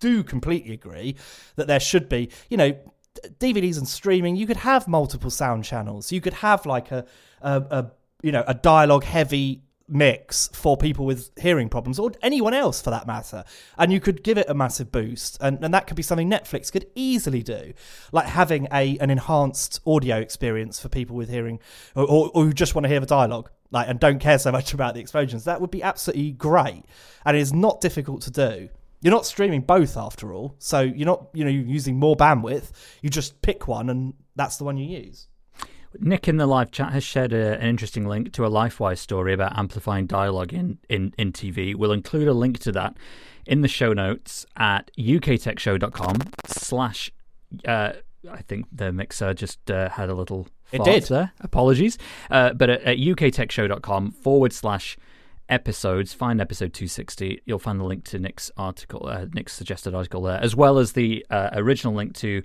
do 0.00 0.22
completely 0.22 0.72
agree 0.74 1.16
that 1.56 1.66
there 1.66 1.80
should 1.80 2.08
be, 2.08 2.30
you 2.48 2.56
know, 2.56 2.76
DVDs 3.38 3.78
and 3.78 3.88
streaming. 3.88 4.36
You 4.36 4.46
could 4.46 4.58
have 4.58 4.88
multiple 4.88 5.30
sound 5.30 5.64
channels. 5.64 6.12
You 6.12 6.20
could 6.20 6.34
have 6.34 6.66
like 6.66 6.90
a, 6.90 7.04
a, 7.40 7.62
a 7.70 7.90
you 8.22 8.32
know, 8.32 8.44
a 8.46 8.54
dialogue 8.54 9.04
heavy 9.04 9.62
mix 9.88 10.48
for 10.52 10.76
people 10.76 11.06
with 11.06 11.30
hearing 11.38 11.68
problems 11.68 11.98
or 11.98 12.12
anyone 12.22 12.52
else 12.52 12.80
for 12.80 12.90
that 12.90 13.06
matter. 13.06 13.44
And 13.78 13.92
you 13.92 14.00
could 14.00 14.22
give 14.22 14.38
it 14.38 14.48
a 14.48 14.54
massive 14.54 14.92
boost 14.92 15.38
and, 15.40 15.64
and 15.64 15.72
that 15.72 15.86
could 15.86 15.96
be 15.96 16.02
something 16.02 16.30
netflix 16.30 16.70
could 16.70 16.86
easily 16.94 17.42
do 17.42 17.72
like 18.12 18.26
having 18.26 18.68
a 18.72 18.98
an 18.98 19.10
enhanced 19.10 19.80
audio 19.86 20.18
experience 20.18 20.78
for 20.78 20.88
people 20.88 21.16
with 21.16 21.30
hearing 21.30 21.58
or, 21.94 22.04
or, 22.04 22.30
or 22.34 22.44
who 22.44 22.52
just 22.52 22.74
want 22.74 22.84
to 22.84 22.88
hear 22.88 23.00
the 23.00 23.06
dialogue 23.06 23.50
like 23.70 23.88
and 23.88 23.98
don't 23.98 24.18
care 24.18 24.38
so 24.38 24.52
much 24.52 24.74
about 24.74 24.94
the 24.94 25.00
explosions. 25.00 25.44
That 25.44 25.60
would 25.60 25.70
be 25.70 25.82
absolutely 25.82 26.32
great. 26.32 26.84
And 27.24 27.36
it 27.36 27.40
is 27.40 27.52
not 27.52 27.80
difficult 27.80 28.22
to 28.22 28.30
do. 28.30 28.68
You're 29.00 29.14
not 29.14 29.26
streaming 29.26 29.60
both 29.60 29.96
after 29.96 30.32
all. 30.32 30.56
So 30.58 30.80
you're 30.80 31.06
not 31.06 31.28
you 31.32 31.44
know 31.44 31.50
using 31.50 31.98
more 31.98 32.16
bandwidth. 32.16 32.72
You 33.00 33.10
just 33.10 33.40
pick 33.42 33.68
one 33.68 33.88
and 33.88 34.14
that's 34.36 34.56
the 34.56 34.64
one 34.64 34.76
you 34.76 34.98
use 34.98 35.28
Nick 35.98 36.28
in 36.28 36.36
the 36.36 36.46
live 36.46 36.70
chat 36.70 36.92
has 36.92 37.04
shared 37.04 37.32
a, 37.32 37.58
an 37.58 37.68
interesting 37.68 38.06
link 38.06 38.32
to 38.34 38.44
a 38.44 38.50
Lifewire 38.50 38.98
story 38.98 39.32
about 39.32 39.58
amplifying 39.58 40.06
dialogue 40.06 40.52
in, 40.52 40.78
in, 40.88 41.14
in 41.18 41.32
TV. 41.32 41.74
We'll 41.74 41.92
include 41.92 42.28
a 42.28 42.32
link 42.34 42.58
to 42.60 42.72
that 42.72 42.96
in 43.46 43.62
the 43.62 43.68
show 43.68 43.92
notes 43.92 44.44
at 44.56 44.90
uktechshow.com 44.98 46.16
slash, 46.46 47.10
uh, 47.66 47.92
I 48.30 48.42
think 48.42 48.66
the 48.70 48.92
mixer 48.92 49.32
just 49.34 49.70
uh, 49.70 49.88
had 49.88 50.10
a 50.10 50.14
little 50.14 50.48
It 50.72 50.84
did. 50.84 51.04
there. 51.04 51.32
Apologies. 51.40 51.96
Uh, 52.30 52.52
but 52.52 52.68
at, 52.68 52.82
at 52.82 52.98
uktechshow.com 52.98 54.10
forward 54.12 54.52
slash 54.52 54.98
episodes, 55.48 56.12
find 56.12 56.40
episode 56.40 56.74
260. 56.74 57.40
You'll 57.46 57.58
find 57.58 57.80
the 57.80 57.84
link 57.84 58.04
to 58.06 58.18
Nick's 58.18 58.50
article, 58.58 59.06
uh, 59.08 59.26
Nick's 59.32 59.54
suggested 59.54 59.94
article 59.94 60.22
there, 60.22 60.38
as 60.42 60.54
well 60.54 60.78
as 60.78 60.92
the 60.92 61.24
uh, 61.30 61.50
original 61.54 61.94
link 61.94 62.14
to 62.16 62.42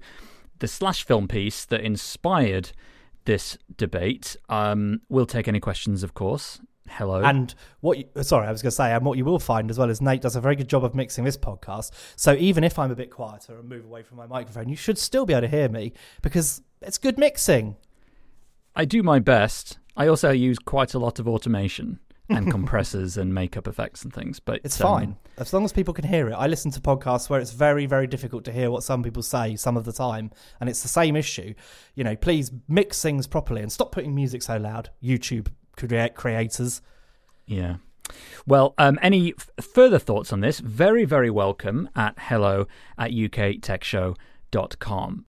the 0.59 0.67
slash 0.69 1.05
film 1.05 1.27
piece 1.27 1.65
that 1.65 1.81
inspired 1.81 2.71
this 3.25 3.57
debate. 3.77 4.35
Um, 4.49 5.01
we'll 5.09 5.25
take 5.25 5.47
any 5.47 5.59
questions, 5.59 6.03
of 6.03 6.13
course. 6.13 6.59
Hello. 6.87 7.21
And 7.21 7.53
what 7.79 7.97
you, 7.97 8.05
sorry, 8.23 8.47
I 8.47 8.51
was 8.51 8.61
going 8.61 8.71
to 8.71 8.75
say, 8.75 8.91
and 8.91 9.05
what 9.05 9.17
you 9.17 9.25
will 9.25 9.39
find 9.39 9.69
as 9.69 9.77
well 9.77 9.89
is 9.89 10.01
Nate 10.01 10.21
does 10.21 10.35
a 10.35 10.41
very 10.41 10.55
good 10.55 10.67
job 10.67 10.83
of 10.83 10.93
mixing 10.93 11.23
this 11.23 11.37
podcast. 11.37 11.91
So 12.15 12.33
even 12.33 12.63
if 12.63 12.77
I'm 12.77 12.91
a 12.91 12.95
bit 12.95 13.09
quieter 13.09 13.57
and 13.57 13.69
move 13.69 13.85
away 13.85 14.03
from 14.03 14.17
my 14.17 14.27
microphone, 14.27 14.69
you 14.69 14.75
should 14.75 14.97
still 14.97 15.25
be 15.25 15.33
able 15.33 15.41
to 15.41 15.47
hear 15.47 15.69
me 15.69 15.93
because 16.21 16.61
it's 16.81 16.97
good 16.97 17.17
mixing. 17.17 17.77
I 18.75 18.85
do 18.85 19.01
my 19.01 19.19
best. 19.19 19.77
I 19.95 20.07
also 20.07 20.31
use 20.31 20.59
quite 20.59 20.93
a 20.93 20.99
lot 20.99 21.19
of 21.19 21.27
automation 21.27 21.99
and 22.29 22.49
compressors 22.51 23.17
and 23.17 23.33
makeup 23.33 23.67
effects 23.67 24.03
and 24.03 24.13
things, 24.13 24.39
but 24.39 24.61
It's 24.63 24.79
um, 24.81 24.87
fine 24.87 25.17
as 25.37 25.53
long 25.53 25.65
as 25.65 25.73
people 25.73 25.93
can 25.93 26.05
hear 26.05 26.29
it. 26.29 26.33
I 26.33 26.47
listen 26.47 26.71
to 26.71 26.79
podcasts 26.79 27.29
where 27.29 27.39
it's 27.39 27.51
very, 27.51 27.85
very 27.85 28.07
difficult 28.07 28.43
to 28.45 28.51
hear 28.51 28.71
what 28.71 28.83
some 28.83 29.03
people 29.03 29.23
say 29.23 29.55
some 29.55 29.77
of 29.77 29.85
the 29.85 29.93
time, 29.93 30.31
and 30.59 30.69
it's 30.69 30.81
the 30.81 30.87
same 30.87 31.15
issue. 31.15 31.53
You 31.95 32.03
know, 32.03 32.15
please 32.15 32.51
mix 32.67 33.01
things 33.01 33.27
properly 33.27 33.61
and 33.61 33.71
stop 33.71 33.91
putting 33.91 34.13
music 34.13 34.43
so 34.43 34.57
loud. 34.57 34.89
YouTube 35.03 35.47
create 35.75 36.15
creators. 36.15 36.81
Yeah. 37.45 37.77
Well, 38.45 38.73
um, 38.77 38.99
any 39.01 39.33
f- 39.37 39.49
further 39.65 39.99
thoughts 39.99 40.33
on 40.33 40.41
this? 40.41 40.59
Very, 40.59 41.05
very 41.05 41.29
welcome 41.29 41.89
at 41.95 42.15
hello 42.17 42.67
at 42.97 43.11
uktechshow.com. 43.11 45.25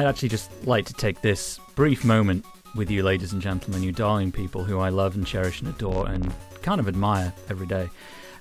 I'd 0.00 0.06
actually 0.06 0.30
just 0.30 0.50
like 0.66 0.86
to 0.86 0.94
take 0.94 1.20
this 1.20 1.60
brief 1.74 2.04
moment 2.04 2.46
with 2.74 2.90
you, 2.90 3.02
ladies 3.02 3.34
and 3.34 3.42
gentlemen, 3.42 3.82
you 3.82 3.92
darling 3.92 4.32
people 4.32 4.64
who 4.64 4.78
I 4.78 4.88
love 4.88 5.14
and 5.14 5.26
cherish 5.26 5.60
and 5.60 5.68
adore 5.68 6.08
and 6.08 6.32
kind 6.62 6.80
of 6.80 6.88
admire 6.88 7.32
every 7.50 7.66
day, 7.66 7.90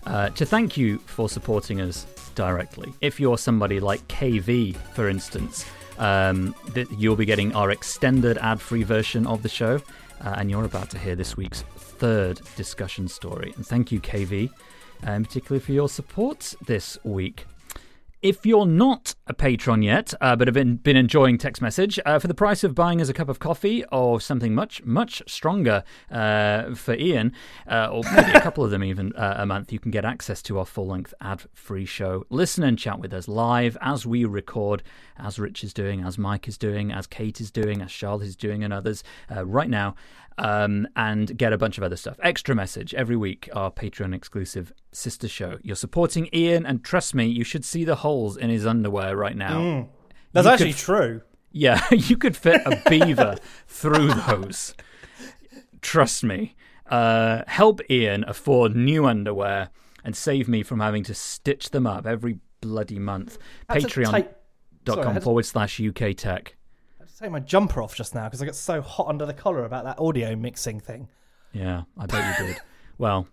uh, 0.05 0.29
to 0.29 0.45
thank 0.45 0.77
you 0.77 0.99
for 0.99 1.27
supporting 1.27 1.81
us 1.81 2.05
directly. 2.35 2.93
If 3.01 3.19
you're 3.19 3.37
somebody 3.37 3.79
like 3.79 4.07
KV, 4.07 4.75
for 4.93 5.09
instance, 5.09 5.65
um, 5.97 6.55
that 6.73 6.89
you'll 6.91 7.17
be 7.17 7.25
getting 7.25 7.53
our 7.53 7.71
extended 7.71 8.37
ad 8.37 8.61
free 8.61 8.83
version 8.83 9.27
of 9.27 9.43
the 9.43 9.49
show, 9.49 9.81
uh, 10.21 10.35
and 10.37 10.49
you're 10.49 10.63
about 10.63 10.89
to 10.91 10.97
hear 10.97 11.15
this 11.15 11.35
week's 11.35 11.63
third 11.99 12.39
discussion 12.55 13.09
story. 13.09 13.51
And 13.57 13.67
thank 13.67 13.91
you, 13.91 13.99
KV, 13.99 14.49
and 15.03 15.25
particularly 15.25 15.59
for 15.59 15.73
your 15.73 15.89
support 15.89 16.55
this 16.65 16.97
week. 17.03 17.45
If 18.21 18.45
you're 18.45 18.65
not 18.65 19.15
a 19.27 19.33
patron 19.33 19.81
yet, 19.81 20.13
uh, 20.19 20.35
but 20.35 20.49
have 20.49 20.53
been, 20.53 20.75
been 20.75 20.97
enjoying 20.97 21.37
Tech's 21.37 21.61
Message, 21.61 21.97
uh, 22.05 22.19
for 22.19 22.27
the 22.27 22.33
price 22.33 22.65
of 22.65 22.75
buying 22.75 23.01
us 23.01 23.07
a 23.07 23.13
cup 23.13 23.29
of 23.29 23.39
coffee 23.39 23.85
or 23.93 24.19
something 24.19 24.53
much, 24.53 24.83
much 24.83 25.23
stronger 25.25 25.85
uh, 26.11 26.75
for 26.75 26.95
Ian, 26.95 27.31
uh, 27.65 27.87
or 27.89 28.03
maybe 28.13 28.31
a 28.31 28.41
couple 28.41 28.65
of 28.65 28.71
them 28.71 28.83
even 28.83 29.13
uh, 29.15 29.35
a 29.37 29.45
month, 29.45 29.71
you 29.71 29.79
can 29.79 29.89
get 29.89 30.03
access 30.03 30.41
to 30.41 30.59
our 30.59 30.65
full 30.65 30.87
length 30.87 31.13
ad 31.21 31.43
free 31.53 31.85
show. 31.85 32.25
Listen 32.29 32.65
and 32.65 32.77
chat 32.77 32.99
with 32.99 33.13
us 33.13 33.29
live 33.29 33.77
as 33.79 34.05
we 34.05 34.25
record, 34.25 34.83
as 35.15 35.39
Rich 35.39 35.63
is 35.63 35.73
doing, 35.73 36.03
as 36.03 36.17
Mike 36.17 36.45
is 36.45 36.57
doing, 36.57 36.91
as 36.91 37.07
Kate 37.07 37.39
is 37.39 37.51
doing, 37.51 37.81
as 37.81 37.89
Charlotte 37.89 38.27
is 38.27 38.35
doing, 38.35 38.65
and 38.65 38.73
others 38.73 39.01
uh, 39.33 39.45
right 39.45 39.69
now 39.69 39.95
um, 40.39 40.87
and 40.95 41.37
get 41.37 41.53
a 41.53 41.57
bunch 41.57 41.77
of 41.77 41.83
other 41.83 41.95
stuff. 41.95 42.17
Extra 42.23 42.55
message 42.55 42.93
every 42.95 43.15
week, 43.15 43.49
our 43.53 43.71
Patreon 43.71 44.13
exclusive 44.15 44.73
sister 44.91 45.27
show. 45.27 45.57
You're 45.61 45.75
supporting 45.75 46.29
Ian, 46.33 46.65
and 46.65 46.83
trust 46.83 47.13
me, 47.13 47.25
you 47.27 47.43
should 47.43 47.63
see 47.65 47.83
the 47.83 47.95
holes 47.97 48.37
in 48.37 48.49
his 48.49 48.65
underwear 48.65 49.15
right 49.15 49.35
now. 49.35 49.59
Mm. 49.59 49.87
That's 50.33 50.45
You 50.45 50.51
actually 50.51 50.73
could- 50.73 50.79
true. 50.79 51.21
Yeah, 51.51 51.81
you 51.91 52.15
could 52.17 52.37
fit 52.37 52.61
a 52.65 52.81
beaver 52.89 53.35
through 53.67 54.13
those. 54.13 54.75
Trust 55.81 56.23
me. 56.23 56.55
Uh, 56.87 57.43
help 57.47 57.81
Ian 57.89 58.23
afford 58.27 58.75
new 58.75 59.05
underwear 59.05 59.69
and 60.03 60.15
save 60.15 60.47
me 60.47 60.63
from 60.63 60.79
having 60.79 61.03
to 61.03 61.13
stitch 61.13 61.69
them 61.71 61.85
up 61.85 62.05
every 62.07 62.39
bloody 62.61 62.99
month. 62.99 63.37
I 63.67 63.73
had 63.75 63.89
to 63.89 64.03
take- 64.05 64.29
Patreon.com 64.85 65.21
forward 65.21 65.45
slash 65.45 65.79
UK 65.79 66.15
Tech. 66.15 66.55
I 67.19 67.25
had 67.25 67.31
to 67.31 67.35
take 67.35 67.43
my 67.43 67.45
jumper 67.45 67.81
off 67.81 67.95
just 67.95 68.15
now 68.15 68.25
because 68.25 68.41
I 68.41 68.45
got 68.45 68.55
so 68.55 68.81
hot 68.81 69.07
under 69.07 69.25
the 69.25 69.33
collar 69.33 69.65
about 69.65 69.83
that 69.83 69.99
audio 69.99 70.35
mixing 70.35 70.79
thing. 70.79 71.09
Yeah, 71.51 71.83
I 71.97 72.05
bet 72.05 72.39
you 72.39 72.47
did. 72.47 72.57
well, 72.97 73.27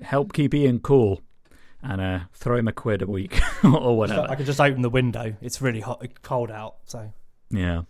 help 0.00 0.32
keep 0.32 0.54
Ian 0.54 0.78
cool 0.78 1.20
and 1.82 2.00
uh, 2.00 2.20
throw 2.32 2.56
him 2.56 2.68
a 2.68 2.72
quid 2.72 3.02
a 3.02 3.06
week 3.06 3.38
or 3.64 3.96
whatever. 3.96 4.26
I 4.30 4.34
could 4.34 4.46
just 4.46 4.60
open 4.60 4.80
the 4.82 4.88
window. 4.88 5.34
It's 5.42 5.60
really 5.60 5.80
hot, 5.80 6.02
cold 6.22 6.50
out. 6.50 6.76
So 6.86 7.12
Yeah. 7.50 7.82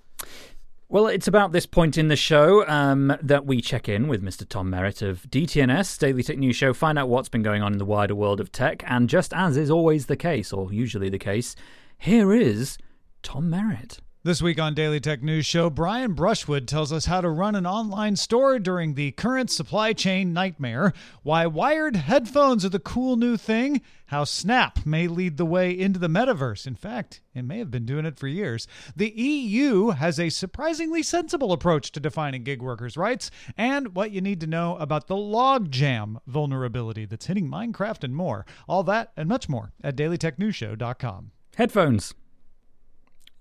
Well, 0.89 1.07
it's 1.07 1.29
about 1.29 1.53
this 1.53 1.67
point 1.67 1.99
in 1.99 2.09
the 2.09 2.17
show 2.17 2.67
um, 2.67 3.15
that 3.23 3.45
we 3.45 3.61
check 3.61 3.89
in 3.89 4.09
with 4.09 4.23
Mr. 4.23 4.49
Tom 4.49 4.71
Merritt 4.71 5.03
of 5.03 5.23
DTNS, 5.31 5.99
Daily 5.99 6.23
Tech 6.23 6.39
News 6.39 6.57
Show, 6.57 6.73
find 6.73 6.99
out 6.99 7.11
what's 7.11 7.29
been 7.29 7.43
going 7.43 7.63
on 7.63 7.73
in 7.73 7.79
the 7.79 7.85
wider 7.85 8.15
world 8.15 8.41
of 8.41 8.51
tech. 8.51 8.83
And 8.87 9.09
just 9.09 9.35
as 9.35 9.59
is 9.59 9.71
always 9.71 10.07
the 10.07 10.17
case, 10.17 10.51
or 10.51 10.73
usually 10.73 11.11
the 11.11 11.19
case, 11.19 11.55
here 11.99 12.33
is 12.33 12.79
Tom 13.23 13.51
Merritt. 13.51 14.01
This 14.25 14.43
week 14.43 14.59
on 14.59 14.75
Daily 14.75 14.99
Tech 14.99 15.23
News 15.23 15.47
Show, 15.47 15.71
Brian 15.71 16.13
Brushwood 16.13 16.67
tells 16.67 16.93
us 16.93 17.07
how 17.07 17.21
to 17.21 17.31
run 17.31 17.55
an 17.55 17.67
online 17.67 18.17
store 18.17 18.59
during 18.59 18.95
the 18.95 19.13
current 19.13 19.49
supply 19.49 19.93
chain 19.93 20.33
nightmare, 20.33 20.93
why 21.23 21.47
wired 21.47 21.95
headphones 21.95 22.65
are 22.65 22.69
the 22.69 22.81
cool 22.81 23.15
new 23.15 23.37
thing, 23.37 23.81
how 24.07 24.25
Snap 24.25 24.85
may 24.85 25.07
lead 25.07 25.37
the 25.37 25.47
way 25.47 25.71
into 25.71 26.01
the 26.01 26.09
metaverse. 26.09 26.67
In 26.67 26.75
fact, 26.75 27.21
it 27.33 27.43
may 27.43 27.59
have 27.59 27.71
been 27.71 27.87
doing 27.87 28.05
it 28.05 28.19
for 28.19 28.27
years. 28.27 28.67
The 28.97 29.11
EU 29.11 29.91
has 29.91 30.19
a 30.19 30.31
surprisingly 30.31 31.05
sensible 31.05 31.53
approach 31.53 31.93
to 31.93 32.01
defining 32.01 32.43
gig 32.43 32.61
workers' 32.61 32.97
rights, 32.97 33.31
and 33.57 33.95
what 33.95 34.11
you 34.11 34.21
need 34.21 34.41
to 34.41 34.49
know 34.49 34.77
about 34.79 35.07
the 35.07 35.15
logjam 35.15 36.17
vulnerability 36.27 37.05
that's 37.05 37.27
hitting 37.27 37.49
Minecraft 37.49 38.03
and 38.03 38.17
more. 38.17 38.45
All 38.67 38.83
that 38.83 39.13
and 39.17 39.29
much 39.29 39.49
more 39.49 39.71
at 39.81 39.95
dailytechnewsshow.com. 39.95 41.31
Headphones. 41.55 42.15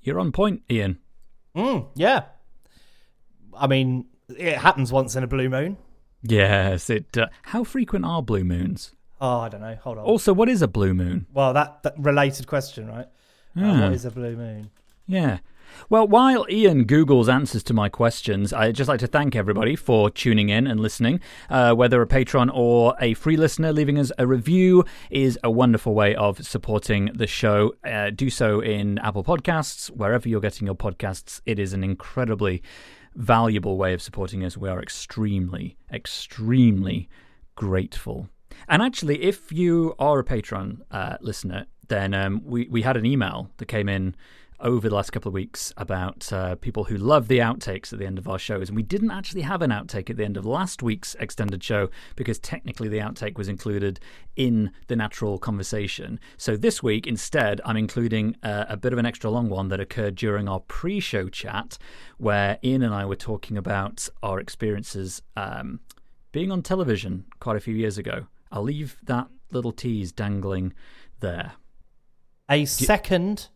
You're 0.08 0.22
on 0.22 0.32
point, 0.32 0.62
Ian. 0.72 1.00
mm, 1.54 1.86
yeah. 1.96 2.24
I 3.54 3.68
mean, 3.68 4.06
it 4.30 4.58
happens 4.58 4.90
once 4.90 5.18
in 5.18 5.24
a 5.24 5.28
blue 5.28 5.50
moon. 5.50 5.76
Yes, 6.24 6.90
it. 6.90 7.18
Uh, 7.18 7.28
how 7.42 7.66
frequent 7.66 8.06
are 8.06 8.24
blue 8.24 8.46
moons? 8.46 8.94
Oh, 9.20 9.40
I 9.40 9.50
don't 9.50 9.60
know. 9.60 9.76
Hold 9.84 9.98
on. 9.98 10.06
Also, 10.06 10.32
what 10.32 10.48
is 10.48 10.62
a 10.62 10.68
blue 10.70 10.94
moon? 10.94 11.26
well, 11.34 11.52
that, 11.54 11.84
that 11.84 11.94
related 11.98 12.48
question, 12.48 12.88
right? 12.88 13.08
Uh, 13.58 13.60
Yeah. 13.60 13.82
what 13.82 13.92
is 13.92 14.06
a 14.06 14.12
blue 14.12 14.38
moon? 14.38 14.70
Yeah. 15.08 15.40
Well, 15.90 16.08
while 16.08 16.46
Ian 16.50 16.86
Googles 16.86 17.32
answers 17.32 17.64
to 17.64 17.74
my 17.74 17.90
questions, 17.90 18.54
I'd 18.54 18.76
just 18.76 18.88
like 18.88 19.00
to 19.00 19.08
thank 19.08 19.36
everybody 19.36 19.76
for 19.76 20.10
tuning 20.10 20.50
in 20.50 20.68
and 20.68 20.80
listening. 20.80 21.20
Uh, 21.50 21.74
whether 21.74 22.02
a 22.02 22.08
patron 22.08 22.50
or 22.50 22.96
a 23.00 23.14
free 23.14 23.38
listener, 23.38 23.72
leaving 23.72 23.98
us 23.98 24.12
a 24.18 24.28
review 24.28 24.84
is 25.10 25.40
a 25.44 25.52
wonderful 25.52 25.94
way 25.94 26.16
of 26.16 26.46
supporting 26.46 27.12
the 27.14 27.28
show. 27.28 27.74
Uh, 27.84 28.10
do 28.10 28.30
so 28.30 28.60
in 28.60 28.98
Apple 29.00 29.24
Podcasts, 29.24 29.88
wherever 29.90 30.28
you're 30.28 30.42
getting 30.42 30.66
your 30.66 30.76
podcasts. 30.76 31.42
It 31.46 31.60
is 31.60 31.74
an 31.74 31.84
incredibly 31.84 32.62
valuable 33.16 33.78
way 33.78 33.94
of 33.94 34.02
supporting 34.02 34.44
us. 34.44 34.58
We 34.58 34.70
are 34.70 34.82
extremely, 34.82 35.78
extremely 35.92 37.10
grateful. 37.56 38.30
And 38.68 38.82
actually, 38.82 39.24
if 39.24 39.52
you 39.52 39.96
are 40.00 40.20
a 40.20 40.24
patron 40.24 40.84
uh, 40.92 41.18
listener, 41.22 41.66
then 41.88 42.14
um, 42.14 42.42
we, 42.44 42.68
we 42.68 42.82
had 42.82 42.98
an 42.98 43.06
email 43.06 43.50
that 43.58 43.68
came 43.68 43.90
in 43.90 44.16
over 44.60 44.90
the 44.90 44.96
last 44.96 45.12
couple 45.12 45.30
of 45.30 45.34
weeks 45.34 45.72
about 45.78 46.32
uh, 46.34 46.56
people 46.56 46.86
who 46.86 46.98
love 46.98 47.28
the 47.28 47.40
outtakes 47.40 47.94
at 47.94 48.00
the 48.00 48.06
end 48.06 48.18
of 48.18 48.28
our 48.28 48.40
shows. 48.40 48.70
And 48.70 48.76
we 48.76 48.84
didn't 48.84 49.12
actually 49.12 49.42
have 49.42 49.62
an 49.62 49.70
outtake 49.70 50.10
at 50.10 50.18
the 50.18 50.26
end 50.26 50.38
of 50.38 50.46
last 50.46 50.82
week's 50.82 51.16
extended 51.16 51.64
show 51.64 51.90
because 52.16 52.40
technically 52.40 52.88
the 52.88 52.98
outtake 52.98 53.38
was 53.38 53.48
included 53.48 54.00
in 54.36 54.72
the 54.88 54.96
natural 54.96 55.38
conversation. 55.38 56.20
So 56.38 56.58
this 56.58 56.82
week, 56.82 57.06
instead, 57.06 57.62
I'm 57.66 57.78
including 57.78 58.36
uh, 58.42 58.66
a 58.68 58.78
bit 58.78 58.94
of 58.94 59.00
an 59.00 59.06
extra 59.06 59.30
long 59.30 59.50
one 59.50 59.70
that 59.70 59.80
occurred 59.80 60.16
during 60.16 60.48
our 60.48 60.60
pre 60.62 61.00
show 61.00 61.30
chat 61.30 61.78
where 62.18 62.58
Ian 62.64 62.82
and 62.82 62.94
I 62.94 63.06
were 63.06 63.16
talking 63.16 63.58
about 63.58 64.10
our 64.24 64.40
experiences 64.40 65.22
um, 65.36 65.82
being 66.32 66.52
on 66.52 66.64
television 66.64 67.26
quite 67.40 67.58
a 67.58 67.62
few 67.62 67.76
years 67.76 67.98
ago. 67.98 68.28
I'll 68.52 68.64
leave 68.64 68.98
that 69.04 69.28
little 69.52 69.72
tease 69.72 70.12
dangling 70.12 70.74
there. 71.20 71.54
A 72.50 72.66
second 72.66 73.50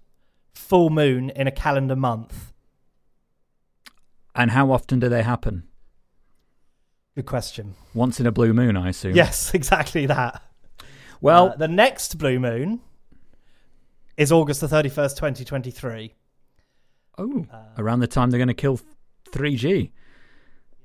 full 0.54 0.90
moon 0.90 1.30
in 1.32 1.48
a 1.48 1.52
calendar 1.52 1.96
month. 1.96 2.54
And 4.36 4.52
how 4.52 4.72
often 4.72 5.00
do 5.00 5.10
they 5.10 5.24
happen? 5.24 5.64
Good 7.16 7.26
question. 7.26 7.76
Once 7.94 8.20
in 8.20 8.26
a 8.26 8.32
blue 8.32 8.54
moon, 8.54 8.78
I 8.78 8.90
assume. 8.90 9.16
Yes, 9.16 9.54
exactly 9.54 10.06
that. 10.06 10.42
Well, 11.20 11.50
Uh, 11.50 11.56
the 11.58 11.68
next 11.68 12.18
blue 12.18 12.40
moon 12.40 12.80
is 14.18 14.32
August 14.32 14.62
the 14.62 14.68
31st, 14.68 15.16
2023. 15.18 16.14
oh, 17.18 17.46
around 17.78 18.00
the 18.00 18.08
time 18.08 18.32
they're 18.32 18.38
going 18.40 18.48
to 18.48 18.54
kill 18.54 18.80
3G. 19.32 19.92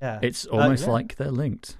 Yeah. 0.02 0.18
It's 0.22 0.46
Uh, 0.46 0.50
almost 0.50 0.86
yeah. 0.86 0.92
like 0.92 1.16
they're 1.16 1.30
linked. 1.30 1.76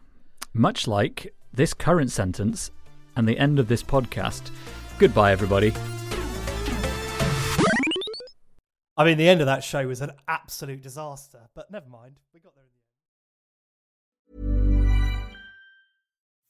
Much 0.54 0.86
like 0.86 1.34
this 1.52 1.74
current 1.74 2.10
sentence 2.10 2.70
and 3.16 3.28
the 3.28 3.38
end 3.38 3.58
of 3.58 3.68
this 3.68 3.82
podcast. 3.82 4.50
Goodbye, 4.98 5.32
everybody. 5.32 5.72
I 8.96 9.04
mean, 9.04 9.18
the 9.18 9.28
end 9.28 9.40
of 9.42 9.46
that 9.46 9.62
show 9.62 9.86
was 9.86 10.00
an 10.00 10.12
absolute 10.26 10.82
disaster, 10.82 11.50
but 11.54 11.70
never 11.70 11.88
mind. 11.88 12.18
We 12.32 12.40
got 12.40 12.54
there 12.54 12.64
in 12.64 12.70
the 12.70 14.42
end. 14.42 14.66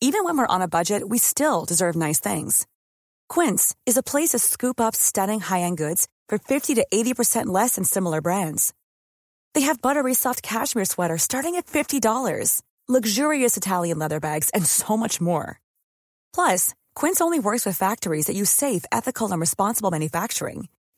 Even 0.00 0.24
when 0.24 0.38
we're 0.38 0.46
on 0.46 0.62
a 0.62 0.68
budget, 0.68 1.08
we 1.08 1.18
still 1.18 1.64
deserve 1.64 1.96
nice 1.96 2.20
things. 2.20 2.66
Quince 3.28 3.74
is 3.84 3.96
a 3.96 4.02
place 4.02 4.30
to 4.30 4.38
scoop 4.38 4.80
up 4.80 4.94
stunning 4.94 5.40
high-end 5.40 5.78
goods 5.78 6.06
for 6.28 6.38
50 6.38 6.76
to 6.76 6.86
80% 6.92 7.46
less 7.46 7.74
than 7.74 7.84
similar 7.84 8.20
brands. 8.20 8.72
They 9.54 9.62
have 9.62 9.82
buttery 9.82 10.14
soft 10.14 10.42
cashmere 10.42 10.84
sweaters 10.84 11.22
starting 11.22 11.56
at 11.56 11.66
$50, 11.66 12.62
luxurious 12.86 13.56
Italian 13.56 13.98
leather 13.98 14.20
bags, 14.20 14.50
and 14.50 14.64
so 14.64 14.96
much 14.96 15.20
more. 15.20 15.60
Plus, 16.32 16.74
Quince 16.94 17.20
only 17.20 17.40
works 17.40 17.66
with 17.66 17.76
factories 17.76 18.26
that 18.26 18.36
use 18.36 18.50
safe, 18.50 18.84
ethical, 18.92 19.32
and 19.32 19.40
responsible 19.40 19.90
manufacturing. 19.90 20.68